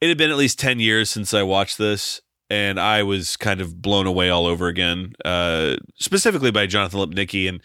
it 0.00 0.08
had 0.08 0.18
been 0.18 0.30
at 0.30 0.36
least 0.36 0.58
ten 0.58 0.80
years 0.80 1.08
since 1.08 1.32
I 1.32 1.44
watched 1.44 1.78
this, 1.78 2.20
and 2.50 2.80
I 2.80 3.04
was 3.04 3.36
kind 3.36 3.60
of 3.60 3.80
blown 3.80 4.06
away 4.06 4.28
all 4.28 4.46
over 4.46 4.66
again, 4.66 5.14
uh, 5.24 5.76
specifically 6.00 6.50
by 6.50 6.66
Jonathan 6.66 7.00
Lipnicki 7.00 7.48
and 7.48 7.60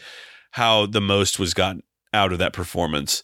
how 0.52 0.86
the 0.86 1.02
most 1.02 1.40
was 1.40 1.54
gotten 1.54 1.82
out 2.14 2.32
of 2.32 2.40
that 2.40 2.54
performance. 2.54 3.24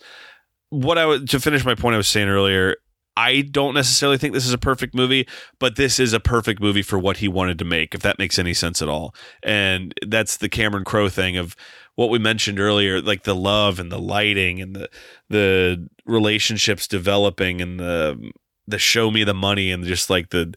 What 0.70 0.98
I 0.98 1.06
would 1.06 1.30
to 1.30 1.40
finish 1.40 1.64
my 1.64 1.76
point 1.76 1.94
I 1.94 1.98
was 1.98 2.08
saying 2.08 2.28
earlier, 2.28 2.76
I 3.18 3.42
don't 3.42 3.74
necessarily 3.74 4.18
think 4.18 4.34
this 4.34 4.46
is 4.46 4.54
a 4.54 4.58
perfect 4.58 4.94
movie, 4.94 5.28
but 5.60 5.78
this 5.78 6.00
is 6.00 6.12
a 6.12 6.20
perfect 6.20 6.62
movie 6.62 6.82
for 6.82 7.00
what 7.00 7.18
he 7.18 7.28
wanted 7.28 7.58
to 7.60 7.66
make, 7.66 7.96
if 7.96 8.02
that 8.02 8.20
makes 8.20 8.38
any 8.38 8.54
sense 8.54 8.82
at 8.82 8.90
all. 8.90 9.16
And 9.42 9.94
that's 10.06 10.38
the 10.38 10.50
Cameron 10.50 10.84
Crowe 10.84 11.10
thing 11.10 11.38
of 11.38 11.56
what 11.96 12.10
we 12.10 12.20
mentioned 12.20 12.60
earlier, 12.60 13.02
like 13.02 13.24
the 13.24 13.36
love 13.36 13.80
and 13.80 13.92
the 13.92 14.00
lighting 14.00 14.62
and 14.62 14.76
the 14.76 14.90
the 15.30 15.88
relationships 16.06 16.88
developing 16.88 17.62
and 17.62 17.80
the 17.80 18.32
the 18.68 18.80
show 18.80 19.12
me 19.12 19.24
the 19.24 19.34
money 19.34 19.72
and 19.72 19.86
just 19.86 20.10
like 20.10 20.30
the 20.32 20.54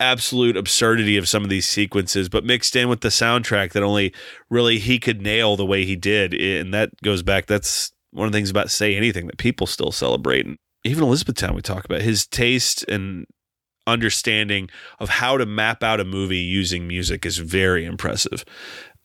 absolute 0.00 0.56
absurdity 0.56 1.16
of 1.16 1.28
some 1.28 1.42
of 1.42 1.50
these 1.50 1.66
sequences, 1.66 2.28
but 2.28 2.44
mixed 2.44 2.76
in 2.76 2.88
with 2.88 3.00
the 3.00 3.08
soundtrack 3.08 3.72
that 3.72 3.82
only 3.82 4.14
really 4.48 4.78
he 4.78 4.98
could 4.98 5.20
nail 5.20 5.56
the 5.56 5.66
way 5.66 5.84
he 5.84 5.96
did. 5.96 6.32
And 6.34 6.72
that 6.72 6.90
goes 7.02 7.22
back, 7.22 7.46
that's 7.46 7.92
one 8.12 8.26
of 8.26 8.32
the 8.32 8.38
things 8.38 8.50
about 8.50 8.70
Say 8.70 8.96
Anything 8.96 9.26
that 9.26 9.38
people 9.38 9.66
still 9.66 9.90
celebrate. 9.90 10.46
And 10.46 10.56
even 10.88 11.04
Elizabethtown, 11.04 11.54
we 11.54 11.62
talk 11.62 11.84
about 11.84 12.02
his 12.02 12.26
taste 12.26 12.84
and 12.88 13.26
understanding 13.86 14.68
of 14.98 15.08
how 15.08 15.36
to 15.38 15.46
map 15.46 15.82
out 15.82 16.00
a 16.00 16.04
movie 16.04 16.36
using 16.36 16.86
music 16.86 17.24
is 17.24 17.38
very 17.38 17.84
impressive. 17.84 18.44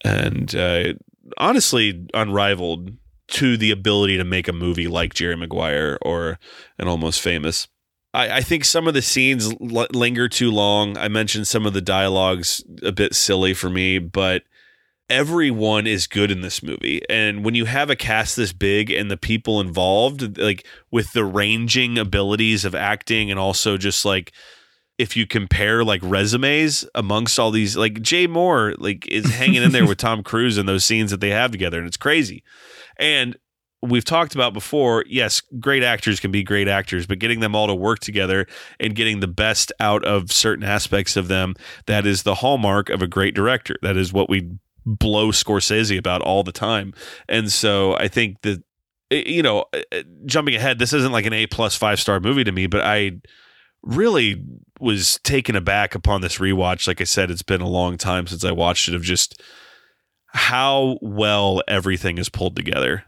And 0.03 0.53
uh, 0.55 0.93
honestly, 1.37 2.05
unrivaled 2.13 2.91
to 3.29 3.57
the 3.57 3.71
ability 3.71 4.17
to 4.17 4.23
make 4.23 4.47
a 4.47 4.53
movie 4.53 4.87
like 4.87 5.13
Jerry 5.13 5.37
Maguire 5.37 5.97
or 6.01 6.37
an 6.77 6.87
almost 6.87 7.21
famous. 7.21 7.67
I, 8.13 8.37
I 8.37 8.41
think 8.41 8.65
some 8.65 8.87
of 8.87 8.93
the 8.93 9.01
scenes 9.01 9.49
l- 9.49 9.87
linger 9.93 10.27
too 10.27 10.51
long. 10.51 10.97
I 10.97 11.07
mentioned 11.07 11.47
some 11.47 11.65
of 11.65 11.73
the 11.73 11.81
dialogues 11.81 12.63
a 12.83 12.91
bit 12.91 13.15
silly 13.15 13.53
for 13.53 13.69
me, 13.69 13.99
but 13.99 14.43
everyone 15.13 15.86
is 15.86 16.08
good 16.08 16.32
in 16.32 16.41
this 16.41 16.63
movie. 16.63 16.99
And 17.08 17.45
when 17.45 17.54
you 17.54 17.65
have 17.65 17.91
a 17.91 17.95
cast 17.95 18.36
this 18.36 18.52
big 18.52 18.89
and 18.89 19.12
the 19.12 19.17
people 19.17 19.62
involved, 19.62 20.39
like 20.39 20.65
with 20.89 21.13
the 21.13 21.23
ranging 21.23 21.99
abilities 21.99 22.65
of 22.65 22.73
acting 22.73 23.30
and 23.30 23.39
also 23.39 23.78
just 23.78 24.06
like 24.06 24.34
if 24.97 25.15
you 25.15 25.28
compare 25.28 25.84
like 25.84 26.02
resumes 26.04 26.84
amongst 26.95 27.38
all 27.38 27.52
these 27.52 27.78
like 27.78 28.02
Jay 28.02 28.28
Mohr, 28.28 28.73
like 28.80 29.08
is 29.08 29.26
hanging 29.36 29.62
in 29.62 29.71
there 29.71 29.86
with 29.86 29.99
Tom 29.99 30.23
Cruise 30.23 30.58
in 30.58 30.65
those 30.65 30.84
scenes 30.84 31.12
that 31.12 31.21
they 31.21 31.30
have 31.30 31.52
together 31.52 31.78
and 31.78 31.88
it's 31.88 31.97
crazy. 31.97 32.43
And 32.97 33.38
we've 33.84 34.06
talked 34.06 34.34
about 34.34 34.54
before, 34.54 35.04
yes, 35.08 35.41
great 35.60 35.84
actors 35.84 36.19
can 36.19 36.32
be 36.32 36.41
great 36.41 36.67
actors, 36.67 37.06
but 37.06 37.19
getting 37.19 37.39
them 37.39 37.56
all 37.56 37.67
to 37.67 37.76
work 37.76 37.99
together 37.99 38.47
and 38.80 38.95
getting 38.95 39.19
the 39.19 39.28
best 39.28 39.71
out 39.80 40.04
of 40.06 40.32
certain 40.32 40.65
aspects 40.65 41.15
of 41.15 41.28
them, 41.28 41.54
that 41.86 42.08
is 42.08 42.23
the 42.23 42.36
hallmark 42.36 42.89
of 42.89 43.04
a 43.04 43.08
great 43.08 43.36
director. 43.36 43.76
That 43.84 43.95
is 43.95 44.12
what 44.12 44.28
we 44.28 44.49
blow 44.85 45.31
Scorsese 45.31 45.97
about 45.97 46.21
all 46.21 46.43
the 46.43 46.51
time. 46.51 46.93
And 47.27 47.51
so 47.51 47.95
I 47.97 48.07
think 48.07 48.41
that 48.41 48.63
eh, 49.11 49.23
you 49.25 49.41
know, 49.41 49.65
eh, 49.73 49.83
eh, 49.91 50.03
jumping 50.25 50.55
ahead, 50.55 50.79
this 50.79 50.93
isn't 50.93 51.11
like 51.11 51.25
an 51.25 51.33
A 51.33 51.47
plus 51.47 51.75
five 51.75 51.99
star 51.99 52.19
movie 52.19 52.43
to 52.43 52.51
me, 52.51 52.67
but 52.67 52.81
I 52.81 53.13
really 53.81 54.43
was 54.79 55.19
taken 55.23 55.55
aback 55.55 55.95
upon 55.95 56.21
this 56.21 56.37
rewatch. 56.37 56.87
Like 56.87 57.01
I 57.01 57.05
said, 57.05 57.31
it's 57.31 57.43
been 57.43 57.61
a 57.61 57.67
long 57.67 57.97
time 57.97 58.27
since 58.27 58.43
I 58.43 58.51
watched 58.51 58.87
it 58.87 58.95
of 58.95 59.03
just 59.03 59.41
how 60.27 60.97
well 61.01 61.61
everything 61.67 62.17
is 62.17 62.27
pulled 62.27 62.55
together 62.55 63.05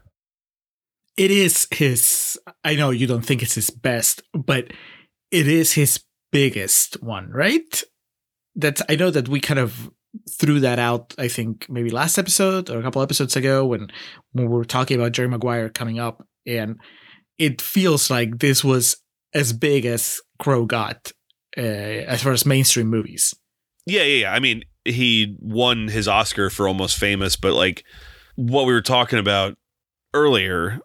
it 1.16 1.30
is 1.30 1.66
his 1.70 2.38
i 2.64 2.74
know 2.74 2.90
you 2.90 3.06
don't 3.06 3.24
think 3.24 3.42
it's 3.42 3.54
his 3.54 3.70
best 3.70 4.22
but 4.32 4.72
it 5.30 5.48
is 5.48 5.72
his 5.72 6.02
biggest 6.30 7.02
one 7.02 7.30
right 7.30 7.82
that's 8.54 8.82
i 8.88 8.96
know 8.96 9.10
that 9.10 9.28
we 9.28 9.40
kind 9.40 9.58
of 9.58 9.90
threw 10.30 10.60
that 10.60 10.78
out 10.78 11.14
i 11.18 11.28
think 11.28 11.66
maybe 11.68 11.90
last 11.90 12.18
episode 12.18 12.70
or 12.70 12.78
a 12.78 12.82
couple 12.82 13.02
episodes 13.02 13.36
ago 13.36 13.64
when 13.66 13.88
when 14.32 14.46
we 14.48 14.56
were 14.56 14.64
talking 14.64 14.96
about 14.96 15.12
jerry 15.12 15.28
maguire 15.28 15.68
coming 15.68 15.98
up 15.98 16.26
and 16.46 16.78
it 17.38 17.60
feels 17.60 18.10
like 18.10 18.38
this 18.38 18.64
was 18.64 18.96
as 19.34 19.52
big 19.52 19.84
as 19.84 20.20
Crowe 20.38 20.64
got 20.64 21.12
uh, 21.58 21.60
as 21.60 22.22
far 22.22 22.32
as 22.32 22.46
mainstream 22.46 22.86
movies. 22.86 23.34
Yeah 23.84 24.02
yeah 24.02 24.22
yeah. 24.22 24.32
I 24.32 24.40
mean 24.40 24.62
he 24.84 25.36
won 25.40 25.88
his 25.88 26.08
oscar 26.08 26.48
for 26.48 26.68
almost 26.68 26.96
famous 26.96 27.36
but 27.36 27.52
like 27.52 27.84
what 28.36 28.66
we 28.66 28.72
were 28.72 28.82
talking 28.82 29.18
about 29.18 29.56
earlier 30.14 30.80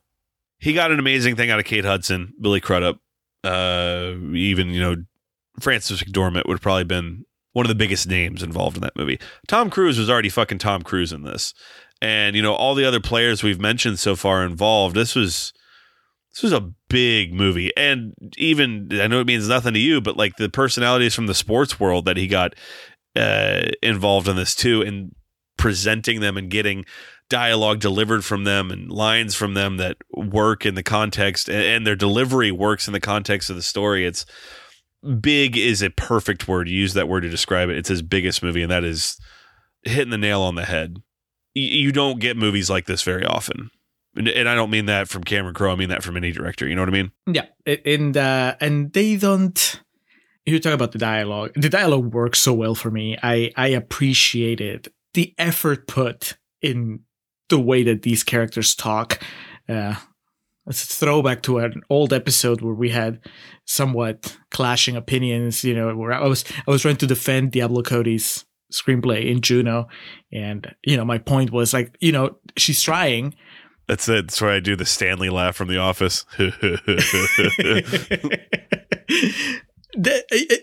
he 0.62 0.74
got 0.74 0.92
an 0.92 1.00
amazing 1.00 1.36
thing 1.36 1.50
out 1.50 1.60
of 1.60 1.66
Kate 1.66 1.86
Hudson, 1.86 2.34
Billy 2.40 2.62
Crudup, 2.62 3.00
uh, 3.44 4.14
even 4.34 4.70
you 4.70 4.80
know 4.80 4.96
Frances 5.60 6.04
McDormand 6.04 6.46
would 6.46 6.56
have 6.56 6.62
probably 6.62 6.84
been 6.84 7.26
one 7.54 7.66
of 7.66 7.70
the 7.70 7.76
biggest 7.76 8.08
names 8.08 8.42
involved 8.42 8.78
in 8.78 8.84
that 8.84 8.96
movie. 8.96 9.20
Tom 9.48 9.70
Cruise 9.70 9.98
was 9.98 10.10
already 10.10 10.30
fucking 10.30 10.60
Tom 10.60 10.82
Cruise 10.82 11.12
in 11.12 11.24
this, 11.24 11.54
and 12.02 12.36
you 12.36 12.42
know 12.42 12.54
all 12.54 12.76
the 12.76 12.86
other 12.86 13.00
players 13.00 13.44
we've 13.44 13.60
mentioned 13.60 14.00
so 14.00 14.16
far 14.16 14.44
involved. 14.44 14.96
This 14.96 15.16
was 15.16 15.54
this 16.34 16.44
was 16.44 16.54
a 16.54 16.72
big 16.90 17.34
movie, 17.34 17.72
and 17.76 18.14
even 18.38 18.90
I 18.94 19.08
know 19.08 19.20
it 19.20 19.28
means 19.28 19.48
nothing 19.48 19.74
to 19.74 19.80
you, 19.80 20.02
but 20.02 20.18
like 20.18 20.38
the 20.38 20.50
personalities 20.50 21.16
from 21.16 21.28
the 21.28 21.34
sports 21.34 21.80
world 21.80 22.06
that 22.06 22.18
he 22.18 22.28
got 22.28 22.56
uh, 23.16 23.64
involved 23.82 24.28
in 24.28 24.36
this 24.36 24.56
too, 24.56 24.82
and 24.82 25.14
presenting 25.58 26.22
them 26.22 26.38
and 26.38 26.50
getting 26.50 26.86
dialogue 27.30 27.80
delivered 27.80 28.26
from 28.26 28.44
them 28.44 28.72
and 28.72 28.92
lines 28.92 29.36
from 29.36 29.54
them 29.54 29.78
that 29.78 29.96
work 30.14 30.66
in 30.66 30.76
the 30.76 30.84
context 30.84 31.50
and, 31.50 31.88
their 31.88 31.96
delivery 31.96 32.52
works 32.52 32.88
in 32.88 32.94
the 32.94 33.00
context 33.00 33.50
of 33.50 33.56
the 33.56 33.62
story. 33.62 34.06
It's 34.06 34.26
big 35.20 35.58
is 35.58 35.82
a 35.82 35.90
perfect 35.90 36.48
word. 36.48 36.70
Use 36.70 36.94
that 36.94 37.08
word 37.08 37.22
to 37.22 37.30
describe 37.30 37.70
it. 37.70 37.78
It's 37.78 37.90
his 37.90 38.02
biggest 38.02 38.44
movie, 38.44 38.62
and 38.62 38.72
that 38.72 38.84
is 38.84 39.20
hitting 39.84 40.12
the 40.12 40.18
nail 40.18 40.42
on 40.42 40.56
the 40.56 40.66
head. 40.66 41.02
You 41.54 41.92
don't 41.92 42.20
get 42.20 42.38
movies 42.38 42.70
like 42.70 42.86
this 42.86 43.02
very 43.04 43.26
often. 43.26 43.72
And 44.16 44.48
I 44.48 44.56
don't 44.56 44.70
mean 44.70 44.86
that 44.86 45.08
from 45.08 45.24
Cameron 45.24 45.54
Crowe. 45.54 45.72
I 45.72 45.76
mean 45.76 45.90
that 45.90 46.04
from 46.04 46.18
any 46.18 46.32
director. 46.32 46.68
You 46.68 46.76
know 46.76 46.82
what 46.82 46.90
I 46.90 46.92
mean? 46.92 47.12
Yeah, 47.28 47.46
and 47.66 48.16
uh, 48.16 48.56
and 48.60 48.92
they 48.94 49.16
don't. 49.16 49.82
You 50.46 50.60
talk 50.60 50.74
about 50.74 50.92
the 50.92 50.98
dialogue. 50.98 51.52
The 51.56 51.70
dialogue 51.70 52.14
works 52.14 52.40
so 52.40 52.54
well 52.54 52.76
for 52.76 52.92
me. 52.92 53.18
I 53.24 53.52
I 53.56 53.68
appreciated 53.68 54.92
the 55.14 55.34
effort 55.38 55.88
put 55.88 56.38
in 56.62 57.02
the 57.50 57.60
way 57.60 57.84
that 57.84 58.02
these 58.02 58.24
characters 58.24 58.76
talk. 58.76 59.22
Uh, 59.70 59.96
it's 60.68 60.84
a 60.84 60.88
throwback 60.88 61.42
to 61.44 61.60
an 61.60 61.82
old 61.90 62.14
episode 62.14 62.62
where 62.62 62.74
we 62.74 62.90
had 62.90 63.20
somewhat 63.66 64.38
clashing 64.52 64.96
opinions. 64.96 65.64
You 65.64 65.74
know, 65.74 65.96
where 65.96 66.14
I 66.14 66.28
was 66.28 66.44
I 66.68 66.72
was 66.72 66.82
trying 66.82 66.98
to 66.98 67.08
defend 67.08 67.52
Diablo 67.52 67.82
Cody's 67.82 68.46
screenplay 68.72 69.30
in 69.30 69.42
Juno, 69.42 69.88
and 70.32 70.74
you 70.84 70.98
know, 70.98 71.06
my 71.06 71.18
point 71.18 71.52
was 71.52 71.74
like, 71.74 71.96
you 72.00 72.12
know, 72.12 72.38
she's 72.58 72.82
trying. 72.82 73.36
That's 73.88 74.08
it. 74.08 74.28
That's 74.28 74.42
why 74.42 74.56
I 74.56 74.60
do 74.60 74.76
the 74.76 74.86
Stanley 74.86 75.30
laugh 75.30 75.56
from 75.56 75.68
The 75.68 75.78
Office. 75.78 76.26
the, 76.38 76.80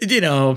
you 0.08 0.20
know, 0.20 0.56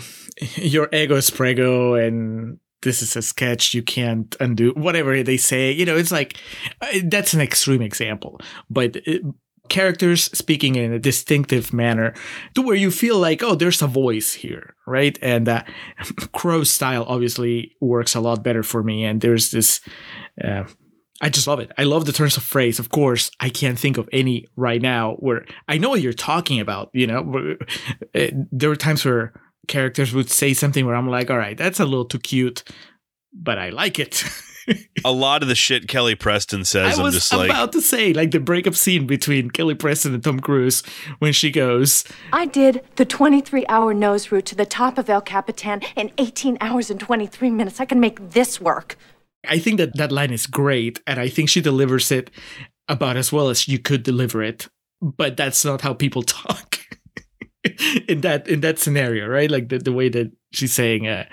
your 0.55 0.87
ego 0.93 1.15
is 1.15 1.29
prego, 1.29 1.95
and 1.95 2.59
this 2.81 3.01
is 3.01 3.15
a 3.15 3.21
sketch 3.21 3.73
you 3.73 3.83
can't 3.83 4.35
undo 4.39 4.71
whatever 4.75 5.21
they 5.23 5.37
say 5.37 5.71
you 5.71 5.85
know 5.85 5.95
it's 5.95 6.11
like 6.11 6.37
uh, 6.81 6.87
that's 7.05 7.33
an 7.33 7.41
extreme 7.41 7.81
example 7.81 8.39
but 8.69 8.95
it, 8.97 9.23
uh, 9.25 9.31
characters 9.69 10.23
speaking 10.37 10.75
in 10.75 10.91
a 10.91 10.99
distinctive 10.99 11.71
manner 11.71 12.13
to 12.53 12.61
where 12.61 12.75
you 12.75 12.91
feel 12.91 13.17
like 13.17 13.41
oh 13.41 13.55
there's 13.55 13.81
a 13.81 13.87
voice 13.87 14.33
here 14.33 14.75
right 14.85 15.17
and 15.21 15.47
uh, 15.47 15.63
Crowe's 16.33 16.69
style 16.69 17.05
obviously 17.07 17.75
works 17.79 18.13
a 18.13 18.19
lot 18.19 18.43
better 18.43 18.63
for 18.63 18.83
me 18.83 19.05
and 19.05 19.21
there's 19.21 19.51
this 19.51 19.79
uh, 20.43 20.63
I 21.21 21.29
just 21.29 21.45
love 21.45 21.59
it. 21.59 21.71
I 21.77 21.83
love 21.83 22.05
the 22.05 22.11
turns 22.11 22.35
of 22.35 22.43
phrase. 22.43 22.79
Of 22.79 22.89
course, 22.89 23.29
I 23.39 23.49
can't 23.49 23.77
think 23.77 23.97
of 23.97 24.09
any 24.11 24.47
right 24.55 24.81
now 24.81 25.13
where 25.19 25.45
I 25.67 25.77
know 25.77 25.89
what 25.89 26.01
you're 26.01 26.13
talking 26.13 26.59
about. 26.59 26.89
You 26.93 27.05
know, 27.05 27.55
eh, 28.15 28.31
there 28.51 28.69
were 28.69 28.75
times 28.75 29.05
where 29.05 29.31
characters 29.71 30.13
would 30.13 30.29
say 30.29 30.53
something 30.53 30.85
where 30.85 30.95
I'm 30.95 31.09
like, 31.09 31.31
all 31.31 31.37
right, 31.37 31.57
that's 31.57 31.79
a 31.79 31.85
little 31.85 32.05
too 32.05 32.19
cute, 32.19 32.63
but 33.33 33.57
I 33.57 33.69
like 33.69 33.97
it. 33.97 34.23
a 35.05 35.11
lot 35.11 35.41
of 35.41 35.47
the 35.47 35.55
shit 35.55 35.87
Kelly 35.87 36.13
Preston 36.13 36.65
says, 36.65 36.99
I 36.99 37.01
was 37.01 37.15
I'm 37.15 37.19
just 37.19 37.33
like 37.33 37.49
about 37.49 37.71
to 37.71 37.81
say, 37.81 38.13
like 38.13 38.31
the 38.31 38.39
breakup 38.39 38.75
scene 38.75 39.07
between 39.07 39.49
Kelly 39.49 39.73
Preston 39.73 40.13
and 40.13 40.23
Tom 40.23 40.39
Cruise 40.39 40.83
when 41.19 41.33
she 41.33 41.51
goes, 41.51 42.03
"I 42.31 42.45
did 42.45 42.83
the 42.97 43.05
23-hour 43.05 43.93
nose 43.93 44.31
route 44.31 44.45
to 44.45 44.55
the 44.55 44.65
top 44.65 44.97
of 44.97 45.09
El 45.09 45.21
Capitan 45.21 45.81
in 45.95 46.11
18 46.17 46.57
hours 46.61 46.91
and 46.91 46.99
23 46.99 47.49
minutes. 47.49 47.79
I 47.79 47.85
can 47.85 47.99
make 47.99 48.31
this 48.31 48.61
work." 48.61 48.97
I 49.47 49.57
think 49.57 49.77
that 49.77 49.97
that 49.97 50.11
line 50.11 50.31
is 50.31 50.45
great, 50.45 51.01
and 51.07 51.19
I 51.19 51.27
think 51.27 51.49
she 51.49 51.61
delivers 51.61 52.11
it 52.11 52.29
about 52.87 53.17
as 53.17 53.31
well 53.31 53.49
as 53.49 53.67
you 53.67 53.79
could 53.79 54.03
deliver 54.03 54.43
it. 54.43 54.67
But 55.01 55.35
that's 55.35 55.65
not 55.65 55.81
how 55.81 55.93
people 55.93 56.21
talk 56.41 56.70
in 58.07 58.21
that 58.21 58.47
in 58.47 58.61
that 58.61 58.79
scenario, 58.79 59.27
right? 59.27 59.49
Like 59.49 59.69
the, 59.69 59.77
the 59.77 59.91
way 59.91 60.09
that 60.09 60.31
she's 60.51 60.73
saying, 60.73 61.07
uh, 61.07 61.25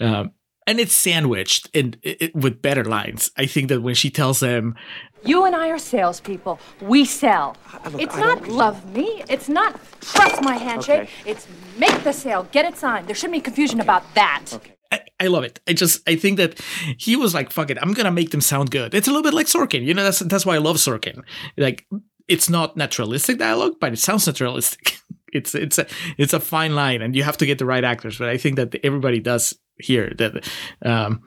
um, 0.00 0.32
and 0.66 0.80
it's 0.80 0.94
sandwiched 0.94 1.68
in 1.74 1.96
it, 2.02 2.34
with 2.34 2.62
better 2.62 2.84
lines. 2.84 3.30
I 3.36 3.46
think 3.46 3.68
that 3.68 3.82
when 3.82 3.94
she 3.94 4.10
tells 4.10 4.40
them, 4.40 4.76
"You 5.24 5.44
and 5.44 5.54
I 5.54 5.68
are 5.68 5.78
salespeople. 5.78 6.58
We 6.80 7.04
sell. 7.04 7.56
Look, 7.90 8.00
it's 8.00 8.16
not 8.16 8.48
love 8.48 8.94
me. 8.94 9.24
It's 9.28 9.48
not 9.48 9.78
trust 10.00 10.42
my 10.42 10.56
handshake. 10.56 11.02
Okay. 11.02 11.30
It's 11.30 11.46
make 11.78 12.02
the 12.02 12.12
sale, 12.12 12.48
get 12.50 12.64
it 12.64 12.78
signed. 12.78 13.06
There 13.06 13.14
shouldn't 13.14 13.34
be 13.34 13.40
confusion 13.40 13.80
about 13.80 14.02
that." 14.14 14.46
Okay. 14.52 14.70
I, 14.90 15.00
I, 15.20 15.26
love 15.26 15.44
it. 15.44 15.60
I 15.66 15.72
just 15.72 16.08
I 16.08 16.16
think 16.16 16.38
that 16.38 16.60
he 16.98 17.16
was 17.16 17.34
like, 17.34 17.52
"Fuck 17.52 17.70
it, 17.70 17.78
I'm 17.82 17.92
gonna 17.92 18.10
make 18.10 18.30
them 18.30 18.40
sound 18.40 18.70
good." 18.70 18.94
It's 18.94 19.06
a 19.06 19.10
little 19.10 19.22
bit 19.22 19.34
like 19.34 19.46
Sorkin, 19.46 19.84
you 19.84 19.92
know. 19.92 20.04
That's 20.04 20.20
that's 20.20 20.46
why 20.46 20.54
I 20.54 20.58
love 20.58 20.76
Sorkin. 20.76 21.22
Like, 21.58 21.86
it's 22.26 22.48
not 22.48 22.74
naturalistic 22.74 23.38
dialogue, 23.38 23.74
but 23.80 23.92
it 23.92 23.98
sounds 23.98 24.26
naturalistic. 24.26 24.96
it's 25.34 25.54
it's 25.54 25.78
a 25.78 25.86
it's 26.16 26.32
a 26.32 26.40
fine 26.40 26.74
line, 26.74 27.02
and 27.02 27.14
you 27.14 27.22
have 27.22 27.36
to 27.38 27.46
get 27.46 27.58
the 27.58 27.66
right 27.66 27.84
actors. 27.84 28.18
But 28.18 28.28
I 28.28 28.36
think 28.36 28.56
that 28.56 28.74
everybody 28.84 29.20
does 29.20 29.54
here. 29.78 30.12
That 30.16 30.48
um, 30.82 31.22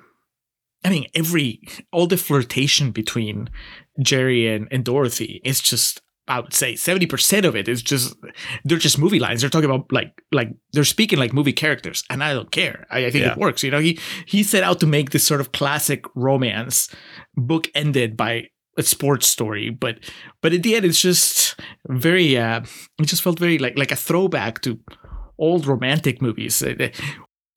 I 0.83 0.89
mean, 0.89 1.07
every 1.13 1.61
all 1.91 2.07
the 2.07 2.17
flirtation 2.17 2.91
between 2.91 3.49
Jerry 4.01 4.47
and, 4.47 4.67
and 4.71 4.83
Dorothy 4.83 5.41
is 5.43 5.59
just 5.59 6.01
I 6.27 6.41
would 6.41 6.53
say 6.53 6.73
70% 6.73 7.45
of 7.45 7.55
it 7.55 7.69
is 7.69 7.81
just 7.81 8.15
they're 8.65 8.77
just 8.77 8.99
movie 8.99 9.19
lines. 9.19 9.41
They're 9.41 9.49
talking 9.49 9.69
about 9.69 9.91
like 9.91 10.21
like 10.31 10.49
they're 10.73 10.83
speaking 10.83 11.19
like 11.19 11.33
movie 11.33 11.53
characters 11.53 12.03
and 12.09 12.23
I 12.23 12.33
don't 12.33 12.51
care. 12.51 12.85
I, 12.91 13.05
I 13.05 13.11
think 13.11 13.25
yeah. 13.25 13.31
it 13.31 13.37
works. 13.37 13.63
You 13.63 13.71
know, 13.71 13.79
he 13.79 13.99
he 14.25 14.43
set 14.43 14.63
out 14.63 14.79
to 14.81 14.87
make 14.87 15.11
this 15.11 15.23
sort 15.23 15.39
of 15.39 15.51
classic 15.51 16.05
romance 16.15 16.93
book 17.35 17.69
ended 17.73 18.17
by 18.17 18.49
a 18.77 18.83
sports 18.83 19.27
story, 19.27 19.69
but 19.69 19.99
but 20.41 20.53
at 20.53 20.63
the 20.63 20.75
end 20.75 20.85
it's 20.85 21.01
just 21.01 21.59
very 21.87 22.37
uh 22.37 22.61
it 22.99 23.05
just 23.05 23.23
felt 23.23 23.39
very 23.39 23.57
like 23.57 23.77
like 23.77 23.91
a 23.91 23.95
throwback 23.95 24.61
to 24.61 24.79
old 25.37 25.65
romantic 25.65 26.21
movies. 26.21 26.61
Uh, 26.61 26.89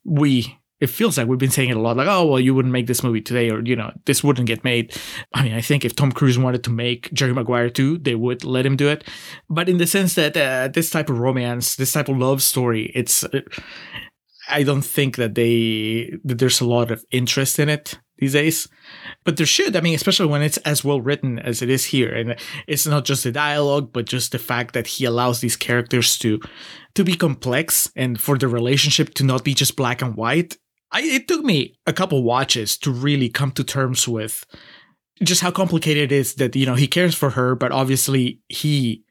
we 0.05 0.59
it 0.81 0.89
feels 0.89 1.19
like 1.19 1.29
we've 1.29 1.39
been 1.39 1.51
saying 1.51 1.69
it 1.69 1.77
a 1.77 1.81
lot 1.81 1.97
like 1.97 2.09
oh 2.09 2.25
well 2.25 2.41
you 2.41 2.55
wouldn't 2.55 2.73
make 2.73 2.87
this 2.87 3.03
movie 3.03 3.21
today 3.21 3.51
or 3.51 3.63
you 3.63 3.77
know 3.77 3.93
this 4.07 4.25
wouldn't 4.25 4.49
get 4.49 4.65
made. 4.65 4.97
I 5.35 5.45
mean 5.45 5.55
i 5.55 5.61
think 5.61 5.85
if 5.85 5.95
tom 5.95 6.11
cruise 6.13 6.39
wanted 6.39 6.65
to 6.65 6.71
make 6.71 7.13
jerry 7.13 7.35
maguire 7.35 7.71
too, 7.71 7.99
they 7.99 8.15
would 8.15 8.45
let 8.45 8.67
him 8.67 8.77
do 8.77 8.89
it. 8.89 9.05
But 9.49 9.69
in 9.69 9.79
the 9.79 9.87
sense 9.87 10.15
that 10.15 10.37
uh, 10.37 10.69
this 10.69 10.91
type 10.91 11.11
of 11.11 11.19
romance 11.19 11.77
this 11.77 11.93
type 11.93 12.09
of 12.09 12.17
love 12.17 12.43
story 12.43 12.91
it's 12.95 13.25
uh, 13.25 13.41
i 14.49 14.63
don't 14.63 14.85
think 14.85 15.17
that 15.17 15.35
they 15.35 16.13
that 16.25 16.39
there's 16.39 16.61
a 16.61 16.67
lot 16.67 16.91
of 16.91 17.05
interest 17.11 17.59
in 17.59 17.69
it 17.69 18.01
these 18.19 18.33
days 18.33 18.69
but 19.25 19.37
there 19.37 19.47
should 19.47 19.77
i 19.77 19.81
mean 19.81 19.95
especially 19.95 20.27
when 20.27 20.43
it's 20.43 20.57
as 20.59 20.85
well 20.85 21.01
written 21.01 21.39
as 21.39 21.63
it 21.63 21.71
is 21.71 21.87
here. 21.87 22.13
And 22.13 22.37
it's 22.67 22.87
not 22.87 23.05
just 23.05 23.25
the 23.25 23.33
dialogue 23.33 23.93
but 23.93 24.07
just 24.07 24.33
the 24.33 24.39
fact 24.39 24.75
that 24.75 24.87
he 24.87 25.05
allows 25.05 25.41
these 25.41 25.57
characters 25.57 26.19
to 26.19 26.41
to 26.95 27.05
be 27.05 27.15
complex 27.15 27.91
and 27.97 28.21
for 28.21 28.37
the 28.37 28.49
relationship 28.49 29.15
to 29.15 29.25
not 29.25 29.45
be 29.45 29.55
just 29.55 29.77
black 29.77 30.03
and 30.03 30.17
white. 30.17 30.57
I, 30.93 31.03
it 31.03 31.29
took 31.29 31.45
me 31.45 31.77
a 31.87 31.93
couple 31.93 32.25
watches 32.25 32.77
to 32.79 32.91
really 32.91 33.29
come 33.29 33.53
to 33.53 33.63
terms 33.63 34.09
with 34.09 34.45
just 35.23 35.41
how 35.41 35.51
complicated 35.51 36.11
it 36.11 36.17
is 36.17 36.35
that 36.35 36.57
you 36.57 36.67
know 36.67 36.75
he 36.75 36.89
cares 36.89 37.15
for 37.15 37.31
her, 37.31 37.55
but 37.55 37.73
obviously 37.73 38.41
he 38.49 39.05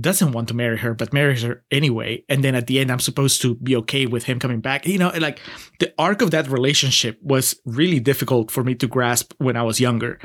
doesn't 0.00 0.32
want 0.32 0.48
to 0.48 0.54
marry 0.54 0.78
her, 0.78 0.94
but 0.94 1.12
marries 1.12 1.42
her 1.42 1.64
anyway. 1.70 2.22
And 2.28 2.44
then 2.44 2.54
at 2.54 2.66
the 2.66 2.78
end, 2.78 2.90
I'm 2.90 3.00
supposed 3.00 3.40
to 3.42 3.54
be 3.56 3.76
okay 3.76 4.06
with 4.06 4.24
him 4.24 4.38
coming 4.38 4.60
back. 4.60 4.86
You 4.86 4.98
know, 4.98 5.10
like 5.18 5.40
the 5.78 5.92
arc 5.98 6.22
of 6.22 6.30
that 6.32 6.48
relationship 6.48 7.18
was 7.22 7.58
really 7.64 8.00
difficult 8.00 8.50
for 8.50 8.62
me 8.62 8.74
to 8.76 8.86
grasp 8.86 9.32
when 9.38 9.56
I 9.56 9.62
was 9.62 9.80
younger. 9.80 10.18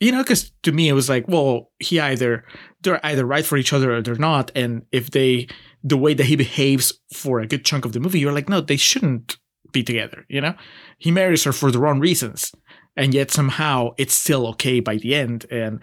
You 0.00 0.12
know, 0.12 0.22
because 0.22 0.50
to 0.62 0.72
me 0.72 0.88
it 0.88 0.94
was 0.94 1.08
like, 1.08 1.26
well, 1.28 1.70
he 1.78 2.00
either 2.00 2.44
they're 2.82 3.04
either 3.04 3.26
right 3.26 3.44
for 3.44 3.56
each 3.56 3.72
other 3.72 3.92
or 3.94 4.02
they're 4.02 4.14
not. 4.14 4.50
And 4.54 4.86
if 4.92 5.10
they 5.10 5.48
the 5.82 5.96
way 5.96 6.14
that 6.14 6.26
he 6.26 6.36
behaves 6.36 6.92
for 7.12 7.40
a 7.40 7.46
good 7.46 7.64
chunk 7.64 7.84
of 7.84 7.92
the 7.92 8.00
movie, 8.00 8.18
you're 8.18 8.32
like, 8.32 8.48
no, 8.48 8.60
they 8.60 8.76
shouldn't 8.76 9.36
be 9.72 9.82
together, 9.82 10.24
you 10.28 10.40
know? 10.40 10.54
He 10.98 11.10
marries 11.10 11.44
her 11.44 11.52
for 11.52 11.70
the 11.70 11.78
wrong 11.78 12.00
reasons, 12.00 12.52
and 12.96 13.14
yet 13.14 13.30
somehow 13.30 13.90
it's 13.96 14.14
still 14.14 14.46
okay 14.48 14.80
by 14.80 14.96
the 14.96 15.14
end. 15.14 15.46
And, 15.50 15.80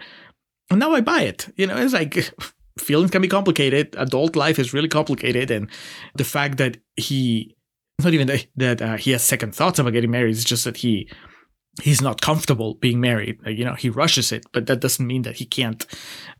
and 0.70 0.80
now 0.80 0.92
I 0.92 1.00
buy 1.00 1.22
it. 1.22 1.52
You 1.56 1.66
know, 1.66 1.76
it's 1.76 1.94
like 1.94 2.14
feelings 2.78 3.10
can 3.10 3.22
be 3.22 3.28
complicated. 3.28 3.94
Adult 3.98 4.36
life 4.36 4.58
is 4.58 4.72
really 4.72 4.88
complicated. 4.88 5.50
And 5.50 5.70
the 6.14 6.24
fact 6.24 6.58
that 6.58 6.78
he, 6.96 7.56
not 8.02 8.14
even 8.14 8.40
that, 8.56 8.82
uh, 8.82 8.96
he 8.96 9.12
has 9.12 9.22
second 9.22 9.54
thoughts 9.54 9.78
about 9.78 9.92
getting 9.92 10.10
married, 10.10 10.34
it's 10.34 10.44
just 10.44 10.64
that 10.64 10.78
he, 10.78 11.10
he's 11.82 12.00
not 12.00 12.20
comfortable 12.20 12.74
being 12.74 13.00
married. 13.00 13.38
You 13.46 13.64
know, 13.64 13.74
he 13.74 13.90
rushes 13.90 14.32
it, 14.32 14.44
but 14.52 14.66
that 14.66 14.80
doesn't 14.80 15.06
mean 15.06 15.22
that 15.22 15.36
he 15.36 15.46
can't, 15.46 15.86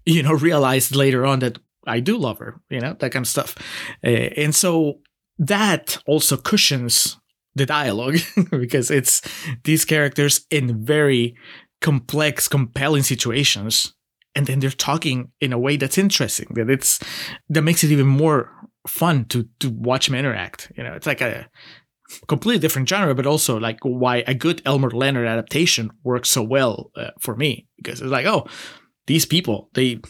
you 0.05 0.23
know, 0.23 0.33
realize 0.35 0.95
later 0.95 1.27
on 1.27 1.41
that 1.41 1.59
I 1.87 2.01
do 2.01 2.17
love 2.17 2.39
her, 2.39 2.61
you 2.69 2.81
know, 2.81 2.97
that 2.99 3.13
kind 3.13 3.25
of 3.25 3.29
stuff. 3.29 3.57
Uh, 4.05 4.09
and 4.37 4.55
so 4.55 5.01
that 5.39 5.99
also 6.07 6.37
cushions 6.37 7.19
the 7.55 7.67
dialogue 7.67 8.19
because 8.51 8.91
it's 8.91 9.23
these 9.65 9.85
characters 9.85 10.47
in 10.51 10.85
very 10.85 11.37
complex, 11.81 12.49
compelling 12.49 13.03
situations. 13.03 13.95
And 14.37 14.47
then 14.47 14.61
they're 14.61 14.71
talking 14.71 15.33
in 15.41 15.53
a 15.53 15.59
way 15.59 15.77
that's 15.77 15.99
interesting, 15.99 16.49
that 16.55 16.71
it's 16.71 17.01
that 17.49 17.63
makes 17.63 17.83
it 17.83 17.91
even 17.91 18.07
more 18.07 18.53
fun 18.87 19.25
to 19.27 19.49
to 19.61 19.71
watch 19.71 20.07
them 20.07 20.15
interact. 20.15 20.71
You 20.77 20.85
know, 20.85 20.93
it's 20.93 21.07
like 21.07 21.21
a 21.21 21.49
completely 22.29 22.61
different 22.61 22.89
genre, 22.89 23.15
but 23.15 23.27
also 23.27 23.59
like 23.59 23.79
why 23.83 24.23
a 24.27 24.35
good 24.35 24.63
Elmore 24.65 24.91
Leonard 24.91 25.27
adaptation 25.27 25.91
works 26.05 26.29
so 26.29 26.43
well 26.43 26.91
uh, 26.97 27.11
for 27.19 27.35
me 27.35 27.67
because 27.77 28.01
it's 28.01 28.13
like, 28.13 28.27
oh, 28.27 28.47
these 29.07 29.27
people 29.27 29.71
they 29.75 30.01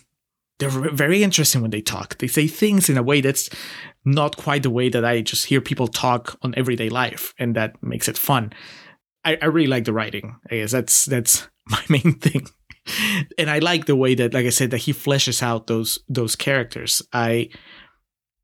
they're 0.58 0.70
very 0.70 1.22
interesting 1.22 1.60
when 1.60 1.70
they 1.70 1.82
talk. 1.82 2.18
They 2.18 2.26
say 2.26 2.46
things 2.46 2.88
in 2.88 2.96
a 2.96 3.02
way 3.02 3.20
that's 3.20 3.50
not 4.04 4.36
quite 4.36 4.62
the 4.62 4.70
way 4.70 4.88
that 4.88 5.04
I 5.04 5.20
just 5.20 5.46
hear 5.46 5.60
people 5.60 5.88
talk 5.88 6.38
on 6.42 6.54
everyday 6.56 6.88
life, 6.88 7.34
and 7.38 7.54
that 7.56 7.82
makes 7.82 8.08
it 8.08 8.16
fun. 8.16 8.52
I, 9.24 9.36
I 9.42 9.46
really 9.46 9.66
like 9.66 9.84
the 9.84 9.92
writing. 9.92 10.36
I 10.50 10.56
guess 10.56 10.72
that's 10.72 11.04
that's 11.04 11.48
my 11.68 11.82
main 11.88 12.14
thing, 12.14 12.46
and 13.38 13.50
I 13.50 13.58
like 13.58 13.86
the 13.86 13.96
way 13.96 14.14
that, 14.14 14.34
like 14.34 14.46
I 14.46 14.50
said, 14.50 14.70
that 14.70 14.78
he 14.78 14.92
fleshes 14.92 15.42
out 15.42 15.66
those 15.66 15.98
those 16.08 16.36
characters. 16.36 17.02
I 17.12 17.50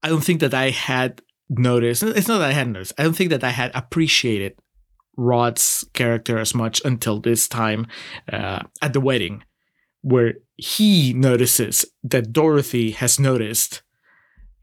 I 0.03 0.09
don't 0.09 0.24
think 0.24 0.40
that 0.40 0.55
I 0.55 0.70
had 0.70 1.22
noticed. 1.49 2.03
It's 2.03 2.28
not 2.28 2.38
that 2.38 2.49
I 2.49 2.53
hadn't 2.53 2.72
noticed. 2.72 2.95
I 2.99 3.05
don't 3.05 3.16
think 3.16 3.30
that 3.30 3.45
I 3.45 3.51
had 3.51 3.70
appreciated 3.74 4.55
Rod's 5.16 5.84
character 5.93 6.38
as 6.38 6.55
much 6.55 6.80
until 6.84 7.20
this 7.20 7.49
time 7.49 7.86
uh, 8.32 8.62
at 8.80 8.93
the 8.93 9.01
wedding, 9.01 9.45
where 10.01 10.34
he 10.57 11.12
notices 11.12 11.84
that 12.03 12.32
Dorothy 12.32 12.93
has 12.93 13.18
noticed 13.18 13.82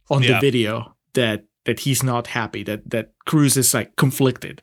on 0.10 0.24
yeah. 0.24 0.34
the 0.34 0.40
video 0.40 0.96
that 1.14 1.46
that 1.66 1.82
he's 1.82 2.02
not 2.04 2.28
happy 2.28 2.64
that 2.64 2.90
that 2.90 3.14
Cruise 3.26 3.58
is 3.58 3.74
like 3.74 3.96
conflicted, 3.96 4.62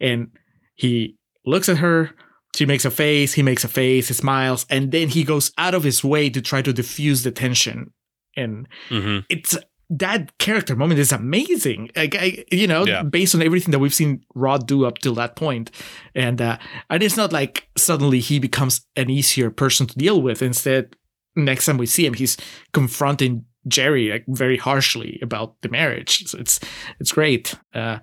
and 0.00 0.28
he 0.74 1.16
looks 1.44 1.68
at 1.68 1.78
her. 1.78 2.12
She 2.56 2.66
makes 2.66 2.84
a 2.84 2.90
face. 2.90 3.34
He 3.34 3.42
makes 3.42 3.64
a 3.64 3.68
face. 3.68 4.08
He 4.08 4.14
smiles, 4.14 4.64
and 4.70 4.90
then 4.90 5.08
he 5.08 5.24
goes 5.24 5.52
out 5.58 5.74
of 5.74 5.84
his 5.84 6.02
way 6.02 6.30
to 6.30 6.40
try 6.40 6.62
to 6.62 6.72
diffuse 6.72 7.22
the 7.22 7.30
tension. 7.30 7.92
And 8.36 8.66
mm-hmm. 8.88 9.20
it's 9.28 9.58
that 9.90 10.36
character 10.38 10.74
moment 10.74 10.98
is 10.98 11.12
amazing. 11.12 11.90
Like 11.94 12.14
I, 12.14 12.44
you 12.50 12.66
know, 12.66 12.86
yeah. 12.86 13.02
based 13.02 13.34
on 13.34 13.42
everything 13.42 13.72
that 13.72 13.78
we've 13.78 13.94
seen 13.94 14.24
Rod 14.34 14.66
do 14.66 14.86
up 14.86 14.98
till 14.98 15.14
that 15.14 15.36
point, 15.36 15.70
and 16.14 16.40
uh, 16.40 16.58
and 16.88 17.02
it's 17.02 17.16
not 17.16 17.32
like 17.32 17.68
suddenly 17.76 18.20
he 18.20 18.38
becomes 18.38 18.86
an 18.96 19.10
easier 19.10 19.50
person 19.50 19.86
to 19.86 19.98
deal 19.98 20.22
with. 20.22 20.42
Instead, 20.42 20.96
next 21.36 21.66
time 21.66 21.76
we 21.76 21.86
see 21.86 22.06
him, 22.06 22.14
he's 22.14 22.36
confronting 22.72 23.44
Jerry 23.68 24.10
like 24.10 24.24
very 24.28 24.56
harshly 24.56 25.18
about 25.22 25.60
the 25.60 25.68
marriage. 25.68 26.26
So 26.26 26.38
it's 26.38 26.58
it's 27.00 27.12
great. 27.12 27.54
Uh, 27.74 27.98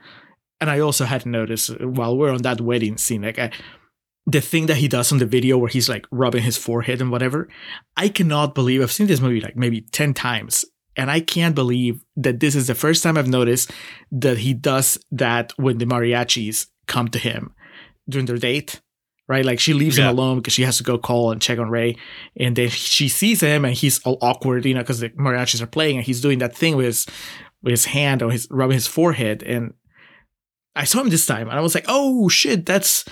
and 0.62 0.70
I 0.70 0.80
also 0.80 1.04
had 1.06 1.22
to 1.22 1.30
notice 1.30 1.70
while 1.70 2.16
we're 2.16 2.32
on 2.32 2.44
that 2.44 2.62
wedding 2.62 2.98
scene, 2.98 3.24
like 3.24 3.40
I, 3.40 3.52
the 4.26 4.42
thing 4.42 4.68
that 4.68 4.78
he 4.78 4.88
does 4.88 5.12
on 5.12 5.18
the 5.18 5.26
video 5.26 5.58
where 5.58 5.70
he's 5.70 5.90
like 5.90 6.06
rubbing 6.12 6.44
his 6.44 6.58
forehead 6.58 7.02
and 7.02 7.12
whatever. 7.12 7.50
I 7.98 8.08
cannot 8.10 8.56
believe 8.56 8.82
I've 8.82 8.92
seen 8.92 9.08
this 9.08 9.20
movie 9.20 9.42
like 9.42 9.58
maybe 9.58 9.82
ten 9.82 10.14
times, 10.14 10.66
and 10.96 11.12
I 11.12 11.20
can't 11.20 11.56
believe 11.56 12.04
that 12.16 12.40
this 12.40 12.56
is 12.56 12.68
the 12.68 12.76
first 12.76 13.04
time 13.04 13.18
I've 13.18 13.28
noticed 13.28 13.72
that 14.12 14.38
he 14.38 14.54
does 14.54 14.98
that 15.12 15.52
when 15.58 15.78
the 15.78 15.86
mariachis 15.86 16.68
come 16.88 17.08
to 17.10 17.20
him 17.20 17.54
during 18.08 18.26
their 18.26 18.38
date. 18.38 18.82
right? 19.28 19.46
Like 19.46 19.60
she 19.60 19.74
leaves 19.74 19.98
yeah. 19.98 20.10
him 20.10 20.18
alone 20.18 20.38
because 20.38 20.54
she 20.54 20.64
has 20.64 20.78
to 20.78 20.84
go 20.84 20.98
call 20.98 21.32
and 21.32 21.42
check 21.42 21.60
on 21.60 21.70
Ray, 21.70 21.96
and 22.38 22.56
then 22.56 22.70
she 22.70 23.10
sees 23.10 23.42
him 23.42 23.66
and 23.66 23.74
he's 23.74 24.02
all 24.04 24.18
awkward, 24.22 24.66
you 24.66 24.74
know, 24.74 24.82
because 24.82 25.00
the 25.00 25.10
mariachis 25.10 25.62
are 25.62 25.68
playing 25.68 25.98
and 25.98 26.06
he's 26.06 26.22
doing 26.22 26.40
that 26.40 26.56
thing 26.56 26.76
with 26.76 26.86
his 26.86 27.06
with 27.62 27.72
his 27.72 27.86
hand 27.86 28.22
or 28.22 28.32
his 28.32 28.48
rubbing 28.52 28.76
his 28.76 28.88
forehead, 28.88 29.44
and 29.44 29.74
I 30.76 30.84
saw 30.86 31.02
him 31.02 31.10
this 31.10 31.26
time 31.26 31.50
and 31.50 31.58
I 31.58 31.62
was 31.62 31.76
like, 31.76 31.86
oh 31.88 32.30
shit, 32.30 32.66
that's 32.66 33.06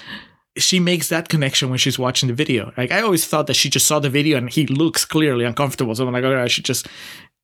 she 0.58 0.80
makes 0.80 1.10
that 1.10 1.30
connection 1.30 1.70
when 1.70 1.80
she's 1.80 1.99
watching 1.99 2.28
the 2.28 2.36
video. 2.36 2.74
Like 2.78 2.91
I 2.91 3.02
always 3.02 3.26
thought 3.26 3.47
that 3.47 3.56
she 3.56 3.70
just 3.70 3.88
saw 3.88 3.99
the 3.99 4.10
video 4.10 4.38
and 4.38 4.49
he 4.49 4.68
looks 4.68 5.06
clearly 5.06 5.45
uncomfortable. 5.45 5.95
So 5.95 6.06
I'm 6.06 6.14
like, 6.14 6.24
oh, 6.24 6.41
I 6.41 6.47
should 6.47 6.66
just 6.66 6.88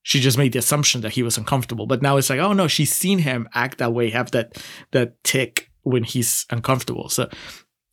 she 0.04 0.20
just 0.20 0.38
made 0.38 0.54
the 0.54 0.60
assumption 0.60 1.02
that 1.02 1.14
he 1.14 1.24
was 1.24 1.38
uncomfortable. 1.38 1.86
But 1.86 2.02
now 2.02 2.18
it's 2.18 2.30
like, 2.30 2.40
oh 2.40 2.54
no, 2.54 2.68
she's 2.68 2.94
seen 2.94 3.20
him 3.20 3.48
act 3.54 3.78
that 3.80 3.94
way, 3.94 4.10
have 4.10 4.32
that 4.32 4.62
that 4.92 5.22
tic 5.24 5.70
when 5.84 6.04
he's 6.04 6.46
uncomfortable. 6.50 7.10
So 7.10 7.30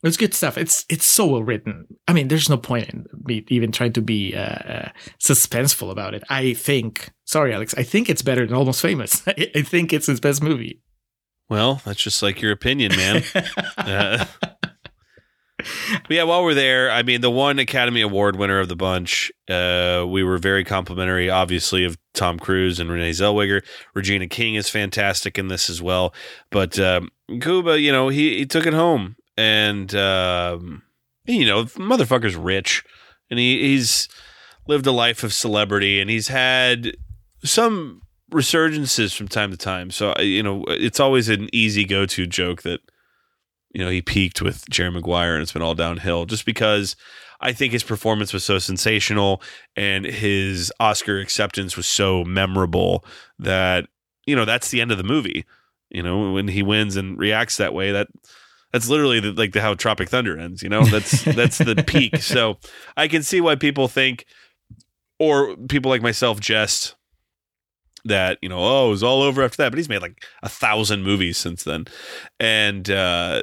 it's 0.04 0.16
good 0.16 0.34
stuff. 0.34 0.58
It's 0.58 0.84
it's 0.88 1.06
so 1.06 1.26
well 1.26 1.42
written. 1.42 1.86
I 2.06 2.12
mean, 2.12 2.28
there's 2.28 2.50
no 2.50 2.58
point 2.58 2.90
in 2.90 3.06
me 3.24 3.44
even 3.48 3.72
trying 3.72 3.94
to 3.94 4.02
be 4.02 4.34
uh, 4.34 4.40
uh, 4.40 4.88
suspenseful 5.18 5.90
about 5.90 6.14
it. 6.14 6.22
I 6.28 6.52
think, 6.52 7.10
sorry, 7.24 7.54
Alex, 7.54 7.74
I 7.76 7.84
think 7.84 8.10
it's 8.10 8.22
better 8.22 8.46
than 8.46 8.54
Almost 8.54 8.82
Famous. 8.82 9.22
I 9.26 9.62
think 9.62 9.92
it's 9.92 10.06
his 10.06 10.20
best 10.20 10.42
movie. 10.42 10.82
Well, 11.48 11.80
that's 11.84 12.02
just 12.02 12.22
like 12.22 12.40
your 12.40 12.52
opinion, 12.52 12.96
man. 12.96 13.22
uh, 13.76 14.24
yeah, 16.08 16.22
while 16.24 16.42
we're 16.42 16.54
there, 16.54 16.90
I 16.90 17.02
mean, 17.02 17.20
the 17.20 17.30
one 17.30 17.58
Academy 17.58 18.00
Award 18.00 18.36
winner 18.36 18.60
of 18.60 18.68
the 18.68 18.76
bunch, 18.76 19.32
uh, 19.48 20.04
we 20.06 20.22
were 20.22 20.38
very 20.38 20.64
complimentary, 20.64 21.30
obviously, 21.30 21.84
of 21.84 21.98
Tom 22.12 22.38
Cruise 22.38 22.80
and 22.80 22.90
Renee 22.90 23.10
Zellweger. 23.10 23.62
Regina 23.94 24.26
King 24.26 24.54
is 24.54 24.68
fantastic 24.68 25.38
in 25.38 25.48
this 25.48 25.68
as 25.68 25.82
well. 25.82 26.14
But 26.50 26.78
um, 26.78 27.10
Cuba, 27.40 27.80
you 27.80 27.92
know, 27.92 28.08
he, 28.08 28.38
he 28.38 28.46
took 28.46 28.66
it 28.66 28.74
home. 28.74 29.16
And, 29.36 29.92
um, 29.94 30.82
you 31.24 31.46
know, 31.46 31.64
motherfucker's 31.64 32.36
rich. 32.36 32.84
And 33.30 33.38
he, 33.38 33.60
he's 33.60 34.08
lived 34.68 34.86
a 34.86 34.92
life 34.92 35.24
of 35.24 35.32
celebrity. 35.32 36.00
And 36.00 36.08
he's 36.08 36.28
had 36.28 36.96
some 37.42 38.02
resurgences 38.32 39.14
from 39.16 39.28
time 39.28 39.50
to 39.50 39.56
time. 39.56 39.90
So, 39.90 40.14
you 40.20 40.42
know, 40.42 40.64
it's 40.68 41.00
always 41.00 41.28
an 41.28 41.48
easy 41.52 41.84
go 41.84 42.06
to 42.06 42.26
joke 42.26 42.62
that– 42.62 42.80
you 43.74 43.84
know, 43.84 43.90
he 43.90 44.00
peaked 44.00 44.40
with 44.40 44.68
Jerry 44.70 44.90
Maguire 44.90 45.34
and 45.34 45.42
it's 45.42 45.52
been 45.52 45.62
all 45.62 45.74
downhill 45.74 46.24
just 46.24 46.46
because 46.46 46.96
I 47.40 47.52
think 47.52 47.72
his 47.72 47.82
performance 47.82 48.32
was 48.32 48.44
so 48.44 48.58
sensational 48.58 49.42
and 49.76 50.04
his 50.04 50.72
Oscar 50.80 51.18
acceptance 51.18 51.76
was 51.76 51.86
so 51.86 52.24
memorable 52.24 53.04
that, 53.38 53.86
you 54.26 54.36
know, 54.36 54.44
that's 54.44 54.70
the 54.70 54.80
end 54.80 54.92
of 54.92 54.98
the 54.98 55.04
movie. 55.04 55.44
You 55.90 56.02
know, 56.02 56.32
when 56.32 56.48
he 56.48 56.62
wins 56.62 56.96
and 56.96 57.18
reacts 57.18 57.56
that 57.58 57.74
way, 57.74 57.92
that 57.92 58.08
that's 58.72 58.88
literally 58.88 59.20
the, 59.20 59.32
like 59.32 59.52
the, 59.52 59.60
how 59.60 59.74
Tropic 59.74 60.08
Thunder 60.08 60.38
ends, 60.38 60.62
you 60.62 60.68
know? 60.68 60.84
That's 60.84 61.22
that's 61.36 61.58
the 61.58 61.84
peak. 61.86 62.16
So, 62.16 62.58
I 62.96 63.08
can 63.08 63.22
see 63.22 63.40
why 63.40 63.56
people 63.56 63.88
think 63.88 64.24
or 65.18 65.56
people 65.68 65.90
like 65.90 66.02
myself 66.02 66.40
jest 66.40 66.96
that 68.04 68.38
you 68.42 68.48
know 68.48 68.58
oh 68.58 68.88
it 68.88 68.90
was 68.90 69.02
all 69.02 69.22
over 69.22 69.42
after 69.42 69.56
that 69.58 69.70
but 69.70 69.78
he's 69.78 69.88
made 69.88 70.02
like 70.02 70.24
a 70.42 70.48
thousand 70.48 71.02
movies 71.02 71.38
since 71.38 71.64
then 71.64 71.86
and 72.38 72.90
uh 72.90 73.42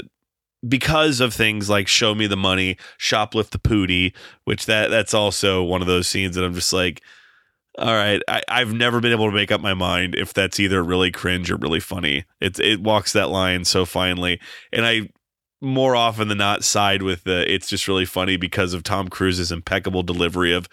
because 0.68 1.20
of 1.20 1.34
things 1.34 1.70
like 1.70 1.88
show 1.88 2.14
me 2.14 2.28
the 2.28 2.38
money, 2.38 2.78
shoplift 3.00 3.50
the 3.50 3.60
pootie, 3.60 4.14
which 4.44 4.66
that 4.66 4.90
that's 4.90 5.14
also 5.14 5.64
one 5.64 5.82
of 5.82 5.88
those 5.88 6.08
scenes 6.08 6.36
that 6.36 6.44
I'm 6.44 6.54
just 6.54 6.74
like, 6.74 7.02
all 7.78 7.94
right, 7.94 8.22
I, 8.28 8.42
I've 8.48 8.74
never 8.74 9.00
been 9.00 9.12
able 9.12 9.28
to 9.28 9.36
make 9.36 9.52
up 9.52 9.62
my 9.62 9.74
mind 9.74 10.16
if 10.16 10.34
that's 10.34 10.60
either 10.60 10.84
really 10.84 11.12
cringe 11.12 11.50
or 11.50 11.56
really 11.56 11.80
funny. 11.80 12.26
It 12.40 12.60
it 12.60 12.82
walks 12.82 13.14
that 13.14 13.30
line 13.30 13.66
so 13.66 13.86
finely, 13.86 14.40
and 14.72 14.86
I 14.86 15.10
more 15.62 15.96
often 15.96 16.28
than 16.28 16.40
not 16.40 16.64
side 16.64 17.04
with 17.04 17.24
the 17.24 17.52
it's 17.52 17.70
just 17.70 17.88
really 17.88 18.06
funny 18.06 18.38
because 18.38 18.74
of 18.74 18.84
Tom 18.84 19.08
Cruise's 19.08 19.52
impeccable 19.52 20.04
delivery 20.04 20.54
of 20.54 20.68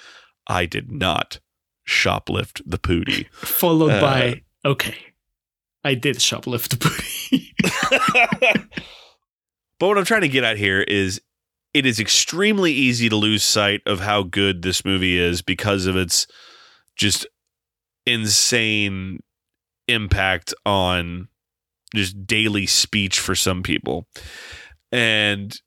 I 0.47 0.66
did 0.66 0.91
not 0.91 1.41
shoplift 1.86 2.61
the 2.66 2.78
pootie, 2.78 3.32
followed 3.32 3.93
uh, 3.93 4.01
by 4.01 4.43
okay, 4.64 4.97
I 5.84 5.95
did 5.95 6.16
shoplift 6.16 6.70
the 6.70 6.76
pootie. 6.76 7.55
But 9.79 9.89
what 9.89 9.99
I'm 9.99 10.05
trying 10.05 10.22
to 10.22 10.29
get 10.29 10.45
at 10.45 10.59
here 10.59 10.81
is 10.83 11.20
it 11.74 11.87
is 11.87 12.01
extremely 12.01 12.72
easy 12.72 13.09
to 13.09 13.16
lose 13.16 13.45
sight 13.45 13.83
of 13.87 14.01
how 14.01 14.22
good 14.22 14.62
this 14.62 14.85
movie 14.85 15.18
is 15.18 15.43
because 15.43 15.87
of 15.87 15.97
its 15.97 16.26
just 16.97 17.26
insane 18.07 19.20
impact 19.87 20.55
on 20.66 21.29
just 21.95 22.26
daily 22.26 22.66
speech 22.66 23.20
for 23.20 23.35
some 23.35 23.62
people. 23.62 24.07
And 24.91 25.59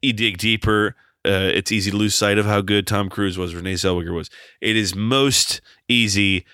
you 0.00 0.12
dig 0.12 0.38
deeper, 0.38 0.96
uh, 1.26 1.50
it's 1.52 1.72
easy 1.72 1.90
to 1.90 1.96
lose 1.96 2.14
sight 2.14 2.38
of 2.38 2.46
how 2.46 2.60
good 2.60 2.86
Tom 2.86 3.08
Cruise 3.08 3.36
was, 3.36 3.54
Renee 3.54 3.74
Zellweger 3.74 4.14
was. 4.14 4.30
It 4.60 4.76
is 4.76 4.94
most 4.94 5.60
easy, 5.88 6.44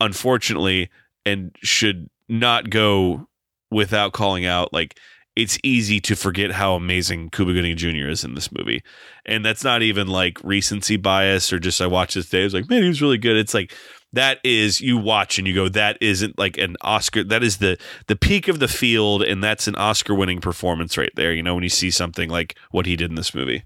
unfortunately, 0.00 0.90
and 1.24 1.56
should 1.62 2.10
not 2.28 2.70
go 2.70 3.28
without 3.70 4.12
calling 4.12 4.44
out 4.44 4.72
like 4.72 4.98
it's 5.40 5.58
easy 5.62 6.00
to 6.00 6.14
forget 6.14 6.50
how 6.50 6.74
amazing 6.74 7.30
Cuba 7.30 7.54
Gooding 7.54 7.74
Jr. 7.74 8.10
is 8.10 8.24
in 8.24 8.34
this 8.34 8.52
movie. 8.52 8.82
And 9.24 9.42
that's 9.42 9.64
not 9.64 9.80
even 9.80 10.06
like 10.06 10.38
recency 10.44 10.98
bias 10.98 11.50
or 11.50 11.58
just 11.58 11.80
I 11.80 11.86
watched 11.86 12.14
this 12.14 12.28
day. 12.28 12.42
I 12.42 12.44
was 12.44 12.52
like, 12.52 12.68
man, 12.68 12.82
he 12.82 12.88
was 12.88 13.00
really 13.00 13.16
good. 13.16 13.38
It's 13.38 13.54
like 13.54 13.72
that 14.12 14.38
is 14.44 14.82
you 14.82 14.98
watch 14.98 15.38
and 15.38 15.48
you 15.48 15.54
go, 15.54 15.70
that 15.70 15.96
isn't 16.02 16.38
like 16.38 16.58
an 16.58 16.76
Oscar. 16.82 17.24
That 17.24 17.42
is 17.42 17.56
the 17.56 17.78
the 18.06 18.16
peak 18.16 18.48
of 18.48 18.58
the 18.58 18.68
field, 18.68 19.22
and 19.22 19.42
that's 19.42 19.66
an 19.66 19.76
Oscar 19.76 20.14
winning 20.14 20.42
performance 20.42 20.98
right 20.98 21.12
there. 21.14 21.32
You 21.32 21.42
know, 21.42 21.54
when 21.54 21.62
you 21.62 21.70
see 21.70 21.90
something 21.90 22.28
like 22.28 22.58
what 22.70 22.84
he 22.84 22.96
did 22.96 23.08
in 23.08 23.16
this 23.16 23.34
movie. 23.34 23.64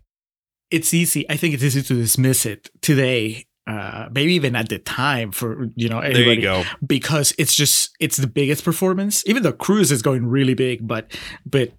It's 0.70 0.94
easy. 0.94 1.28
I 1.28 1.36
think 1.36 1.54
it's 1.54 1.64
easy 1.64 1.82
to 1.82 1.94
dismiss 1.94 2.46
it 2.46 2.70
today 2.82 3.46
uh, 3.66 4.08
maybe 4.12 4.34
even 4.34 4.54
at 4.54 4.68
the 4.68 4.78
time 4.78 5.32
for 5.32 5.68
you 5.74 5.88
know 5.88 6.00
there 6.00 6.32
you 6.34 6.40
go 6.42 6.64
because 6.86 7.34
it's 7.38 7.54
just 7.54 7.90
it's 7.98 8.16
the 8.16 8.26
biggest 8.26 8.64
performance 8.64 9.22
even 9.26 9.42
though 9.42 9.52
Cruise 9.52 9.90
is 9.90 10.02
going 10.02 10.26
really 10.26 10.54
big 10.54 10.86
but 10.86 11.16
but 11.46 11.72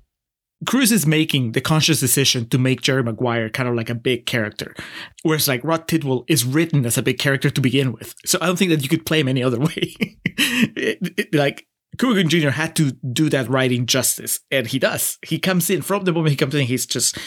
Cruise 0.65 0.91
is 0.91 1.05
making 1.05 1.51
the 1.51 1.61
conscious 1.61 1.99
decision 1.99 2.49
to 2.49 2.57
make 2.57 2.81
Jerry 2.81 3.03
Maguire 3.03 3.49
kind 3.49 3.69
of 3.69 3.75
like 3.75 3.89
a 3.89 3.95
big 3.95 4.25
character 4.25 4.73
whereas 5.21 5.47
like 5.47 5.63
Rod 5.63 5.87
Tidwell 5.87 6.25
is 6.27 6.43
written 6.43 6.85
as 6.85 6.97
a 6.97 7.03
big 7.03 7.19
character 7.19 7.51
to 7.51 7.61
begin 7.61 7.91
with 7.91 8.15
so 8.25 8.39
I 8.41 8.47
don't 8.47 8.57
think 8.57 8.71
that 8.71 8.81
you 8.81 8.89
could 8.89 9.05
play 9.05 9.19
him 9.19 9.27
any 9.27 9.43
other 9.43 9.59
way 9.67 9.95
it, 10.37 10.99
it, 11.17 11.35
like 11.35 11.67
Gooding 11.97 12.29
Jr. 12.29 12.49
had 12.49 12.75
to 12.77 12.91
do 12.91 13.29
that 13.29 13.49
writing 13.49 13.85
justice, 13.85 14.41
and 14.51 14.67
he 14.67 14.79
does. 14.79 15.17
He 15.25 15.39
comes 15.39 15.69
in 15.69 15.81
from 15.81 16.03
the 16.03 16.11
moment 16.11 16.31
he 16.31 16.35
comes 16.35 16.55
in, 16.55 16.65
he's 16.65 16.85
just 16.85 17.17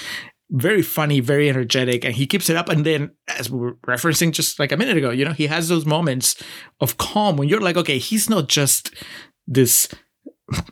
very 0.50 0.82
funny, 0.82 1.20
very 1.20 1.48
energetic, 1.48 2.04
and 2.04 2.14
he 2.14 2.26
keeps 2.26 2.48
it 2.48 2.56
up. 2.56 2.68
And 2.68 2.84
then, 2.84 3.10
as 3.36 3.50
we 3.50 3.58
were 3.58 3.74
referencing 3.86 4.32
just 4.32 4.58
like 4.58 4.72
a 4.72 4.76
minute 4.76 4.96
ago, 4.96 5.10
you 5.10 5.24
know, 5.24 5.32
he 5.32 5.46
has 5.46 5.68
those 5.68 5.84
moments 5.84 6.42
of 6.80 6.96
calm 6.96 7.36
when 7.36 7.48
you're 7.48 7.60
like, 7.60 7.76
okay, 7.76 7.98
he's 7.98 8.30
not 8.30 8.48
just 8.48 8.94
this 9.46 9.88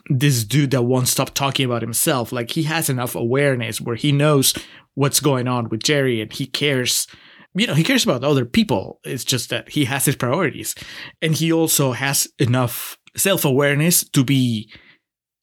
this 0.09 0.45
dude 0.45 0.71
that 0.71 0.83
won't 0.83 1.09
stop 1.09 1.35
talking 1.35 1.67
about 1.67 1.83
himself. 1.83 2.33
Like 2.33 2.51
he 2.53 2.63
has 2.63 2.89
enough 2.89 3.15
awareness 3.15 3.81
where 3.81 3.97
he 3.97 4.11
knows 4.11 4.55
what's 4.95 5.21
going 5.21 5.47
on 5.47 5.69
with 5.69 5.83
Jerry, 5.83 6.21
and 6.21 6.33
he 6.33 6.47
cares. 6.47 7.07
You 7.55 7.67
know, 7.67 7.75
he 7.75 7.85
cares 7.85 8.05
about 8.05 8.23
other 8.23 8.45
people. 8.45 9.01
It's 9.03 9.25
just 9.25 9.49
that 9.49 9.71
he 9.71 9.87
has 9.87 10.05
his 10.05 10.17
priorities, 10.17 10.75
and 11.21 11.35
he 11.35 11.53
also 11.53 11.93
has 11.93 12.29
enough 12.39 12.99
self 13.17 13.45
awareness 13.45 14.09
to 14.11 14.25
be 14.25 14.71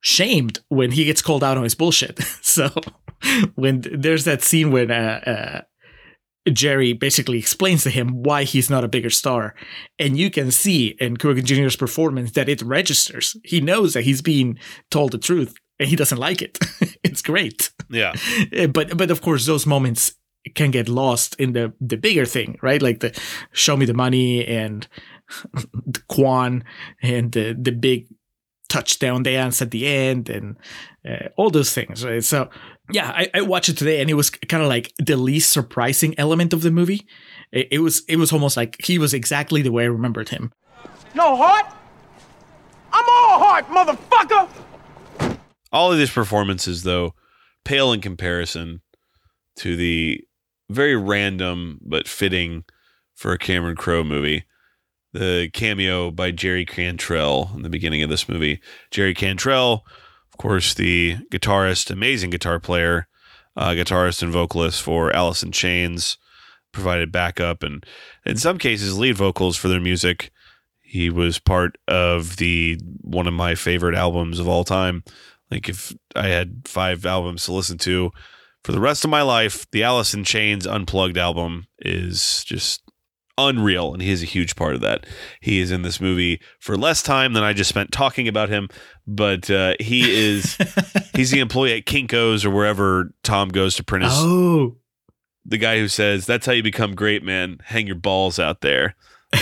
shamed 0.04 0.60
when 0.68 0.91
he 0.91 1.06
gets 1.06 1.22
called 1.22 1.43
out 1.43 1.58
on 1.58 1.64
his 1.64 1.74
bullshit. 1.74 2.22
so 2.41 2.70
when 3.56 3.84
there's 3.91 4.26
that 4.26 4.43
scene 4.43 4.70
when 4.70 4.91
uh, 4.91 5.64
uh, 6.45 6.51
Jerry 6.51 6.93
basically 6.93 7.39
explains 7.39 7.84
to 7.84 7.89
him 7.89 8.22
why 8.22 8.43
he's 8.43 8.70
not 8.70 8.84
a 8.84 8.89
bigger 8.89 9.10
star, 9.10 9.56
and 9.97 10.18
you 10.18 10.30
can 10.30 10.51
see 10.51 10.95
in 10.99 11.18
Cuba 11.18 11.41
Jr.'s 11.41 11.78
performance 11.78 12.32
that 12.34 12.49
it 12.49 12.62
registers. 12.62 13.36
He 13.43 13.62
knows 13.62 13.93
that 13.93 14.04
he's 14.04 14.22
being 14.22 14.60
told 14.91 15.14
the 15.14 15.18
truth, 15.18 15.56
and 15.80 15.88
he 15.88 15.95
doesn't 15.95 16.18
like 16.18 16.41
it. 16.41 16.60
it's 17.04 17.22
great. 17.22 17.72
Yeah, 17.89 18.14
but 18.74 18.97
but 18.97 19.10
of 19.10 19.22
course 19.22 19.45
those 19.45 19.66
moments 19.66 20.16
can 20.54 20.72
get 20.72 20.89
lost 20.89 21.36
in 21.39 21.54
the 21.54 21.74
the 21.80 21.95
bigger 21.95 22.26
thing, 22.26 22.60
right? 22.62 22.82
Like 22.82 22.99
the 22.99 23.18
show 23.54 23.78
me 23.78 23.86
the 23.86 23.93
money 23.93 24.45
and 24.45 24.86
the 25.86 26.01
Quan 26.10 26.66
and 27.01 27.32
the 27.32 27.58
the 27.58 27.72
big 27.72 28.08
touchdown 28.74 29.22
dance 29.22 29.62
at 29.62 29.70
the 29.70 29.86
end 29.86 30.30
and 30.30 30.56
uh, 31.08 31.30
all 31.38 31.52
those 31.52 31.72
things. 31.72 32.04
Right? 32.04 32.24
So 32.24 32.50
yeah, 32.92 33.12
I, 33.16 33.30
I, 33.36 33.42
watched 33.42 33.70
it 33.70 33.78
today 33.78 34.02
and 34.02 34.10
it 34.10 34.16
was 34.16 34.32
kind 34.32 34.64
of 34.64 34.68
like 34.68 34.92
the 34.98 35.16
least 35.16 35.52
surprising 35.52 36.16
element 36.18 36.54
of 36.54 36.64
the 36.64 36.72
movie. 36.72 37.06
It, 37.52 37.68
it, 37.74 37.80
was 37.80 38.02
it 38.08 38.16
was 38.16 38.34
almost 38.34 38.58
like 38.58 38.76
he 38.84 38.98
was 38.98 39.14
exactly 39.14 39.62
the 39.62 39.72
way 39.72 39.84
I 39.84 39.88
remembered 39.88 40.30
him. 40.30 40.52
No 41.14 41.36
heart. 41.36 41.68
I'm 42.92 43.06
all 43.08 43.40
heart, 43.46 43.68
motherfucker. 43.68 45.38
All 45.72 45.92
of 45.92 46.00
these 46.00 46.10
performances, 46.10 46.82
though, 46.82 47.14
pale 47.64 47.94
in 47.94 48.02
comparison 48.02 48.82
to 49.58 49.76
the 49.76 50.22
very 50.70 50.96
random 50.96 51.80
but 51.84 52.08
fitting 52.08 52.64
for 53.14 53.34
a 53.34 53.38
Cameron 53.38 53.76
Crowe 53.76 54.04
movie 54.04 54.46
the 55.14 55.49
cameo 55.53 56.11
by 56.11 56.32
Jerry 56.32 56.66
Cantrell 56.66 57.51
in 57.55 57.61
the 57.61 57.70
beginning 57.70 58.01
of 58.03 58.09
this 58.09 58.28
movie. 58.28 58.59
Jerry 58.91 59.14
Cantrell, 59.14 59.86
of 60.32 60.38
course, 60.38 60.74
the 60.74 61.18
guitarist, 61.32 61.91
amazing 61.91 62.32
guitar 62.32 62.59
player 62.59 63.07
uh, 63.55 63.70
guitarist 63.70 64.24
and 64.24 64.32
vocalist 64.32 64.82
for 64.82 65.16
Alice 65.16 65.43
in 65.43 65.51
Chains, 65.51 66.18
provided 66.72 67.11
backup 67.11 67.61
and 67.61 67.86
in 68.26 68.38
some 68.38 68.57
cases 68.57 68.97
lead 68.97 69.16
vocals 69.16 69.55
for 69.55 69.68
their 69.68 69.80
music. 69.80 70.32
He 70.82 71.09
was 71.09 71.39
part 71.39 71.78
of 71.88 72.38
the 72.38 72.80
one 73.01 73.28
of 73.28 73.34
my 73.34 73.55
favorite 73.55 73.95
albums 73.95 74.39
of 74.39 74.47
all 74.47 74.64
time. 74.64 75.03
Like 75.51 75.70
if 75.70 75.93
I 76.16 76.28
had 76.28 76.61
five 76.66 77.05
albums 77.05 77.45
to 77.45 77.53
listen 77.53 77.78
to 77.80 78.11
for 78.64 78.72
the 78.72 78.80
rest 78.80 79.03
of 79.03 79.09
my 79.09 79.22
life, 79.22 79.70
the 79.72 79.84
Alice 79.84 80.14
in 80.14 80.24
Chains 80.24 80.66
Unplugged 80.66 81.18
album 81.18 81.68
is 81.80 82.43
just 82.43 82.83
unreal, 83.38 83.94
and 83.94 84.02
he 84.02 84.12
is 84.12 84.22
a 84.22 84.28
huge 84.28 84.56
part 84.56 84.76
of 84.76 84.82
that. 84.82 85.06
He 85.42 85.60
is 85.60 85.72
in 85.72 85.82
this 85.82 86.00
movie 86.00 86.40
for 86.60 86.78
less 86.78 87.02
time 87.02 87.34
than 87.34 87.44
I 87.44 87.54
just 87.54 87.70
spent 87.70 87.92
talking 87.92 88.28
about 88.28 88.50
him, 88.50 88.70
but 89.08 89.50
uh, 89.50 89.76
he 89.80 90.12
is 90.12 90.58
he's 91.16 91.32
the 91.32 91.40
employee 91.40 91.78
at 91.78 91.86
Kinkos 91.86 92.46
or 92.46 92.52
wherever 92.52 93.14
Tom 93.24 93.50
goes 93.50 93.76
to 93.76 93.84
print 93.84 94.06
his. 94.06 94.14
Oh, 94.16 94.78
the 95.46 95.58
guy 95.58 95.78
who 95.78 95.88
says 95.88 96.26
that's 96.26 96.46
how 96.46 96.54
you 96.54 96.64
become 96.64 96.96
great, 96.96 97.24
man. 97.24 97.58
Hang 97.66 97.88
your 97.88 97.96
balls 97.96 98.40
out 98.40 98.62
there. 98.62 98.96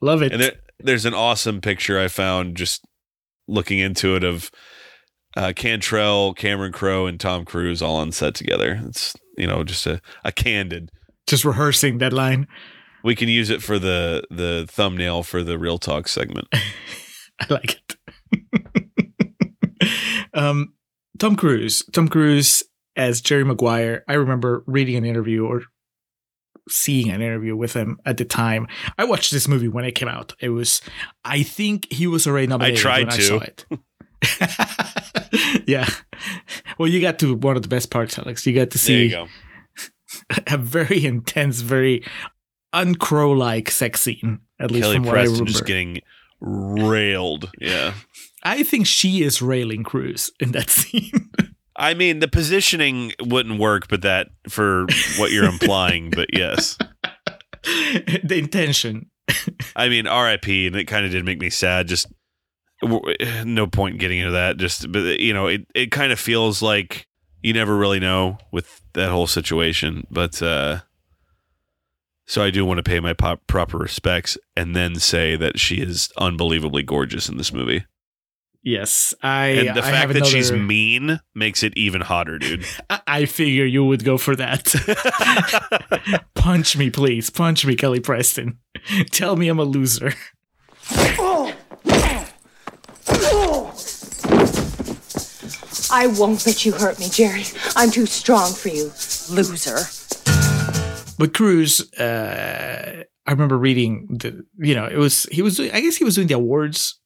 Love 0.00 0.22
it. 0.22 0.32
And 0.32 0.42
there, 0.42 0.52
there's 0.80 1.04
an 1.04 1.14
awesome 1.14 1.60
picture 1.60 1.98
I 1.98 2.08
found 2.08 2.56
just 2.56 2.84
looking 3.48 3.78
into 3.78 4.16
it 4.16 4.24
of 4.24 4.50
uh, 5.36 5.52
Cantrell, 5.54 6.34
Cameron 6.34 6.72
Crowe, 6.72 7.06
and 7.06 7.18
Tom 7.18 7.44
Cruise 7.44 7.80
all 7.80 7.96
on 7.96 8.12
set 8.12 8.34
together. 8.34 8.80
It's 8.86 9.14
you 9.38 9.46
know 9.46 9.64
just 9.64 9.86
a, 9.86 10.00
a 10.24 10.32
candid 10.32 10.90
just 11.26 11.44
rehearsing 11.44 11.98
that 11.98 12.12
line. 12.12 12.46
We 13.04 13.16
can 13.16 13.28
use 13.28 13.50
it 13.50 13.62
for 13.62 13.78
the 13.78 14.24
the 14.30 14.66
thumbnail 14.68 15.22
for 15.22 15.42
the 15.42 15.58
real 15.58 15.78
talk 15.78 16.08
segment. 16.08 16.48
I 17.40 17.46
like 17.50 17.80
it. 17.80 17.96
um, 20.34 20.74
Tom 21.18 21.36
Cruise. 21.36 21.84
Tom 21.92 22.08
Cruise 22.08 22.62
as 22.96 23.20
Jerry 23.20 23.44
Maguire. 23.44 24.04
I 24.08 24.14
remember 24.14 24.62
reading 24.66 24.96
an 24.96 25.04
interview 25.04 25.44
or 25.46 25.62
seeing 26.68 27.10
an 27.10 27.20
interview 27.20 27.56
with 27.56 27.74
him 27.74 27.98
at 28.04 28.18
the 28.18 28.24
time. 28.24 28.68
I 28.98 29.04
watched 29.04 29.32
this 29.32 29.48
movie 29.48 29.68
when 29.68 29.84
it 29.84 29.92
came 29.92 30.08
out. 30.08 30.34
It 30.40 30.50
was, 30.50 30.80
I 31.24 31.42
think 31.42 31.92
he 31.92 32.06
was 32.06 32.26
already 32.26 32.46
nominated. 32.46 32.78
I 32.78 32.82
tried 32.82 33.06
when 33.08 33.16
to. 33.18 33.22
I 33.22 33.28
saw 33.28 33.40
it. 33.40 33.66
yeah. 35.66 35.88
Well, 36.78 36.88
you 36.88 37.00
got 37.00 37.18
to 37.20 37.34
one 37.34 37.56
of 37.56 37.62
the 37.62 37.68
best 37.68 37.90
parts, 37.90 38.18
Alex. 38.18 38.46
You 38.46 38.54
got 38.54 38.70
to 38.70 38.78
see 38.78 39.14
a 40.46 40.56
very 40.56 41.04
intense, 41.04 41.60
very 41.60 42.04
uncrow 42.74 43.36
like 43.36 43.70
sex 43.70 44.00
scene. 44.00 44.40
At 44.60 44.70
least 44.70 44.84
Kelly 44.84 44.96
from 44.96 45.06
what 45.06 45.18
I 45.18 45.24
remember. 45.24 45.44
just 45.44 45.66
getting 45.66 46.00
railed. 46.40 47.50
Yeah, 47.60 47.94
I 48.42 48.62
think 48.62 48.86
she 48.86 49.22
is 49.22 49.42
railing 49.42 49.84
Cruise 49.84 50.30
in 50.40 50.52
that 50.52 50.70
scene. 50.70 51.30
I 51.76 51.94
mean, 51.94 52.20
the 52.20 52.28
positioning 52.28 53.12
wouldn't 53.20 53.58
work, 53.58 53.88
but 53.88 54.02
that 54.02 54.28
for 54.48 54.86
what 55.16 55.32
you're 55.32 55.46
implying. 55.46 56.10
but 56.10 56.28
yes, 56.32 56.76
the 57.64 58.36
intention. 58.38 59.10
I 59.74 59.88
mean, 59.88 60.06
R.I.P. 60.06 60.66
And 60.66 60.76
it 60.76 60.84
kind 60.84 61.06
of 61.06 61.12
did 61.12 61.24
make 61.24 61.40
me 61.40 61.48
sad. 61.48 61.88
Just 61.88 62.06
no 63.44 63.66
point 63.66 63.98
getting 63.98 64.18
into 64.18 64.32
that. 64.32 64.58
Just, 64.58 64.90
but 64.92 65.20
you 65.20 65.32
know, 65.32 65.46
it 65.46 65.66
it 65.74 65.90
kind 65.90 66.12
of 66.12 66.20
feels 66.20 66.62
like 66.62 67.06
you 67.42 67.52
never 67.52 67.76
really 67.76 68.00
know 68.00 68.38
with 68.50 68.80
that 68.94 69.10
whole 69.10 69.26
situation. 69.26 70.06
But 70.10 70.40
uh, 70.40 70.80
so 72.26 72.42
I 72.42 72.50
do 72.50 72.64
want 72.64 72.78
to 72.78 72.82
pay 72.82 73.00
my 73.00 73.12
pop- 73.12 73.46
proper 73.46 73.78
respects 73.78 74.38
and 74.56 74.74
then 74.74 74.96
say 74.96 75.36
that 75.36 75.58
she 75.58 75.76
is 75.76 76.10
unbelievably 76.16 76.84
gorgeous 76.84 77.28
in 77.28 77.36
this 77.36 77.52
movie. 77.52 77.84
Yes, 78.64 79.12
I. 79.22 79.46
And 79.48 79.76
the 79.76 79.84
I 79.84 79.90
fact 79.90 80.08
that 80.08 80.16
another... 80.18 80.30
she's 80.30 80.52
mean 80.52 81.18
makes 81.34 81.64
it 81.64 81.76
even 81.76 82.00
hotter, 82.00 82.38
dude. 82.38 82.64
I 83.08 83.24
figure 83.24 83.64
you 83.64 83.84
would 83.84 84.04
go 84.04 84.18
for 84.18 84.36
that. 84.36 84.72
Punch 86.34 86.76
me, 86.76 86.88
please. 86.88 87.28
Punch 87.28 87.66
me, 87.66 87.74
Kelly 87.74 87.98
Preston. 87.98 88.58
Tell 89.10 89.34
me 89.34 89.48
I'm 89.48 89.58
a 89.58 89.64
loser. 89.64 90.14
I 95.92 96.06
won't 96.06 96.46
let 96.46 96.64
you 96.64 96.72
hurt 96.72 96.98
me, 96.98 97.10
Jerry. 97.10 97.44
I'm 97.76 97.90
too 97.90 98.06
strong 98.06 98.54
for 98.54 98.68
you, 98.68 98.84
loser. 99.30 99.80
But 101.18 101.34
Cruise, 101.34 101.92
uh, 101.98 103.04
I 103.26 103.30
remember 103.30 103.58
reading 103.58 104.06
the, 104.08 104.42
you 104.56 104.74
know, 104.74 104.86
it 104.86 104.96
was, 104.96 105.24
he 105.24 105.42
was, 105.42 105.60
I 105.60 105.80
guess 105.80 105.96
he 105.96 106.04
was 106.04 106.14
doing 106.14 106.28
the 106.28 106.34
awards 106.34 106.98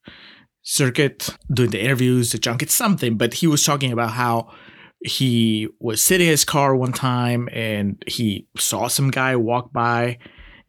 circuit, 0.62 1.28
doing 1.52 1.70
the 1.70 1.82
interviews, 1.82 2.30
the 2.30 2.38
junket, 2.38 2.70
something, 2.70 3.16
but 3.16 3.34
he 3.34 3.48
was 3.48 3.64
talking 3.64 3.90
about 3.90 4.10
how 4.12 4.52
he 5.00 5.68
was 5.80 6.00
sitting 6.00 6.28
in 6.28 6.30
his 6.30 6.44
car 6.44 6.74
one 6.76 6.92
time 6.92 7.48
and 7.52 8.02
he 8.06 8.46
saw 8.56 8.86
some 8.86 9.10
guy 9.10 9.34
walk 9.34 9.72
by 9.72 10.16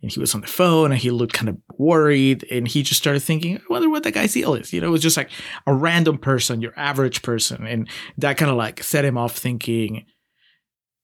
and 0.02 0.12
he 0.12 0.20
was 0.20 0.36
on 0.36 0.42
the 0.42 0.48
phone 0.48 0.92
and 0.92 1.02
he 1.02 1.10
looked 1.10 1.34
kind 1.34 1.50
of 1.50 1.58
worried 1.78 2.46
and 2.52 2.68
he 2.68 2.84
just 2.84 3.02
started 3.02 3.22
thinking, 3.22 3.58
I 3.58 3.62
wonder 3.70 3.90
what 3.90 4.04
that 4.04 4.14
guy's 4.14 4.34
deal 4.34 4.54
is. 4.54 4.72
You 4.72 4.82
know, 4.82 4.88
it 4.88 4.92
was 4.92 5.02
just 5.02 5.18
like 5.18 5.32
a 5.66 5.74
random 5.74 6.18
person, 6.18 6.62
your 6.62 6.74
average 6.78 7.24
person. 7.24 7.66
And 7.66 7.90
that 8.18 8.38
kind 8.38 8.52
of 8.52 8.58
like 8.58 8.84
set 8.84 9.06
him 9.06 9.18
off 9.18 9.36
thinking 9.36 10.06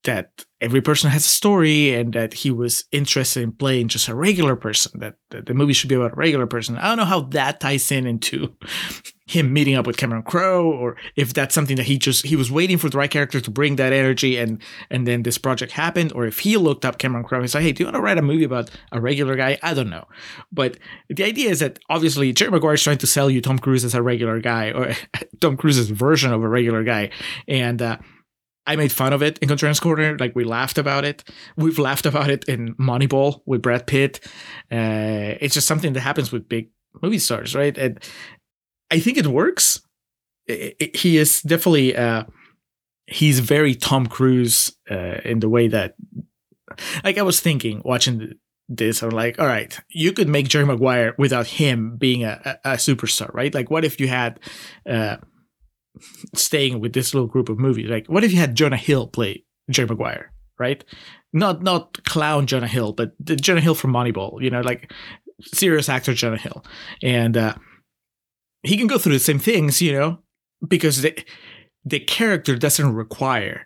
that 0.03 0.45
every 0.61 0.81
person 0.81 1.09
has 1.09 1.25
a 1.25 1.27
story 1.27 1.93
and 1.93 2.13
that 2.13 2.33
he 2.33 2.49
was 2.49 2.85
interested 2.91 3.43
in 3.43 3.51
playing 3.51 3.89
just 3.89 4.07
a 4.07 4.15
regular 4.15 4.55
person, 4.55 4.97
that, 4.99 5.15
that 5.29 5.45
the 5.45 5.53
movie 5.53 5.73
should 5.73 5.89
be 5.89 5.95
about 5.95 6.13
a 6.13 6.15
regular 6.15 6.47
person. 6.47 6.77
I 6.77 6.87
don't 6.87 6.97
know 6.97 7.05
how 7.05 7.21
that 7.21 7.59
ties 7.59 7.91
in 7.91 8.07
into 8.07 8.55
him 9.25 9.53
meeting 9.53 9.75
up 9.75 9.87
with 9.87 9.97
Cameron 9.97 10.23
Crowe 10.23 10.69
or 10.69 10.97
if 11.15 11.33
that's 11.33 11.55
something 11.55 11.77
that 11.77 11.85
he 11.85 11.97
just 11.97 12.25
he 12.25 12.35
was 12.35 12.51
waiting 12.51 12.77
for 12.77 12.89
the 12.89 12.97
right 12.97 13.09
character 13.09 13.39
to 13.39 13.51
bring 13.51 13.77
that 13.77 13.93
energy 13.93 14.37
and 14.37 14.61
and 14.89 15.07
then 15.07 15.23
this 15.23 15.37
project 15.37 15.71
happened 15.71 16.11
or 16.13 16.25
if 16.25 16.39
he 16.39 16.57
looked 16.57 16.83
up 16.83 16.97
Cameron 16.97 17.23
Crowe 17.23 17.39
and 17.39 17.49
said, 17.49 17.61
Hey, 17.61 17.71
do 17.71 17.83
you 17.83 17.87
want 17.87 17.95
to 17.95 18.01
write 18.01 18.17
a 18.17 18.21
movie 18.21 18.43
about 18.43 18.69
a 18.91 18.99
regular 18.99 19.35
guy? 19.35 19.57
I 19.63 19.73
don't 19.73 19.89
know. 19.89 20.05
But 20.51 20.77
the 21.09 21.23
idea 21.23 21.49
is 21.49 21.59
that 21.61 21.79
obviously 21.89 22.33
Jerry 22.33 22.51
Maguire 22.51 22.73
is 22.73 22.83
trying 22.83 22.97
to 22.97 23.07
sell 23.07 23.29
you 23.29 23.41
Tom 23.41 23.59
Cruise 23.59 23.85
as 23.85 23.95
a 23.95 24.01
regular 24.01 24.39
guy 24.39 24.71
or 24.71 24.93
Tom 25.39 25.55
Cruise's 25.55 25.89
version 25.89 26.33
of 26.33 26.43
a 26.43 26.47
regular 26.47 26.83
guy. 26.83 27.09
And 27.47 27.81
uh, 27.81 27.97
I 28.65 28.75
made 28.75 28.91
fun 28.91 29.13
of 29.13 29.21
it 29.21 29.37
in 29.39 29.49
Contrarians 29.49 29.81
Corner. 29.81 30.17
Like 30.17 30.35
we 30.35 30.43
laughed 30.43 30.77
about 30.77 31.05
it. 31.05 31.23
We've 31.57 31.79
laughed 31.79 32.05
about 32.05 32.29
it 32.29 32.45
in 32.45 32.75
Moneyball 32.75 33.41
with 33.45 33.61
Brad 33.61 33.87
Pitt. 33.87 34.19
Uh, 34.71 35.35
it's 35.41 35.53
just 35.53 35.67
something 35.67 35.93
that 35.93 36.01
happens 36.01 36.31
with 36.31 36.47
big 36.47 36.69
movie 37.01 37.19
stars, 37.19 37.55
right? 37.55 37.77
And 37.77 37.99
I 38.91 38.99
think 38.99 39.17
it 39.17 39.27
works. 39.27 39.81
It, 40.47 40.75
it, 40.79 40.95
he 40.95 41.17
is 41.17 41.41
definitely 41.41 41.95
uh, 41.95 42.23
he's 43.07 43.39
very 43.39 43.75
Tom 43.75 44.07
Cruise 44.07 44.75
uh, 44.89 45.19
in 45.25 45.39
the 45.39 45.49
way 45.49 45.67
that, 45.67 45.95
like, 47.03 47.17
I 47.17 47.21
was 47.21 47.39
thinking 47.39 47.81
watching 47.83 48.33
this. 48.69 49.01
I'm 49.03 49.09
like, 49.09 49.39
all 49.39 49.47
right, 49.47 49.77
you 49.89 50.13
could 50.13 50.27
make 50.27 50.47
Jerry 50.47 50.65
Maguire 50.65 51.15
without 51.17 51.47
him 51.47 51.97
being 51.97 52.23
a, 52.23 52.59
a, 52.63 52.71
a 52.71 52.75
superstar, 52.75 53.33
right? 53.33 53.53
Like, 53.53 53.69
what 53.69 53.85
if 53.85 53.99
you 53.99 54.07
had 54.07 54.39
uh, 54.89 55.17
staying 56.35 56.79
with 56.79 56.93
this 56.93 57.13
little 57.13 57.27
group 57.27 57.49
of 57.49 57.59
movies. 57.59 57.89
Like, 57.89 58.07
what 58.07 58.23
if 58.23 58.31
you 58.31 58.39
had 58.39 58.55
Jonah 58.55 58.77
Hill 58.77 59.07
play 59.07 59.43
Jerry 59.69 59.87
Maguire, 59.87 60.31
right? 60.59 60.83
Not 61.31 61.63
not 61.63 62.03
clown 62.03 62.47
Jonah 62.47 62.67
Hill, 62.67 62.93
but 62.93 63.13
the 63.19 63.35
Jonah 63.35 63.61
Hill 63.61 63.75
from 63.75 63.93
Moneyball. 63.93 64.41
You 64.41 64.49
know, 64.49 64.61
like 64.61 64.91
serious 65.41 65.89
actor 65.89 66.13
Jonah 66.13 66.37
Hill, 66.37 66.63
and 67.01 67.35
uh, 67.35 67.55
he 68.61 68.77
can 68.77 68.87
go 68.87 68.97
through 68.97 69.13
the 69.13 69.19
same 69.19 69.39
things, 69.39 69.81
you 69.81 69.93
know, 69.93 70.19
because 70.67 71.01
the 71.01 71.23
the 71.85 71.99
character 71.99 72.55
doesn't 72.55 72.93
require 72.93 73.65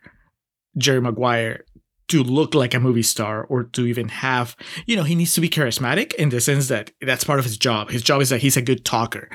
Jerry 0.77 1.01
Maguire 1.01 1.65
to 2.07 2.23
look 2.23 2.55
like 2.55 2.73
a 2.73 2.79
movie 2.79 3.03
star 3.03 3.43
or 3.43 3.63
to 3.63 3.85
even 3.85 4.07
have, 4.07 4.55
you 4.85 4.95
know, 4.95 5.03
he 5.03 5.15
needs 5.15 5.33
to 5.33 5.41
be 5.41 5.49
charismatic 5.49 6.13
in 6.13 6.29
the 6.29 6.39
sense 6.39 6.69
that 6.69 6.91
that's 7.01 7.25
part 7.25 7.39
of 7.39 7.45
his 7.45 7.57
job. 7.57 7.89
His 7.89 8.01
job 8.01 8.21
is 8.21 8.29
that 8.29 8.41
he's 8.41 8.57
a 8.57 8.61
good 8.61 8.85
talker. 8.85 9.29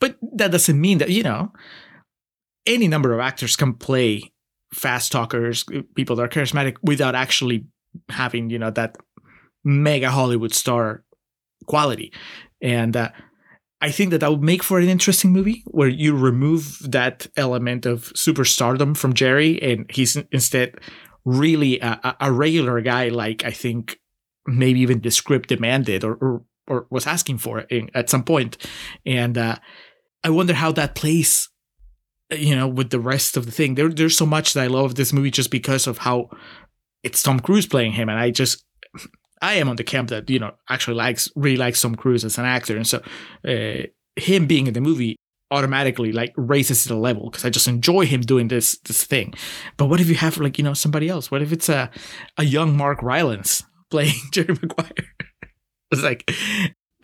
But 0.00 0.16
that 0.34 0.52
doesn't 0.52 0.80
mean 0.80 0.98
that, 0.98 1.10
you 1.10 1.22
know, 1.22 1.52
any 2.68 2.86
number 2.86 3.12
of 3.12 3.20
actors 3.20 3.56
can 3.56 3.74
play 3.74 4.32
fast 4.72 5.10
talkers, 5.10 5.64
people 5.96 6.14
that 6.16 6.22
are 6.22 6.28
charismatic 6.28 6.76
without 6.82 7.14
actually 7.14 7.66
having, 8.10 8.50
you 8.50 8.58
know, 8.58 8.70
that 8.70 8.96
mega 9.64 10.10
Hollywood 10.10 10.54
star 10.54 11.02
quality. 11.66 12.12
And 12.62 12.96
uh, 12.96 13.10
I 13.80 13.90
think 13.90 14.10
that 14.10 14.18
that 14.18 14.30
would 14.30 14.42
make 14.42 14.62
for 14.62 14.78
an 14.78 14.88
interesting 14.88 15.32
movie 15.32 15.62
where 15.66 15.88
you 15.88 16.16
remove 16.16 16.78
that 16.90 17.26
element 17.36 17.86
of 17.86 18.12
superstardom 18.14 18.96
from 18.96 19.14
Jerry 19.14 19.60
and 19.62 19.90
he's 19.90 20.16
instead 20.30 20.74
really 21.24 21.80
a, 21.80 22.16
a 22.20 22.32
regular 22.32 22.80
guy, 22.80 23.08
like 23.08 23.44
I 23.44 23.50
think 23.50 23.98
maybe 24.46 24.80
even 24.80 25.00
the 25.00 25.10
script 25.10 25.48
demanded 25.48 26.04
or, 26.04 26.14
or, 26.14 26.42
or 26.66 26.86
was 26.90 27.06
asking 27.06 27.38
for 27.38 27.60
in, 27.60 27.90
at 27.94 28.10
some 28.10 28.24
point. 28.24 28.56
And 29.06 29.38
uh, 29.38 29.56
I 30.24 30.30
wonder 30.30 30.54
how 30.54 30.72
that 30.72 30.94
plays 30.94 31.48
you 32.30 32.54
know, 32.54 32.68
with 32.68 32.90
the 32.90 33.00
rest 33.00 33.36
of 33.36 33.46
the 33.46 33.52
thing. 33.52 33.74
There, 33.74 33.88
there's 33.88 34.16
so 34.16 34.26
much 34.26 34.54
that 34.54 34.64
I 34.64 34.66
love 34.66 34.94
this 34.94 35.12
movie 35.12 35.30
just 35.30 35.50
because 35.50 35.86
of 35.86 35.98
how 35.98 36.30
it's 37.02 37.22
Tom 37.22 37.40
Cruise 37.40 37.66
playing 37.66 37.92
him, 37.92 38.08
and 38.08 38.18
I 38.18 38.30
just, 38.30 38.64
I 39.40 39.54
am 39.54 39.68
on 39.68 39.76
the 39.76 39.84
camp 39.84 40.10
that 40.10 40.28
you 40.28 40.38
know 40.38 40.52
actually 40.68 40.96
likes 40.96 41.30
really 41.36 41.56
likes 41.56 41.80
Tom 41.80 41.94
Cruise 41.94 42.24
as 42.24 42.38
an 42.38 42.44
actor, 42.44 42.76
and 42.76 42.86
so 42.86 43.02
uh, 43.46 43.86
him 44.16 44.46
being 44.46 44.66
in 44.66 44.74
the 44.74 44.80
movie 44.80 45.16
automatically 45.50 46.12
like 46.12 46.32
raises 46.36 46.84
the 46.84 46.94
level 46.94 47.30
because 47.30 47.44
I 47.44 47.50
just 47.50 47.68
enjoy 47.68 48.04
him 48.06 48.20
doing 48.20 48.48
this 48.48 48.78
this 48.78 49.04
thing. 49.04 49.34
But 49.76 49.86
what 49.86 50.00
if 50.00 50.08
you 50.08 50.16
have 50.16 50.38
like 50.38 50.58
you 50.58 50.64
know 50.64 50.74
somebody 50.74 51.08
else? 51.08 51.30
What 51.30 51.42
if 51.42 51.52
it's 51.52 51.68
a 51.68 51.90
a 52.36 52.44
young 52.44 52.76
Mark 52.76 53.02
Rylance 53.02 53.64
playing 53.90 54.14
Jerry 54.32 54.56
Maguire? 54.60 54.90
it's 55.90 56.02
like 56.02 56.30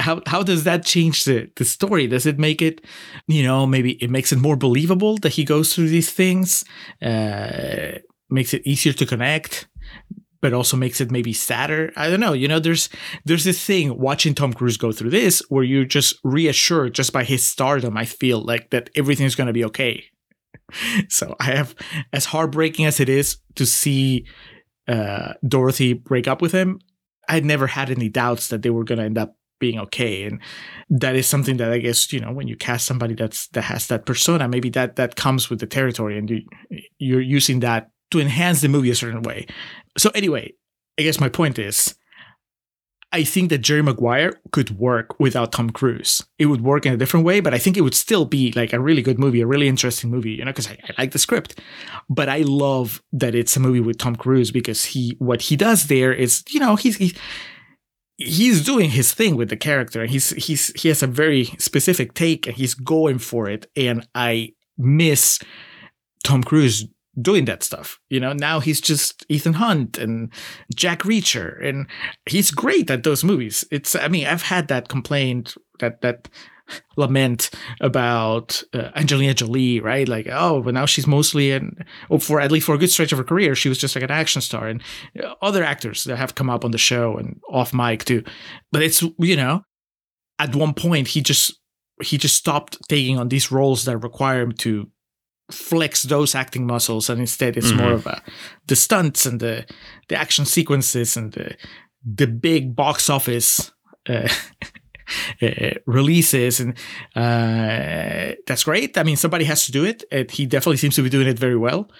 how 0.00 0.22
how 0.26 0.42
does 0.42 0.64
that 0.64 0.84
change 0.84 1.24
the 1.24 1.50
the 1.56 1.64
story? 1.64 2.06
Does 2.06 2.26
it 2.26 2.38
make 2.38 2.60
it 2.60 2.84
you 3.26 3.42
know 3.42 3.66
maybe 3.66 3.92
it 4.02 4.10
makes 4.10 4.32
it 4.32 4.38
more 4.38 4.56
believable 4.56 5.16
that 5.18 5.34
he 5.34 5.44
goes 5.44 5.74
through 5.74 5.88
these 5.88 6.10
things? 6.10 6.64
Uh, 7.02 7.98
makes 8.30 8.54
it 8.54 8.62
easier 8.66 8.92
to 8.92 9.06
connect 9.06 9.68
but 10.44 10.52
also 10.52 10.76
makes 10.76 11.00
it 11.00 11.10
maybe 11.10 11.32
sadder. 11.32 11.90
I 11.96 12.10
don't 12.10 12.20
know. 12.20 12.34
You 12.34 12.48
know, 12.48 12.58
there's 12.58 12.90
there's 13.24 13.44
this 13.44 13.64
thing 13.64 13.98
watching 13.98 14.34
Tom 14.34 14.52
Cruise 14.52 14.76
go 14.76 14.92
through 14.92 15.08
this 15.08 15.42
where 15.48 15.64
you're 15.64 15.86
just 15.86 16.18
reassured 16.22 16.92
just 16.94 17.14
by 17.14 17.24
his 17.24 17.42
stardom. 17.42 17.96
I 17.96 18.04
feel 18.04 18.44
like 18.44 18.68
that 18.68 18.90
everything's 18.94 19.36
gonna 19.36 19.54
be 19.54 19.64
okay. 19.64 20.04
so 21.08 21.34
I 21.40 21.44
have 21.44 21.74
as 22.12 22.26
heartbreaking 22.26 22.84
as 22.84 23.00
it 23.00 23.08
is 23.08 23.38
to 23.54 23.64
see 23.64 24.26
uh, 24.86 25.32
Dorothy 25.48 25.94
break 25.94 26.28
up 26.28 26.42
with 26.42 26.52
him. 26.52 26.78
I 27.26 27.40
never 27.40 27.66
had 27.66 27.88
any 27.88 28.10
doubts 28.10 28.48
that 28.48 28.60
they 28.60 28.68
were 28.68 28.84
gonna 28.84 29.04
end 29.04 29.16
up 29.16 29.38
being 29.64 29.78
okay 29.78 30.24
and 30.26 30.36
that 31.02 31.14
is 31.20 31.26
something 31.26 31.56
that 31.60 31.72
i 31.72 31.78
guess 31.78 32.12
you 32.12 32.20
know 32.20 32.32
when 32.38 32.48
you 32.50 32.56
cast 32.56 32.86
somebody 32.86 33.14
that's 33.14 33.40
that 33.54 33.64
has 33.72 33.86
that 33.86 34.04
persona 34.10 34.44
maybe 34.48 34.70
that 34.70 34.96
that 34.96 35.16
comes 35.16 35.48
with 35.50 35.60
the 35.60 35.70
territory 35.78 36.18
and 36.18 36.30
you 36.30 36.42
you're 36.98 37.28
using 37.38 37.60
that 37.60 37.90
to 38.14 38.20
enhance 38.20 38.60
the 38.60 38.68
movie 38.68 38.90
a 38.90 38.94
certain 38.94 39.22
way. 39.22 39.46
So 39.98 40.10
anyway, 40.14 40.52
I 40.98 41.02
guess 41.02 41.20
my 41.20 41.28
point 41.28 41.58
is 41.58 41.96
I 43.12 43.24
think 43.24 43.50
that 43.50 43.58
Jerry 43.58 43.82
Maguire 43.82 44.40
could 44.52 44.70
work 44.78 45.18
without 45.18 45.52
Tom 45.52 45.70
Cruise. 45.70 46.24
It 46.38 46.46
would 46.46 46.62
work 46.62 46.86
in 46.86 46.92
a 46.92 46.96
different 46.96 47.26
way, 47.26 47.40
but 47.40 47.54
I 47.54 47.58
think 47.58 47.76
it 47.76 47.80
would 47.80 47.94
still 47.94 48.24
be 48.24 48.52
like 48.52 48.72
a 48.72 48.80
really 48.80 49.02
good 49.02 49.18
movie, 49.18 49.40
a 49.40 49.46
really 49.46 49.68
interesting 49.68 50.10
movie, 50.10 50.32
you 50.32 50.44
know, 50.44 50.52
because 50.52 50.68
I, 50.68 50.78
I, 50.88 51.02
like 51.02 51.10
the 51.10 51.18
script. 51.18 51.60
But 52.08 52.28
I 52.28 52.38
love 52.38 53.02
that 53.12 53.34
it's 53.34 53.56
a 53.56 53.60
movie 53.60 53.80
with 53.80 53.98
Tom 53.98 54.14
Cruise 54.14 54.52
because 54.52 54.84
he 54.84 55.16
what 55.18 55.42
he 55.42 55.56
does 55.56 55.88
there 55.88 56.12
is, 56.12 56.44
you 56.48 56.60
know, 56.60 56.76
he's 56.76 56.96
he, 56.96 57.16
he's 58.16 58.64
doing 58.64 58.90
his 58.90 59.12
thing 59.12 59.36
with 59.36 59.48
the 59.48 59.56
character 59.56 60.00
and 60.02 60.10
he's 60.10 60.30
he's 60.30 60.68
he 60.80 60.88
has 60.88 61.02
a 61.02 61.06
very 61.06 61.46
specific 61.58 62.14
take 62.14 62.46
and 62.46 62.56
he's 62.56 62.74
going 62.74 63.18
for 63.18 63.48
it. 63.48 63.66
And 63.76 64.06
I 64.14 64.52
miss 64.78 65.38
Tom 66.22 66.42
Cruise 66.42 66.86
doing 67.20 67.44
that 67.44 67.62
stuff. 67.62 68.00
You 68.08 68.20
know, 68.20 68.32
now 68.32 68.60
he's 68.60 68.80
just 68.80 69.24
Ethan 69.28 69.54
Hunt 69.54 69.98
and 69.98 70.32
Jack 70.74 71.00
Reacher, 71.00 71.64
and 71.64 71.86
he's 72.26 72.50
great 72.50 72.90
at 72.90 73.04
those 73.04 73.24
movies. 73.24 73.64
It's, 73.70 73.94
I 73.94 74.08
mean, 74.08 74.26
I've 74.26 74.42
had 74.42 74.68
that 74.68 74.88
complaint, 74.88 75.56
that 75.80 76.00
that 76.00 76.28
lament 76.96 77.50
about 77.80 78.62
uh, 78.72 78.90
Angelina 78.94 79.34
Jolie, 79.34 79.80
right? 79.80 80.08
Like, 80.08 80.28
oh, 80.30 80.62
but 80.62 80.74
now 80.74 80.86
she's 80.86 81.06
mostly 81.06 81.52
an, 81.52 81.84
or 82.08 82.20
for 82.20 82.40
at 82.40 82.52
least 82.52 82.66
for 82.66 82.74
a 82.74 82.78
good 82.78 82.90
stretch 82.90 83.12
of 83.12 83.18
her 83.18 83.24
career, 83.24 83.54
she 83.54 83.68
was 83.68 83.78
just 83.78 83.94
like 83.94 84.04
an 84.04 84.10
action 84.10 84.42
star, 84.42 84.66
and 84.66 84.82
uh, 85.22 85.34
other 85.42 85.62
actors 85.62 86.04
that 86.04 86.16
have 86.16 86.34
come 86.34 86.50
up 86.50 86.64
on 86.64 86.70
the 86.70 86.78
show 86.78 87.16
and 87.16 87.40
off 87.50 87.74
mic 87.74 88.04
too. 88.04 88.22
But 88.72 88.82
it's 88.82 89.02
you 89.18 89.36
know, 89.36 89.62
at 90.38 90.54
one 90.54 90.74
point 90.74 91.08
he 91.08 91.20
just 91.20 91.58
he 92.02 92.18
just 92.18 92.36
stopped 92.36 92.78
taking 92.88 93.18
on 93.18 93.28
these 93.28 93.52
roles 93.52 93.84
that 93.84 93.98
require 93.98 94.42
him 94.42 94.52
to 94.52 94.90
flex 95.50 96.04
those 96.04 96.34
acting 96.34 96.66
muscles 96.66 97.10
and 97.10 97.20
instead 97.20 97.56
it's 97.56 97.68
mm-hmm. 97.68 97.82
more 97.82 97.92
of 97.92 98.06
a 98.06 98.22
the 98.66 98.74
stunts 98.74 99.26
and 99.26 99.40
the 99.40 99.66
the 100.08 100.16
action 100.16 100.46
sequences 100.46 101.16
and 101.18 101.32
the 101.34 101.54
the 102.02 102.26
big 102.26 102.74
box 102.74 103.10
office 103.10 103.70
uh, 104.08 104.28
uh, 105.42 105.70
releases 105.86 106.60
and 106.60 106.76
uh, 107.16 108.34
that's 108.46 108.64
great. 108.64 108.96
I 108.98 109.02
mean 109.02 109.16
somebody 109.16 109.44
has 109.44 109.66
to 109.66 109.72
do 109.72 109.84
it 109.84 110.04
and 110.10 110.30
he 110.30 110.46
definitely 110.46 110.78
seems 110.78 110.96
to 110.96 111.02
be 111.02 111.10
doing 111.10 111.28
it 111.28 111.38
very 111.38 111.56
well. 111.56 111.90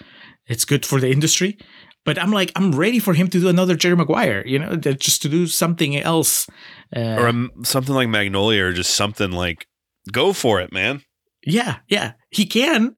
It's 0.47 0.65
good 0.65 0.85
for 0.85 1.01
the 1.01 1.11
industry 1.11 1.59
but 2.05 2.19
i'm 2.19 2.31
like 2.31 2.53
i'm 2.55 2.73
ready 2.73 2.99
for 2.99 3.15
him 3.15 3.29
to 3.29 3.41
do 3.41 3.49
another 3.49 3.75
jerry 3.75 3.97
maguire 3.97 4.43
you 4.47 4.59
know 4.59 4.77
just 4.77 5.23
to 5.23 5.29
do 5.31 5.47
something 5.47 5.97
else 5.97 6.47
uh, 6.95 7.17
or 7.19 7.29
um, 7.29 7.51
something 7.63 7.95
like 7.95 8.11
magnolia 8.11 8.67
or 8.67 8.73
just 8.75 8.95
something 8.95 9.31
like 9.33 9.67
go 10.13 10.33
for 10.33 10.61
it 10.61 10.73
man. 10.73 11.03
Yeah 11.47 11.79
yeah. 11.89 12.13
He 12.31 12.47
can 12.47 12.97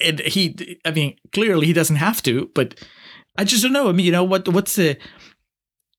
and 0.00 0.20
he, 0.20 0.78
I 0.84 0.90
mean, 0.92 1.16
clearly 1.32 1.66
he 1.66 1.72
doesn't 1.72 1.96
have 1.96 2.22
to, 2.22 2.50
but 2.54 2.78
I 3.36 3.44
just 3.44 3.62
don't 3.62 3.72
know. 3.72 3.88
I 3.88 3.92
mean, 3.92 4.06
you 4.06 4.12
know, 4.12 4.24
what 4.24 4.48
what's 4.48 4.76
the 4.76 4.96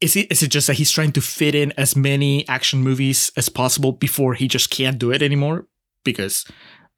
is 0.01 0.15
it 0.15 0.31
is 0.31 0.43
it 0.43 0.49
just 0.49 0.67
that 0.67 0.77
he's 0.77 0.91
trying 0.91 1.11
to 1.13 1.21
fit 1.21 1.55
in 1.55 1.73
as 1.77 1.95
many 1.95 2.47
action 2.47 2.81
movies 2.81 3.31
as 3.35 3.49
possible 3.49 3.91
before 3.91 4.33
he 4.33 4.47
just 4.47 4.69
can't 4.69 4.97
do 4.97 5.11
it 5.11 5.21
anymore? 5.21 5.67
Because 6.03 6.45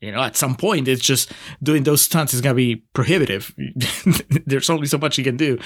you 0.01 0.11
know, 0.11 0.21
at 0.21 0.35
some 0.35 0.55
point, 0.55 0.87
it's 0.87 1.01
just 1.03 1.31
doing 1.61 1.83
those 1.83 2.01
stunts 2.01 2.33
is 2.33 2.41
gonna 2.41 2.55
be 2.55 2.83
prohibitive. 2.93 3.53
There's 4.45 4.69
only 4.69 4.87
so 4.87 4.97
much 4.97 5.15
he 5.15 5.23
can 5.23 5.37
do. 5.37 5.59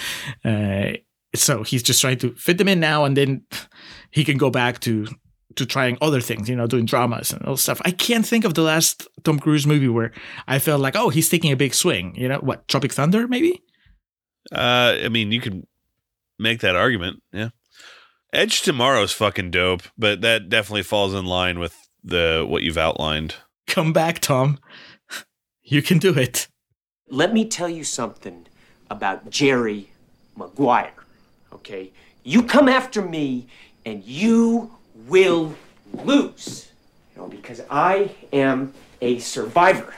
Uh, 0.43 0.93
so 1.33 1.63
he's 1.63 1.83
just 1.83 2.01
trying 2.01 2.17
to 2.19 2.33
fit 2.36 2.57
them 2.57 2.67
in 2.67 2.79
now, 2.79 3.05
and 3.05 3.15
then 3.15 3.43
he 4.11 4.23
can 4.23 4.38
go 4.38 4.49
back 4.49 4.79
to 4.81 5.07
to 5.55 5.65
trying 5.65 5.97
other 6.01 6.19
things, 6.19 6.49
you 6.49 6.55
know, 6.55 6.67
doing 6.67 6.86
dramas 6.86 7.31
and 7.31 7.41
all 7.45 7.55
stuff. 7.55 7.81
I 7.86 7.91
can't 7.91 8.25
think 8.25 8.43
of 8.43 8.55
the 8.55 8.61
last 8.61 9.07
Tom 9.23 9.39
Cruise 9.39 9.65
movie 9.65 9.88
where 9.88 10.11
I 10.47 10.59
felt 10.59 10.81
like, 10.81 10.97
oh, 10.97 11.09
he's 11.09 11.29
taking 11.29 11.51
a 11.51 11.55
big 11.55 11.73
swing. 11.73 12.13
You 12.15 12.27
know, 12.27 12.39
what 12.39 12.67
Tropic 12.67 12.91
Thunder, 12.91 13.25
maybe? 13.27 13.63
Uh, 14.51 14.97
I 15.03 15.09
mean, 15.09 15.31
you 15.31 15.39
could 15.39 15.65
make 16.39 16.59
that 16.61 16.75
argument. 16.75 17.21
Yeah, 17.31 17.49
Edge 18.33 18.61
Tomorrow's 18.61 19.11
fucking 19.11 19.51
dope, 19.51 19.83
but 19.97 20.21
that 20.21 20.49
definitely 20.49 20.83
falls 20.83 21.13
in 21.13 21.25
line 21.25 21.59
with 21.59 21.75
the 22.03 22.45
what 22.47 22.63
you've 22.63 22.77
outlined. 22.77 23.36
Come 23.67 23.93
back, 23.93 24.19
Tom. 24.19 24.59
You 25.63 25.81
can 25.81 25.97
do 25.97 26.13
it. 26.13 26.47
Let 27.09 27.33
me 27.33 27.45
tell 27.45 27.69
you 27.69 27.83
something 27.83 28.47
about 28.89 29.29
Jerry 29.29 29.89
Maguire. 30.36 30.93
Okay, 31.53 31.91
you 32.23 32.43
come 32.43 32.69
after 32.69 33.01
me, 33.01 33.47
and 33.86 34.03
you 34.03 34.71
will 35.07 35.55
lose. 36.03 36.71
You 37.15 37.21
know, 37.21 37.27
because 37.27 37.61
I 37.69 38.11
am 38.33 38.73
a 39.01 39.19
survivor. 39.19 39.93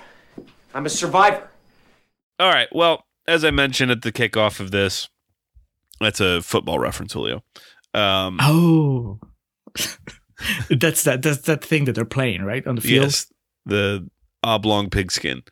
I'm 0.73 0.85
a 0.85 0.89
survivor. 0.89 1.49
All 2.39 2.49
right. 2.49 2.67
Well, 2.71 3.05
as 3.27 3.43
I 3.43 3.51
mentioned 3.51 3.91
at 3.91 4.03
the 4.03 4.11
kickoff 4.11 4.59
of 4.59 4.71
this, 4.71 5.09
that's 5.99 6.19
a 6.19 6.41
football 6.41 6.79
reference, 6.79 7.13
Julio. 7.13 7.43
Um, 7.93 8.37
oh, 8.41 9.19
that's 10.69 11.03
that. 11.03 11.21
That's 11.21 11.41
that 11.41 11.63
thing 11.63 11.85
that 11.85 11.93
they're 11.93 12.05
playing 12.05 12.43
right 12.43 12.65
on 12.65 12.75
the 12.75 12.81
field. 12.81 13.05
Yes, 13.05 13.31
the 13.65 14.09
oblong 14.43 14.89
pigskin. 14.89 15.43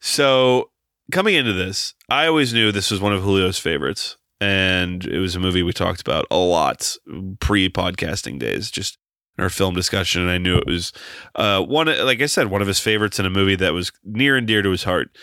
So 0.00 0.70
coming 1.12 1.34
into 1.34 1.52
this, 1.52 1.94
I 2.08 2.26
always 2.26 2.52
knew 2.52 2.72
this 2.72 2.90
was 2.90 3.00
one 3.00 3.12
of 3.12 3.22
Julio's 3.22 3.58
favorites 3.58 4.16
and 4.40 5.04
it 5.06 5.18
was 5.18 5.34
a 5.34 5.40
movie 5.40 5.62
we 5.62 5.72
talked 5.72 6.00
about 6.00 6.26
a 6.30 6.36
lot 6.36 6.96
pre-podcasting 7.40 8.38
days, 8.38 8.70
just 8.70 8.98
in 9.38 9.44
our 9.44 9.50
film 9.50 9.74
discussion. 9.74 10.22
And 10.22 10.30
I 10.30 10.38
knew 10.38 10.56
it 10.56 10.66
was 10.66 10.92
uh, 11.34 11.62
one, 11.62 11.86
like 11.86 12.20
I 12.20 12.26
said, 12.26 12.48
one 12.48 12.60
of 12.60 12.68
his 12.68 12.80
favorites 12.80 13.18
in 13.18 13.26
a 13.26 13.30
movie 13.30 13.56
that 13.56 13.72
was 13.72 13.92
near 14.04 14.36
and 14.36 14.46
dear 14.46 14.62
to 14.62 14.70
his 14.70 14.84
heart. 14.84 15.16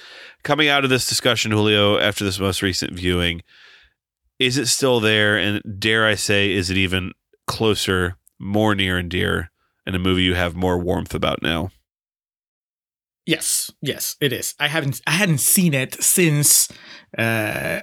Coming 0.44 0.68
out 0.68 0.84
of 0.84 0.90
this 0.90 1.08
discussion, 1.08 1.52
Julio, 1.52 1.98
after 2.00 2.24
this 2.24 2.40
most 2.40 2.62
recent 2.62 2.94
viewing, 2.94 3.44
is 4.46 4.58
it 4.58 4.68
still 4.68 5.00
there? 5.00 5.38
And 5.38 5.62
dare 5.80 6.06
I 6.06 6.16
say, 6.16 6.52
is 6.52 6.70
it 6.70 6.78
even 6.78 7.12
closer, 7.48 8.18
more 8.40 8.76
near 8.76 8.98
and 8.98 9.10
dear, 9.10 9.52
in 9.86 9.96
a 9.96 10.00
movie 10.00 10.24
you 10.24 10.36
have 10.36 10.56
more 10.56 10.78
warmth 10.78 11.14
about 11.14 11.42
now? 11.42 11.72
Yes, 13.26 13.72
yes, 13.82 14.18
it 14.20 14.34
is. 14.34 14.54
I 14.60 14.68
haven't 14.68 15.02
I 15.08 15.12
hadn't 15.12 15.38
seen 15.38 15.74
it 15.74 16.02
since 16.04 16.70
uh 17.18 17.82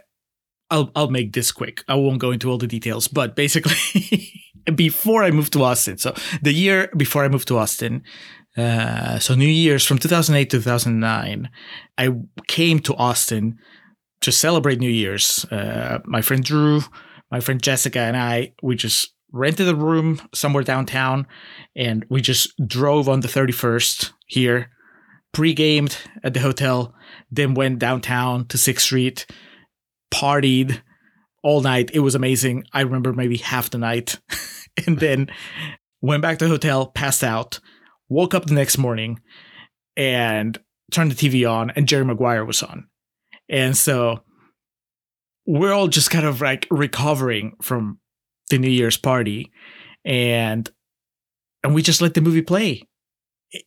I'll 0.71 0.93
I'll 0.95 1.11
make 1.11 1.33
this 1.33 1.51
quick. 1.51 1.83
I 1.89 1.95
won't 1.95 2.21
go 2.21 2.31
into 2.31 2.51
all 2.51 2.59
the 2.59 2.67
details, 2.67 3.09
but 3.09 3.35
basically, 3.35 4.33
before 4.75 5.25
I 5.25 5.31
moved 5.31 5.53
to 5.55 5.65
Austin, 5.65 5.97
so 5.99 6.15
the 6.43 6.53
year 6.53 6.91
before 6.97 7.25
I 7.25 7.29
moved 7.29 7.49
to 7.49 7.57
Austin, 7.57 8.05
uh, 8.57 9.19
so 9.19 9.35
New 9.35 9.49
Year's 9.49 9.87
from 9.87 9.99
2008 9.99 10.51
to 10.51 10.59
2009, 10.59 11.49
I 11.97 12.09
came 12.47 12.79
to 12.81 12.95
Austin 12.97 13.59
to 14.21 14.33
celebrate 14.33 14.79
New 14.79 14.91
Year's. 14.91 15.45
Uh, 15.47 16.01
my 16.05 16.23
friend 16.23 16.45
Drew, 16.45 16.83
my 17.31 17.41
friend 17.41 17.63
Jessica, 17.63 18.01
and 18.01 18.17
I, 18.17 18.53
we 18.63 18.77
just 18.77 19.15
rented 19.33 19.69
a 19.69 19.75
room 19.75 20.21
somewhere 20.35 20.65
downtown, 20.65 21.27
and 21.77 22.05
we 22.11 22.21
just 22.21 22.53
drove 22.67 23.09
on 23.09 23.21
the 23.21 23.29
31st 23.29 24.13
here, 24.27 24.71
pre-gamed 25.33 25.97
at 26.23 26.35
the 26.35 26.41
hotel, 26.41 26.95
then 27.31 27.55
went 27.55 27.79
downtown 27.79 28.47
to 28.49 28.59
Sixth 28.59 28.85
Street 28.85 29.27
partied 30.11 30.83
all 31.43 31.61
night. 31.61 31.91
It 31.95 32.01
was 32.01 32.15
amazing. 32.15 32.65
I 32.73 32.83
remember 32.83 33.13
maybe 33.13 33.39
half 33.39 33.71
the 33.71 33.79
night. 33.79 34.19
and 34.87 34.99
then 34.99 35.31
went 36.01 36.23
back 36.23 36.39
to 36.39 36.45
the 36.45 36.51
hotel, 36.51 36.87
passed 36.87 37.25
out, 37.25 37.61
woke 38.09 38.35
up 38.35 38.47
the 38.47 38.55
next 38.55 38.79
morning 38.79 39.21
and 39.97 40.59
turned 40.91 41.13
the 41.13 41.29
TV 41.29 41.51
on 41.51 41.71
and 41.71 41.89
Jerry 41.89 42.05
Maguire 42.05 42.45
was 42.45 42.63
on. 42.63 42.89
And 43.51 43.77
so 43.77 44.23
we're 45.47 45.73
all 45.73 45.89
just 45.89 46.11
kind 46.11 46.25
of 46.25 46.41
like 46.41 46.67
recovering 46.71 47.57
from 47.61 47.99
the 48.49 48.59
New 48.59 48.71
Year's 48.71 48.97
party 48.97 49.51
and 50.05 50.71
and 51.63 51.75
we 51.75 51.83
just 51.83 52.01
let 52.01 52.15
the 52.15 52.23
movie 52.23 52.43
play. 52.43 52.89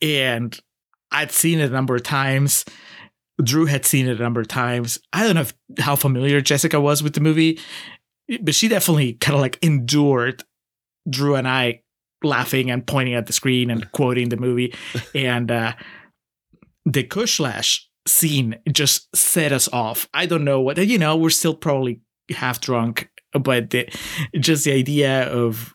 And 0.02 0.58
I'd 1.12 1.32
seen 1.32 1.60
it 1.60 1.70
a 1.70 1.74
number 1.74 1.96
of 1.96 2.04
times. 2.04 2.66
Drew 3.44 3.66
had 3.66 3.86
seen 3.86 4.08
it 4.08 4.20
a 4.20 4.24
number 4.24 4.42
of 4.42 4.48
times. 4.48 5.00
I 5.12 5.24
don't 5.24 5.36
know 5.36 5.42
if, 5.42 5.54
how 5.80 5.96
familiar 5.96 6.42
Jessica 6.42 6.80
was 6.80 7.04
with 7.04 7.14
the 7.14 7.22
movie, 7.22 7.60
but 8.42 8.56
she 8.56 8.68
definitely 8.68 9.14
kind 9.14 9.36
of 9.36 9.42
like 9.42 9.60
endured 9.62 10.44
Drew 11.08 11.36
and 11.36 11.48
I 11.48 11.82
laughing 12.24 12.72
and 12.72 12.86
pointing 12.86 13.14
at 13.14 13.28
the 13.28 13.34
screen 13.34 13.70
and 13.70 13.92
quoting 13.92 14.30
the 14.30 14.38
movie. 14.38 14.74
And 15.14 15.52
uh, 15.52 15.74
the 16.86 17.04
Kushlash 17.04 17.82
scene 18.08 18.58
just 18.72 19.16
set 19.16 19.52
us 19.52 19.68
off. 19.72 20.08
I 20.14 20.26
don't 20.26 20.44
know 20.44 20.62
what, 20.62 20.78
you 20.78 20.98
know, 20.98 21.16
we're 21.16 21.30
still 21.30 21.54
probably 21.56 22.02
half 22.30 22.62
drunk, 22.62 23.10
but 23.34 23.70
the, 23.70 23.90
just 24.40 24.66
the 24.66 24.74
idea 24.74 25.28
of 25.32 25.74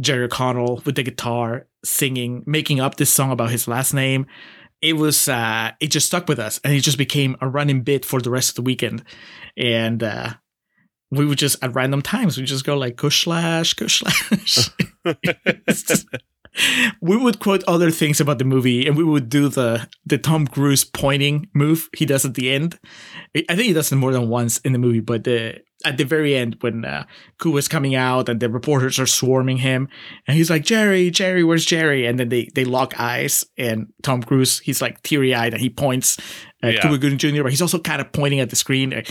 Jerry 0.00 0.24
O'Connell 0.24 0.82
with 0.84 0.94
the 0.94 1.02
guitar 1.02 1.66
singing, 1.84 2.44
making 2.46 2.80
up 2.80 2.96
this 2.96 3.10
song 3.10 3.30
about 3.30 3.50
his 3.50 3.68
last 3.68 3.92
name. 3.92 4.26
It 4.80 4.94
was, 4.94 5.28
uh, 5.28 5.72
it 5.80 5.88
just 5.88 6.06
stuck 6.06 6.28
with 6.28 6.38
us 6.38 6.60
and 6.64 6.72
it 6.72 6.80
just 6.80 6.98
became 6.98 7.36
a 7.40 7.48
running 7.48 7.82
bit 7.82 8.04
for 8.04 8.20
the 8.20 8.30
rest 8.30 8.50
of 8.50 8.54
the 8.56 8.62
weekend. 8.62 9.04
And, 9.56 10.02
uh, 10.02 10.34
we 11.12 11.26
would 11.26 11.38
just 11.38 11.62
at 11.62 11.74
random 11.74 12.00
times 12.00 12.38
we 12.38 12.44
just 12.44 12.64
go 12.64 12.76
like 12.76 12.96
kush 12.96 13.24
slash 13.24 13.74
kush 13.74 14.02
slash 14.02 14.70
we 17.00 17.16
would 17.16 17.38
quote 17.38 17.64
other 17.64 17.90
things 17.90 18.20
about 18.20 18.38
the 18.38 18.44
movie 18.44 18.86
and 18.86 18.96
we 18.96 19.04
would 19.04 19.28
do 19.28 19.48
the 19.48 19.88
the 20.04 20.18
Tom 20.18 20.46
Cruise 20.46 20.84
pointing 20.84 21.48
move 21.54 21.88
he 21.96 22.04
does 22.04 22.24
at 22.24 22.34
the 22.34 22.50
end. 22.50 22.78
I 23.34 23.54
think 23.54 23.62
he 23.62 23.72
does 23.72 23.90
it 23.90 23.96
more 23.96 24.12
than 24.12 24.28
once 24.28 24.58
in 24.58 24.72
the 24.72 24.78
movie, 24.78 25.00
but 25.00 25.24
the 25.24 25.60
at 25.84 25.96
the 25.96 26.04
very 26.04 26.36
end 26.36 26.56
when 26.60 26.84
uh, 26.84 27.04
Koo 27.38 27.56
is 27.56 27.68
coming 27.68 27.94
out 27.94 28.28
and 28.28 28.38
the 28.38 28.48
reporters 28.48 28.98
are 28.98 29.06
swarming 29.06 29.56
him 29.58 29.88
and 30.26 30.36
he's 30.36 30.50
like 30.50 30.64
Jerry, 30.64 31.10
Jerry, 31.10 31.42
where's 31.42 31.64
Jerry? 31.64 32.06
And 32.06 32.18
then 32.18 32.28
they 32.28 32.48
they 32.54 32.64
lock 32.64 32.98
eyes 33.00 33.44
and 33.56 33.92
Tom 34.02 34.22
Cruise 34.22 34.60
he's 34.60 34.82
like 34.82 35.02
teary 35.02 35.34
eyed 35.34 35.54
and 35.54 35.60
he 35.60 35.70
points 35.70 36.18
at 36.62 36.74
yeah. 36.74 36.80
Cuba 36.80 36.98
Gooding 36.98 37.18
Jr. 37.18 37.42
But 37.42 37.52
he's 37.52 37.62
also 37.62 37.78
kind 37.78 38.00
of 38.00 38.12
pointing 38.12 38.40
at 38.40 38.50
the 38.50 38.56
screen. 38.56 39.02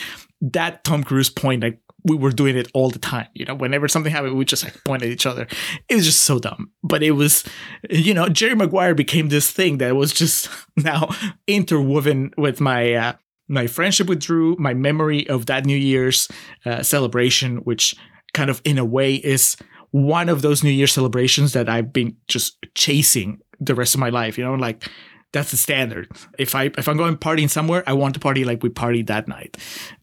That 0.42 0.84
Tom 0.84 1.04
Cruise 1.04 1.30
point 1.30 1.64
like 1.64 1.80
we 2.04 2.16
were 2.16 2.32
doing 2.32 2.58
it 2.58 2.68
all 2.74 2.90
the 2.90 3.00
time. 3.00 3.28
You 3.34 3.46
know, 3.46 3.56
whenever 3.56 3.88
something 3.88 4.12
happened, 4.12 4.38
we 4.38 4.46
just 4.46 4.64
like 4.64 4.84
point 4.84 5.04
at 5.04 5.10
each 5.10 5.26
other. 5.26 5.48
It 5.90 5.96
was 5.96 6.06
just 6.06 6.24
so 6.24 6.40
dumb. 6.40 6.72
But 6.84 7.04
it 7.04 7.12
was, 7.12 7.44
you 7.90 8.14
know, 8.14 8.30
Jerry 8.30 8.56
Maguire 8.56 8.96
became 8.96 9.30
this 9.30 9.52
thing 9.52 9.78
that 9.80 9.96
was 9.96 10.14
just 10.14 10.50
now 10.76 11.10
interwoven 11.48 12.32
with 12.38 12.60
my 12.62 12.94
uh, 12.94 13.14
my 13.48 13.68
friendship 13.68 14.08
with 14.08 14.22
Drew, 14.22 14.56
my 14.58 14.74
memory 14.74 15.28
of 15.30 15.48
that 15.48 15.66
New 15.66 15.78
Year's 15.78 16.28
uh, 16.66 16.84
celebration, 16.84 17.58
which 17.58 17.96
kind 18.34 18.50
of 18.50 18.62
in 18.64 18.78
a 18.78 18.86
way 18.86 19.16
is 19.16 19.58
one 19.92 20.30
of 20.30 20.42
those 20.42 20.64
New 20.64 20.70
Year 20.70 20.88
celebrations 20.88 21.52
that 21.54 21.68
I've 21.68 21.92
been 21.92 22.16
just 22.28 22.58
chasing 22.76 23.42
the 23.60 23.76
rest 23.76 23.94
of 23.94 24.00
my 24.00 24.10
life. 24.10 24.38
You 24.38 24.46
know, 24.46 24.54
like 24.56 24.90
that's 25.34 25.52
the 25.52 25.58
standard. 25.58 26.10
If 26.38 26.56
I 26.56 26.72
if 26.78 26.88
I'm 26.88 26.98
going 26.98 27.18
partying 27.18 27.50
somewhere, 27.50 27.84
I 27.88 27.94
want 27.94 28.14
to 28.16 28.20
party 28.20 28.44
like 28.44 28.64
we 28.64 28.70
partied 28.70 29.08
that 29.08 29.28
night. 29.28 29.58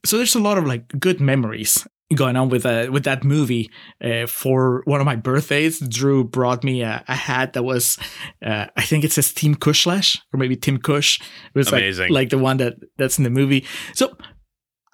So 0.04 0.16
there's 0.16 0.34
a 0.34 0.40
lot 0.40 0.58
of 0.58 0.66
like 0.66 0.88
good 0.98 1.20
memories 1.20 1.86
going 2.14 2.36
on 2.36 2.48
with 2.48 2.64
uh, 2.64 2.88
with 2.90 3.04
that 3.04 3.24
movie. 3.24 3.70
Uh, 4.02 4.26
for 4.26 4.82
one 4.84 5.00
of 5.00 5.06
my 5.06 5.16
birthdays, 5.16 5.80
Drew 5.80 6.24
brought 6.24 6.64
me 6.64 6.82
a, 6.82 7.04
a 7.08 7.14
hat 7.14 7.52
that 7.52 7.62
was, 7.62 7.98
uh, 8.44 8.66
I 8.76 8.82
think 8.82 9.04
it 9.04 9.12
says 9.12 9.32
Team 9.32 9.54
Kushlash 9.54 10.18
or 10.32 10.38
maybe 10.38 10.56
Tim 10.56 10.78
Kush. 10.78 11.20
It 11.20 11.58
was 11.58 11.68
Amazing. 11.72 12.04
like 12.04 12.10
like 12.12 12.30
the 12.30 12.38
one 12.38 12.56
that 12.58 12.76
that's 12.96 13.18
in 13.18 13.24
the 13.24 13.30
movie. 13.30 13.64
So 13.94 14.16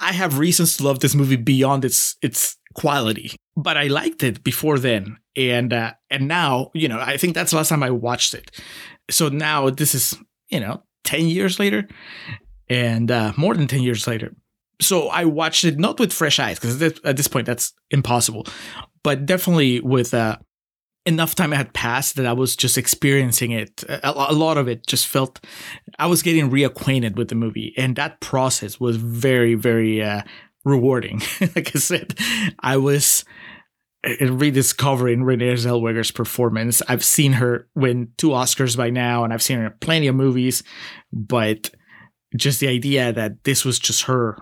I 0.00 0.12
have 0.12 0.38
reasons 0.38 0.76
to 0.76 0.84
love 0.84 1.00
this 1.00 1.14
movie 1.14 1.36
beyond 1.36 1.84
its 1.84 2.16
its 2.22 2.56
quality, 2.74 3.36
but 3.56 3.76
I 3.76 3.86
liked 3.86 4.22
it 4.22 4.44
before 4.44 4.78
then, 4.78 5.18
and 5.36 5.72
uh, 5.72 5.92
and 6.10 6.28
now 6.28 6.70
you 6.74 6.88
know 6.88 7.00
I 7.00 7.16
think 7.16 7.34
that's 7.34 7.50
the 7.50 7.56
last 7.56 7.68
time 7.68 7.82
I 7.82 7.90
watched 7.90 8.34
it. 8.34 8.50
So 9.10 9.28
now 9.28 9.70
this 9.70 9.94
is 9.94 10.16
you 10.48 10.60
know 10.60 10.82
10 11.04 11.26
years 11.26 11.58
later 11.58 11.86
and 12.68 13.10
uh, 13.10 13.32
more 13.36 13.54
than 13.54 13.66
10 13.66 13.82
years 13.82 14.06
later. 14.06 14.34
So 14.80 15.08
i 15.08 15.24
watched 15.24 15.64
it 15.64 15.78
not 15.78 16.00
with 16.00 16.12
fresh 16.12 16.38
eyes 16.40 16.58
because 16.58 16.82
at 16.82 17.16
this 17.16 17.28
point 17.28 17.46
that's 17.46 17.72
impossible 17.90 18.46
but 19.04 19.24
definitely 19.24 19.80
with 19.80 20.12
uh, 20.12 20.36
enough 21.06 21.36
time 21.36 21.52
had 21.52 21.72
passed 21.72 22.16
that 22.16 22.26
i 22.26 22.32
was 22.32 22.56
just 22.56 22.76
experiencing 22.76 23.52
it. 23.52 23.84
A, 23.88 24.10
a 24.10 24.34
lot 24.34 24.58
of 24.58 24.66
it 24.66 24.84
just 24.86 25.06
felt 25.06 25.38
i 26.00 26.06
was 26.06 26.22
getting 26.22 26.50
reacquainted 26.50 27.14
with 27.14 27.28
the 27.28 27.36
movie 27.36 27.72
and 27.76 27.94
that 27.94 28.20
process 28.20 28.80
was 28.80 28.96
very 28.96 29.54
very 29.54 30.02
uh, 30.02 30.22
rewarding 30.64 31.20
like 31.54 31.74
i 31.74 31.78
said 31.78 32.18
i 32.60 32.76
was 32.76 33.24
rediscovering 34.20 35.24
Renee 35.24 35.54
Zellweger's 35.54 36.10
performance. 36.10 36.82
I've 36.88 37.04
seen 37.04 37.32
her 37.32 37.68
win 37.74 38.12
two 38.18 38.28
Oscars 38.28 38.76
by 38.76 38.90
now, 38.90 39.24
and 39.24 39.32
I've 39.32 39.42
seen 39.42 39.58
her 39.58 39.66
in 39.66 39.72
plenty 39.80 40.08
of 40.08 40.14
movies, 40.14 40.62
but 41.12 41.70
just 42.36 42.60
the 42.60 42.68
idea 42.68 43.12
that 43.12 43.44
this 43.44 43.64
was 43.64 43.78
just 43.78 44.02
her 44.02 44.36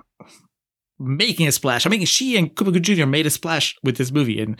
making 0.98 1.48
a 1.48 1.52
splash. 1.52 1.84
I 1.84 1.90
mean, 1.90 2.04
she 2.06 2.36
and 2.36 2.54
Cuba 2.54 2.78
Jr. 2.78 3.06
made 3.06 3.26
a 3.26 3.30
splash 3.30 3.76
with 3.82 3.96
this 3.96 4.12
movie, 4.12 4.40
and 4.40 4.58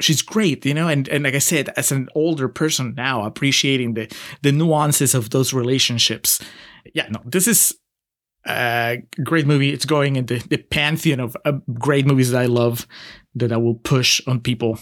she's 0.00 0.22
great, 0.22 0.64
you 0.64 0.74
know. 0.74 0.88
And 0.88 1.08
and 1.08 1.24
like 1.24 1.34
I 1.34 1.38
said, 1.38 1.70
as 1.76 1.92
an 1.92 2.08
older 2.14 2.48
person 2.48 2.94
now, 2.96 3.24
appreciating 3.24 3.94
the 3.94 4.12
the 4.42 4.52
nuances 4.52 5.14
of 5.14 5.30
those 5.30 5.52
relationships. 5.52 6.40
Yeah, 6.94 7.08
no, 7.10 7.20
this 7.24 7.46
is 7.46 7.74
a 8.46 9.02
great 9.24 9.46
movie. 9.46 9.72
It's 9.72 9.84
going 9.84 10.16
into 10.16 10.38
the 10.48 10.58
pantheon 10.58 11.20
of 11.20 11.36
uh, 11.44 11.52
great 11.74 12.06
movies 12.06 12.30
that 12.30 12.42
I 12.42 12.46
love 12.46 12.86
that 13.34 13.52
I 13.52 13.56
will 13.56 13.74
push 13.74 14.20
on 14.26 14.40
people. 14.40 14.78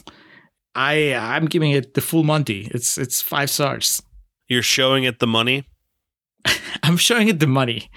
I 0.74 1.14
I'm 1.14 1.46
giving 1.46 1.72
it 1.72 1.94
the 1.94 2.00
full 2.00 2.24
Monty. 2.24 2.68
It's 2.72 2.98
it's 2.98 3.20
five 3.20 3.50
stars. 3.50 4.02
You're 4.48 4.62
showing 4.62 5.04
it 5.04 5.18
the 5.18 5.26
money. 5.26 5.64
I'm 6.82 6.96
showing 6.96 7.28
it 7.28 7.40
the 7.40 7.46
money. 7.46 7.90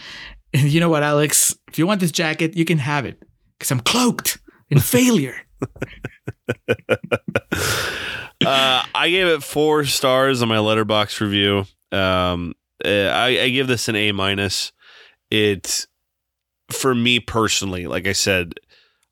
And 0.53 0.70
you 0.70 0.80
know 0.80 0.89
what, 0.89 1.03
Alex? 1.03 1.55
If 1.70 1.80
you 1.80 1.88
want 1.88 2.01
this 2.01 2.12
jacket, 2.12 2.57
you 2.57 2.66
can 2.66 2.80
have 2.80 3.05
it 3.05 3.22
because 3.57 3.72
I'm 3.72 3.80
cloaked 3.80 4.39
in 4.70 4.80
failure. 4.80 5.36
uh, 6.70 6.97
I 8.41 9.07
gave 9.09 9.28
it 9.28 9.43
four 9.43 9.86
stars 9.86 10.41
on 10.41 10.49
my 10.49 10.57
Letterboxd 10.57 11.22
review. 11.22 11.66
Um, 11.91 12.53
uh, 12.84 12.89
I, 12.89 13.43
I 13.43 13.49
give 13.49 13.68
this 13.68 13.88
an 13.88 13.95
A 13.95 14.12
minus. 14.12 14.72
It, 15.32 15.88
for 16.70 16.94
me 16.94 17.20
personally, 17.20 17.88
like 17.88 18.06
I 18.06 18.12
said, 18.12 18.54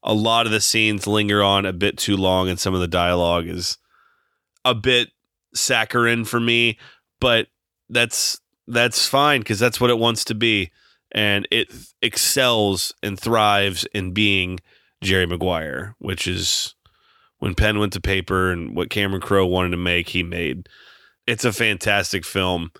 a 0.03 0.13
lot 0.13 0.45
of 0.45 0.51
the 0.51 0.61
scenes 0.61 1.07
linger 1.07 1.41
on 1.41 1.65
a 1.65 1.74
bit 1.74 1.97
too 1.97 2.15
long, 2.15 2.49
and 2.49 2.59
some 2.59 2.74
of 2.74 2.80
the 2.80 2.88
dialogue 2.88 3.47
is 3.47 3.78
a 4.63 4.76
bit 4.76 5.09
saccharine 5.53 6.26
for 6.26 6.39
me. 6.39 6.78
But 7.20 7.47
that's 7.89 8.39
that's 8.67 9.07
fine 9.07 9.41
because 9.41 9.59
that's 9.59 9.82
what 9.82 9.89
it 9.89 9.97
wants 9.97 10.24
to 10.26 10.36
be, 10.36 10.72
and 11.11 11.47
it 11.51 11.72
excels 12.01 12.93
and 13.01 13.20
thrives 13.20 13.86
in 13.93 14.13
being 14.13 14.59
Jerry 15.01 15.26
Maguire, 15.26 15.95
which 15.99 16.28
is 16.28 16.76
when 17.39 17.55
pen 17.55 17.80
went 17.80 17.93
to 17.93 18.01
paper 18.01 18.51
and 18.51 18.76
what 18.76 18.89
Cameron 18.89 19.22
Crowe 19.22 19.45
wanted 19.45 19.72
to 19.72 19.78
make, 19.78 20.09
he 20.09 20.24
made. 20.24 20.67
It's 21.26 21.45
a 21.45 21.53
fantastic 21.53 22.26
film. 22.26 22.72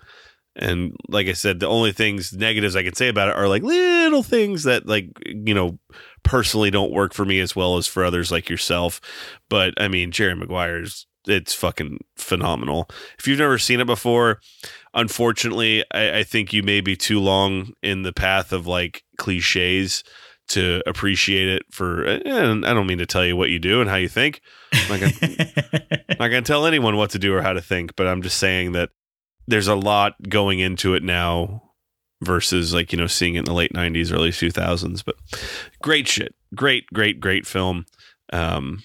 And 0.56 0.96
like 1.08 1.28
I 1.28 1.32
said, 1.32 1.60
the 1.60 1.68
only 1.68 1.92
things 1.92 2.32
negatives 2.32 2.74
I 2.74 2.82
can 2.82 2.94
say 2.94 3.08
about 3.08 3.28
it 3.28 3.36
are 3.36 3.48
like 3.48 3.62
little 3.62 4.22
things 4.22 4.64
that 4.64 4.86
like 4.86 5.10
you 5.24 5.54
know 5.54 5.78
personally 6.22 6.70
don't 6.70 6.92
work 6.92 7.14
for 7.14 7.24
me 7.24 7.40
as 7.40 7.54
well 7.54 7.76
as 7.76 7.86
for 7.86 8.04
others 8.04 8.32
like 8.32 8.50
yourself. 8.50 9.00
But 9.48 9.74
I 9.80 9.88
mean, 9.88 10.10
Jerry 10.10 10.34
Maguire's 10.34 11.06
it's 11.26 11.54
fucking 11.54 11.98
phenomenal. 12.16 12.88
If 13.18 13.28
you've 13.28 13.38
never 13.38 13.58
seen 13.58 13.80
it 13.80 13.86
before, 13.86 14.40
unfortunately, 14.94 15.84
I, 15.92 16.18
I 16.18 16.22
think 16.24 16.52
you 16.52 16.62
may 16.62 16.80
be 16.80 16.96
too 16.96 17.20
long 17.20 17.72
in 17.82 18.02
the 18.02 18.12
path 18.12 18.52
of 18.52 18.66
like 18.66 19.04
cliches 19.18 20.02
to 20.48 20.82
appreciate 20.84 21.48
it 21.48 21.62
for 21.70 22.02
and 22.02 22.66
I 22.66 22.74
don't 22.74 22.88
mean 22.88 22.98
to 22.98 23.06
tell 23.06 23.24
you 23.24 23.36
what 23.36 23.50
you 23.50 23.60
do 23.60 23.80
and 23.80 23.88
how 23.88 23.96
you 23.96 24.08
think. 24.08 24.40
I'm 24.72 25.00
not 25.00 26.18
gonna, 26.18 26.42
tell 26.42 26.66
anyone 26.66 26.96
what 26.96 27.10
to 27.10 27.20
do 27.20 27.32
or 27.34 27.42
how 27.42 27.52
to 27.52 27.60
think, 27.60 27.94
but 27.94 28.08
I'm 28.08 28.20
just 28.22 28.38
saying 28.38 28.72
that 28.72 28.90
there's 29.50 29.68
a 29.68 29.74
lot 29.74 30.14
going 30.28 30.60
into 30.60 30.94
it 30.94 31.02
now 31.02 31.62
versus 32.22 32.72
like 32.72 32.92
you 32.92 32.98
know 32.98 33.06
seeing 33.06 33.34
it 33.34 33.40
in 33.40 33.44
the 33.44 33.54
late 33.54 33.72
90s 33.72 34.12
early 34.12 34.30
2000s 34.30 35.04
but 35.04 35.16
great 35.82 36.06
shit. 36.08 36.34
Great 36.54 36.86
great 36.92 37.20
great 37.20 37.46
film. 37.46 37.86
Um 38.32 38.82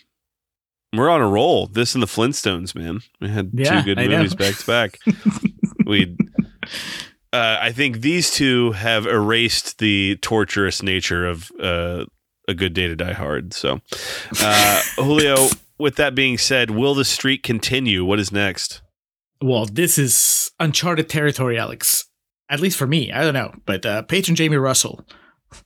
we're 0.94 1.10
on 1.10 1.22
a 1.22 1.28
roll. 1.28 1.68
This 1.68 1.94
and 1.94 2.02
the 2.02 2.08
flintstones 2.08 2.76
man. 2.76 3.02
We 3.20 3.30
had 3.30 3.52
yeah, 3.54 3.82
two 3.82 3.86
good 3.96 4.00
I 4.00 4.08
movies 4.08 4.32
know. 4.32 4.46
back 4.46 4.56
to 4.58 4.66
back. 4.66 5.00
We 5.86 6.18
uh, 7.32 7.58
i 7.62 7.72
think 7.72 8.02
these 8.02 8.32
two 8.32 8.72
have 8.72 9.06
erased 9.06 9.78
the 9.78 10.18
torturous 10.24 10.82
nature 10.82 11.28
of 11.28 11.52
uh, 11.62 12.06
a 12.48 12.56
good 12.56 12.74
day 12.74 12.88
to 12.88 12.96
die 12.96 13.14
hard. 13.14 13.54
So 13.54 13.82
uh, 14.42 14.82
julio 14.96 15.50
with 15.78 15.98
that 15.98 16.16
being 16.16 16.40
said 16.40 16.72
will 16.72 16.96
the 16.96 17.06
streak 17.06 17.44
continue? 17.44 18.04
What 18.04 18.20
is 18.20 18.32
next 18.32 18.82
well 19.42 19.66
this 19.66 19.98
is 19.98 20.52
uncharted 20.60 21.10
territory 21.10 21.58
alex 21.58 22.06
at 22.50 22.60
least 22.60 22.78
for 22.78 22.88
me, 22.88 23.12
I 23.12 23.24
don't 23.24 23.34
know, 23.34 23.54
but 23.66 23.86
uh, 23.86 24.04
Patreon 24.04 24.36
Jamie 24.36 24.58
Russell 24.58 25.06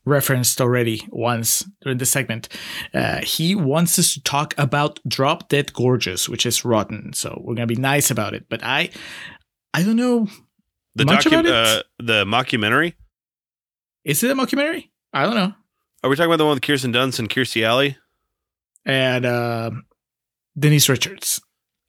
referenced 0.05 0.61
already 0.61 1.01
once 1.09 1.65
during 1.81 1.97
the 1.97 2.05
segment. 2.05 2.47
Uh, 2.93 3.19
he 3.21 3.55
wants 3.55 3.97
us 3.99 4.13
to 4.13 4.23
talk 4.23 4.53
about 4.57 4.99
Drop 5.07 5.49
Dead 5.49 5.73
Gorgeous, 5.73 6.29
which 6.29 6.45
is 6.45 6.63
rotten. 6.63 7.13
So 7.13 7.41
we're 7.43 7.55
gonna 7.55 7.67
be 7.67 7.75
nice 7.75 8.11
about 8.11 8.33
it. 8.33 8.45
But 8.49 8.63
I, 8.63 8.89
I 9.73 9.83
don't 9.83 9.95
know 9.95 10.27
The 10.95 11.05
docu- 11.05 11.51
uh, 11.51 11.83
the 11.97 12.25
mockumentary. 12.25 12.93
Is 14.05 14.23
it 14.23 14.31
a 14.31 14.35
mockumentary? 14.35 14.89
I 15.11 15.25
don't 15.25 15.35
know. 15.35 15.53
Are 16.03 16.09
we 16.09 16.15
talking 16.15 16.29
about 16.29 16.37
the 16.37 16.45
one 16.45 16.53
with 16.55 16.63
Kirsten 16.63 16.93
Dunst 16.93 17.19
and 17.19 17.29
Kirstie 17.29 17.63
Alley? 17.63 17.97
And 18.85 19.25
uh, 19.25 19.71
Denise 20.57 20.87
Richards. 20.87 21.41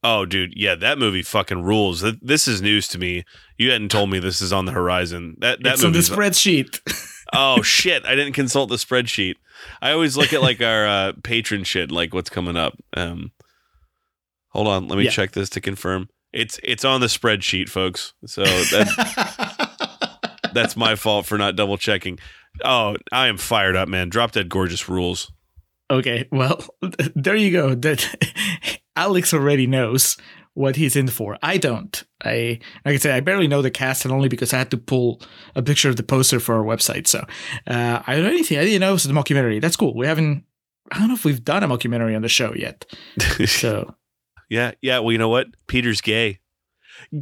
Oh, 0.03 0.25
dude, 0.25 0.55
yeah, 0.57 0.75
that 0.77 0.99
movie 0.99 1.23
fucking 1.23 1.63
rules. 1.63 2.05
This 2.23 2.49
is 2.49 2.63
news 2.63 2.89
to 2.89 2.99
me. 2.99 3.25
You 3.59 3.71
hadn't 3.71 3.91
told 3.91 4.09
me 4.09 4.19
this 4.19 4.41
is 4.41 4.53
on 4.53 4.65
the 4.65 4.73
horizon. 4.73 5.37
That 5.41 5.63
that 5.63 5.75
it's 5.75 5.85
on 5.85 5.93
the 5.93 5.99
spreadsheet. 5.99 6.81
oh 7.35 7.61
shit! 7.61 8.07
I 8.07 8.15
didn't 8.15 8.33
consult 8.33 8.71
the 8.71 8.77
spreadsheet. 8.77 9.35
I 9.83 9.93
always 9.93 10.17
look 10.17 10.33
at 10.33 10.41
like 10.41 10.63
our 10.63 10.87
uh, 10.87 11.13
Patreon 11.21 11.67
shit, 11.67 11.91
like 11.91 12.15
what's 12.15 12.31
coming 12.31 12.57
up. 12.57 12.79
Um, 12.97 13.33
hold 14.49 14.69
on, 14.69 14.89
let 14.89 14.97
me 14.97 15.05
yeah. 15.05 15.11
check 15.11 15.33
this 15.33 15.51
to 15.51 15.61
confirm. 15.61 16.09
It's 16.33 16.59
it's 16.63 16.85
on 16.85 17.03
the 17.03 17.09
spreadsheet, 17.09 17.69
folks. 17.69 18.15
So 18.25 18.43
that, 18.45 20.31
that's 20.55 20.77
my 20.77 20.95
fault 20.95 21.27
for 21.27 21.37
not 21.37 21.57
double 21.57 21.77
checking. 21.77 22.19
Oh, 22.65 22.97
I 23.13 23.29
am 23.29 23.37
fired 23.37 23.77
up, 23.77 23.89
man. 23.89 24.09
Drop 24.09 24.33
Dead 24.33 24.49
Gorgeous 24.49 24.89
rules. 24.89 25.31
Okay, 25.91 26.29
well, 26.31 26.65
there 27.15 27.37
you 27.37 27.51
go. 27.51 27.75
That 27.75 28.17
Alex 29.01 29.33
already 29.33 29.67
knows 29.67 30.19
what 30.53 30.77
he's 30.77 30.95
in 30.95 31.09
for. 31.09 31.39
I 31.43 31.57
don't. 31.57 32.05
I 32.23 32.61
like 32.85 32.95
I 32.95 32.97
said, 32.99 33.15
I 33.15 33.21
barely 33.21 33.49
know 33.49 33.63
the 33.63 33.71
cast, 33.71 34.05
and 34.05 34.13
only 34.13 34.29
because 34.29 34.53
I 34.53 34.59
had 34.59 34.71
to 34.73 34.77
pull 34.77 35.23
a 35.55 35.63
picture 35.63 35.89
of 35.89 35.97
the 35.97 36.03
poster 36.03 36.39
for 36.39 36.55
our 36.57 36.65
website. 36.65 37.07
So 37.07 37.21
uh, 37.67 38.03
I 38.07 38.15
don't 38.15 38.25
know 38.25 38.31
anything. 38.31 38.59
I 38.59 38.65
didn't 38.65 38.81
know 38.81 38.91
it 38.91 38.93
was 38.93 39.07
a 39.07 39.09
mockumentary. 39.09 39.61
That's 39.61 39.77
cool. 39.77 39.97
We 39.97 40.07
haven't. 40.07 40.45
I 40.93 40.99
don't 40.99 41.09
know 41.09 41.15
if 41.15 41.25
we've 41.25 41.43
done 41.43 41.63
a 41.63 41.69
mockumentary 41.69 42.15
on 42.15 42.23
the 42.23 42.29
show 42.29 42.53
yet. 42.55 42.85
So 43.47 43.95
yeah, 44.51 44.73
yeah. 44.83 44.99
Well, 44.99 45.13
you 45.13 45.19
know 45.19 45.31
what? 45.31 45.47
Peter's 45.67 46.03
gay. 46.03 46.41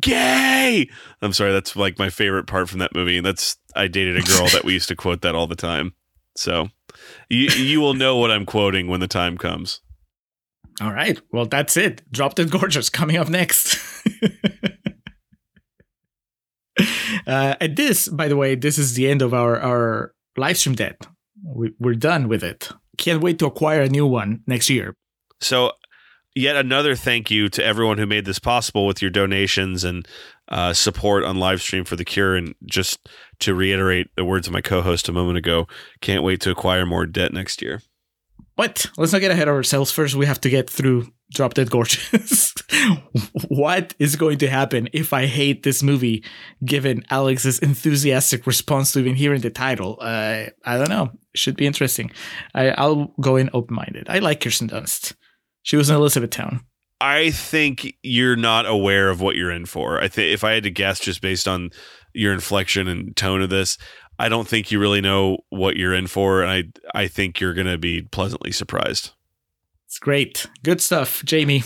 Gay. 0.00 0.88
I'm 1.22 1.32
sorry. 1.32 1.52
That's 1.52 1.76
like 1.76 1.98
my 1.98 2.10
favorite 2.10 2.48
part 2.48 2.68
from 2.68 2.80
that 2.80 2.94
movie. 2.94 3.18
And 3.18 3.26
that's 3.26 3.56
I 3.76 3.86
dated 3.86 4.16
a 4.16 4.22
girl 4.22 4.48
that 4.48 4.64
we 4.64 4.72
used 4.72 4.88
to 4.88 4.96
quote 4.96 5.20
that 5.22 5.36
all 5.36 5.46
the 5.46 5.54
time. 5.54 5.94
So 6.34 6.70
you 7.28 7.50
you 7.50 7.80
will 7.80 7.94
know 7.94 8.16
what 8.16 8.32
I'm 8.32 8.46
quoting 8.46 8.88
when 8.88 8.98
the 8.98 9.06
time 9.06 9.38
comes. 9.38 9.80
All 10.80 10.92
right. 10.92 11.20
Well, 11.32 11.46
that's 11.46 11.76
it. 11.76 12.02
Drop 12.10 12.34
Dead 12.34 12.50
Gorgeous 12.50 12.88
coming 12.88 13.16
up 13.16 13.28
next. 13.28 13.78
uh, 17.26 17.54
and 17.60 17.76
this, 17.76 18.08
by 18.08 18.28
the 18.28 18.36
way, 18.36 18.54
this 18.54 18.78
is 18.78 18.94
the 18.94 19.08
end 19.08 19.22
of 19.22 19.34
our, 19.34 19.58
our 19.58 20.14
live 20.36 20.56
stream 20.56 20.76
debt. 20.76 21.06
We, 21.44 21.72
we're 21.80 21.94
done 21.94 22.28
with 22.28 22.44
it. 22.44 22.70
Can't 22.96 23.22
wait 23.22 23.38
to 23.40 23.46
acquire 23.46 23.82
a 23.82 23.88
new 23.88 24.06
one 24.06 24.42
next 24.46 24.70
year. 24.70 24.94
So, 25.40 25.72
yet 26.34 26.56
another 26.56 26.94
thank 26.94 27.30
you 27.30 27.48
to 27.48 27.64
everyone 27.64 27.98
who 27.98 28.06
made 28.06 28.24
this 28.24 28.38
possible 28.38 28.86
with 28.86 29.02
your 29.02 29.10
donations 29.10 29.82
and 29.84 30.06
uh, 30.48 30.72
support 30.72 31.24
on 31.24 31.38
live 31.38 31.60
stream 31.60 31.84
for 31.84 31.96
the 31.96 32.04
cure. 32.04 32.36
And 32.36 32.54
just 32.64 33.08
to 33.40 33.54
reiterate 33.54 34.08
the 34.16 34.24
words 34.24 34.46
of 34.46 34.52
my 34.52 34.60
co 34.60 34.82
host 34.82 35.08
a 35.08 35.12
moment 35.12 35.38
ago, 35.38 35.66
can't 36.00 36.22
wait 36.22 36.40
to 36.42 36.50
acquire 36.50 36.86
more 36.86 37.06
debt 37.06 37.32
next 37.32 37.62
year. 37.62 37.82
But 38.58 38.86
let's 38.96 39.12
not 39.12 39.20
get 39.20 39.30
ahead 39.30 39.46
of 39.46 39.54
ourselves. 39.54 39.92
First, 39.92 40.16
we 40.16 40.26
have 40.26 40.40
to 40.40 40.50
get 40.50 40.68
through 40.68 41.06
Drop 41.32 41.54
Dead 41.54 41.70
Gorgeous. 41.70 42.52
what 43.48 43.94
is 44.00 44.16
going 44.16 44.38
to 44.38 44.48
happen 44.48 44.88
if 44.92 45.12
I 45.12 45.26
hate 45.26 45.62
this 45.62 45.80
movie, 45.80 46.24
given 46.64 47.04
Alex's 47.08 47.60
enthusiastic 47.60 48.48
response 48.48 48.90
to 48.92 48.98
even 48.98 49.14
hearing 49.14 49.42
the 49.42 49.50
title? 49.50 49.96
Uh, 50.00 50.46
I 50.64 50.76
don't 50.76 50.88
know. 50.88 51.12
Should 51.36 51.56
be 51.56 51.68
interesting. 51.68 52.10
I, 52.52 52.84
will 52.84 53.14
go 53.20 53.36
in 53.36 53.48
open 53.52 53.76
minded. 53.76 54.08
I 54.08 54.18
like 54.18 54.40
Kirsten 54.40 54.68
Dunst. 54.68 55.14
She 55.62 55.76
was 55.76 55.88
in 55.88 55.94
Elizabethtown. 55.94 56.66
I 57.00 57.30
think 57.30 57.94
you're 58.02 58.34
not 58.34 58.66
aware 58.66 59.08
of 59.08 59.20
what 59.20 59.36
you're 59.36 59.52
in 59.52 59.66
for. 59.66 60.02
I 60.02 60.08
think 60.08 60.32
if 60.32 60.42
I 60.42 60.54
had 60.54 60.64
to 60.64 60.70
guess, 60.70 60.98
just 60.98 61.22
based 61.22 61.46
on 61.46 61.70
your 62.12 62.32
inflection 62.32 62.88
and 62.88 63.14
tone 63.14 63.40
of 63.40 63.50
this, 63.50 63.78
I 64.20 64.28
don't 64.28 64.48
think 64.48 64.72
you 64.72 64.80
really 64.80 65.00
know 65.00 65.38
what 65.50 65.76
you're 65.76 65.94
in 65.94 66.08
for, 66.08 66.42
and 66.42 66.50
I 66.50 67.02
I 67.02 67.06
think 67.06 67.38
you're 67.38 67.54
going 67.54 67.68
to 67.68 67.78
be 67.78 68.02
pleasantly 68.02 68.50
surprised. 68.50 69.12
It's 69.86 70.00
great, 70.00 70.46
good 70.64 70.80
stuff, 70.80 71.24
Jamie. 71.24 71.62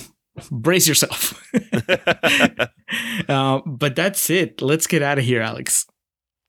Brace 0.50 0.86
yourself. 0.86 1.42
uh, 3.28 3.60
but 3.66 3.96
that's 3.96 4.28
it. 4.28 4.60
Let's 4.60 4.86
get 4.86 5.02
out 5.02 5.18
of 5.18 5.24
here, 5.24 5.40
Alex. 5.40 5.86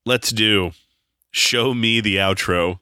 Let's 0.05 0.31
do. 0.31 0.71
Show 1.31 1.73
me 1.73 2.01
the 2.01 2.17
outro. 2.17 2.79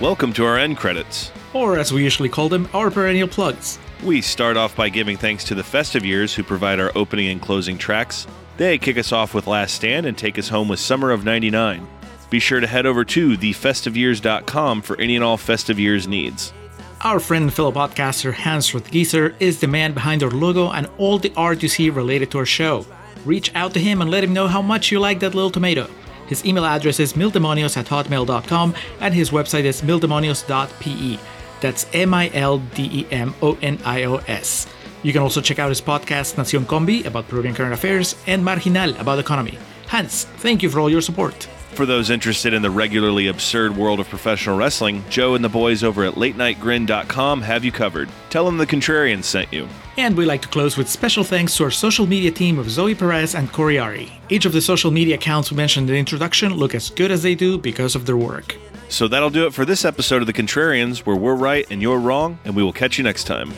Welcome 0.00 0.32
to 0.34 0.46
our 0.46 0.58
end 0.58 0.78
credits. 0.78 1.30
Or, 1.52 1.78
as 1.78 1.92
we 1.92 2.02
usually 2.02 2.28
call 2.30 2.48
them, 2.48 2.68
our 2.72 2.90
perennial 2.90 3.28
plugs. 3.28 3.78
We 4.02 4.22
start 4.22 4.56
off 4.56 4.74
by 4.74 4.88
giving 4.88 5.18
thanks 5.18 5.44
to 5.44 5.54
the 5.54 5.62
Festive 5.62 6.06
Years 6.06 6.34
who 6.34 6.42
provide 6.42 6.80
our 6.80 6.90
opening 6.94 7.28
and 7.28 7.40
closing 7.40 7.76
tracks. 7.76 8.26
They 8.56 8.78
kick 8.78 8.96
us 8.96 9.12
off 9.12 9.34
with 9.34 9.46
Last 9.46 9.74
Stand 9.74 10.06
and 10.06 10.16
take 10.16 10.38
us 10.38 10.48
home 10.48 10.68
with 10.68 10.80
Summer 10.80 11.10
of 11.10 11.24
99. 11.24 11.86
Be 12.30 12.38
sure 12.38 12.60
to 12.60 12.66
head 12.66 12.86
over 12.86 13.04
to 13.04 13.36
thefestiveyears.com 13.36 14.80
for 14.82 14.98
any 14.98 15.16
and 15.16 15.24
all 15.24 15.36
Festive 15.36 15.78
Years 15.78 16.08
needs. 16.08 16.54
Our 17.02 17.20
friend 17.20 17.44
and 17.44 17.52
fellow 17.52 17.72
podcaster 17.72 18.32
Hans 18.32 18.70
Rothgieser 18.70 19.34
is 19.38 19.60
the 19.60 19.66
man 19.66 19.92
behind 19.92 20.22
our 20.22 20.30
logo 20.30 20.70
and 20.70 20.88
all 20.96 21.18
the 21.18 21.32
art 21.36 21.62
you 21.62 21.68
see 21.68 21.90
related 21.90 22.30
to 22.30 22.38
our 22.38 22.46
show. 22.46 22.86
Reach 23.26 23.54
out 23.54 23.74
to 23.74 23.80
him 23.80 24.00
and 24.00 24.10
let 24.10 24.24
him 24.24 24.32
know 24.32 24.48
how 24.48 24.62
much 24.62 24.90
you 24.90 24.98
like 24.98 25.20
that 25.20 25.34
little 25.34 25.50
tomato. 25.50 25.90
His 26.26 26.44
email 26.46 26.64
address 26.64 27.00
is 27.00 27.14
mildemonios 27.14 27.76
at 27.76 27.86
hotmail.com 27.86 28.74
and 29.00 29.12
his 29.12 29.30
website 29.30 29.64
is 29.64 29.82
mildemonios.pe. 29.82 31.18
That's 31.60 31.86
M 31.92 32.14
I 32.14 32.30
L 32.34 32.58
D 32.74 32.88
E 32.92 33.06
M 33.10 33.34
O 33.42 33.58
N 33.62 33.78
I 33.84 34.04
O 34.04 34.16
S. 34.26 34.66
You 35.02 35.12
can 35.12 35.22
also 35.22 35.40
check 35.40 35.58
out 35.58 35.70
his 35.70 35.80
podcast 35.80 36.34
Nacion 36.34 36.64
Combi 36.64 37.06
about 37.06 37.28
Peruvian 37.28 37.54
current 37.54 37.72
affairs 37.72 38.16
and 38.26 38.44
Marginal 38.44 38.94
about 39.00 39.18
economy. 39.18 39.58
Hans, 39.88 40.24
thank 40.24 40.62
you 40.62 40.70
for 40.70 40.78
all 40.80 40.90
your 40.90 41.00
support. 41.00 41.48
For 41.72 41.86
those 41.86 42.10
interested 42.10 42.52
in 42.52 42.62
the 42.62 42.70
regularly 42.70 43.28
absurd 43.28 43.76
world 43.76 44.00
of 44.00 44.08
professional 44.08 44.56
wrestling, 44.56 45.04
Joe 45.08 45.36
and 45.36 45.44
the 45.44 45.48
boys 45.48 45.84
over 45.84 46.04
at 46.04 46.14
latenightgrin.com 46.14 47.42
have 47.42 47.64
you 47.64 47.70
covered. 47.72 48.08
Tell 48.28 48.44
them 48.44 48.58
the 48.58 48.66
Contrarians 48.66 49.24
sent 49.24 49.52
you. 49.52 49.68
And 49.96 50.16
we 50.16 50.24
like 50.24 50.42
to 50.42 50.48
close 50.48 50.76
with 50.76 50.88
special 50.88 51.22
thanks 51.22 51.56
to 51.56 51.64
our 51.64 51.70
social 51.70 52.06
media 52.06 52.32
team 52.32 52.58
of 52.58 52.68
Zoe 52.68 52.94
Perez 52.94 53.34
and 53.34 53.52
Cory 53.52 53.76
Ahre. 53.76 54.10
Each 54.28 54.44
of 54.44 54.52
the 54.52 54.60
social 54.60 54.90
media 54.90 55.14
accounts 55.14 55.50
we 55.50 55.56
mentioned 55.56 55.88
in 55.88 55.94
the 55.94 55.98
introduction 55.98 56.54
look 56.54 56.74
as 56.74 56.90
good 56.90 57.12
as 57.12 57.22
they 57.22 57.34
do 57.34 57.56
because 57.56 57.94
of 57.94 58.04
their 58.04 58.16
work. 58.16 58.56
So 58.90 59.06
that'll 59.08 59.30
do 59.30 59.46
it 59.46 59.54
for 59.54 59.64
this 59.64 59.84
episode 59.84 60.20
of 60.20 60.26
The 60.26 60.32
Contrarians, 60.32 61.06
where 61.06 61.16
we're 61.16 61.36
right 61.36 61.64
and 61.70 61.80
you're 61.80 61.98
wrong, 61.98 62.38
and 62.44 62.56
we 62.56 62.62
will 62.62 62.72
catch 62.72 62.98
you 62.98 63.04
next 63.04 63.24
time. 63.24 63.52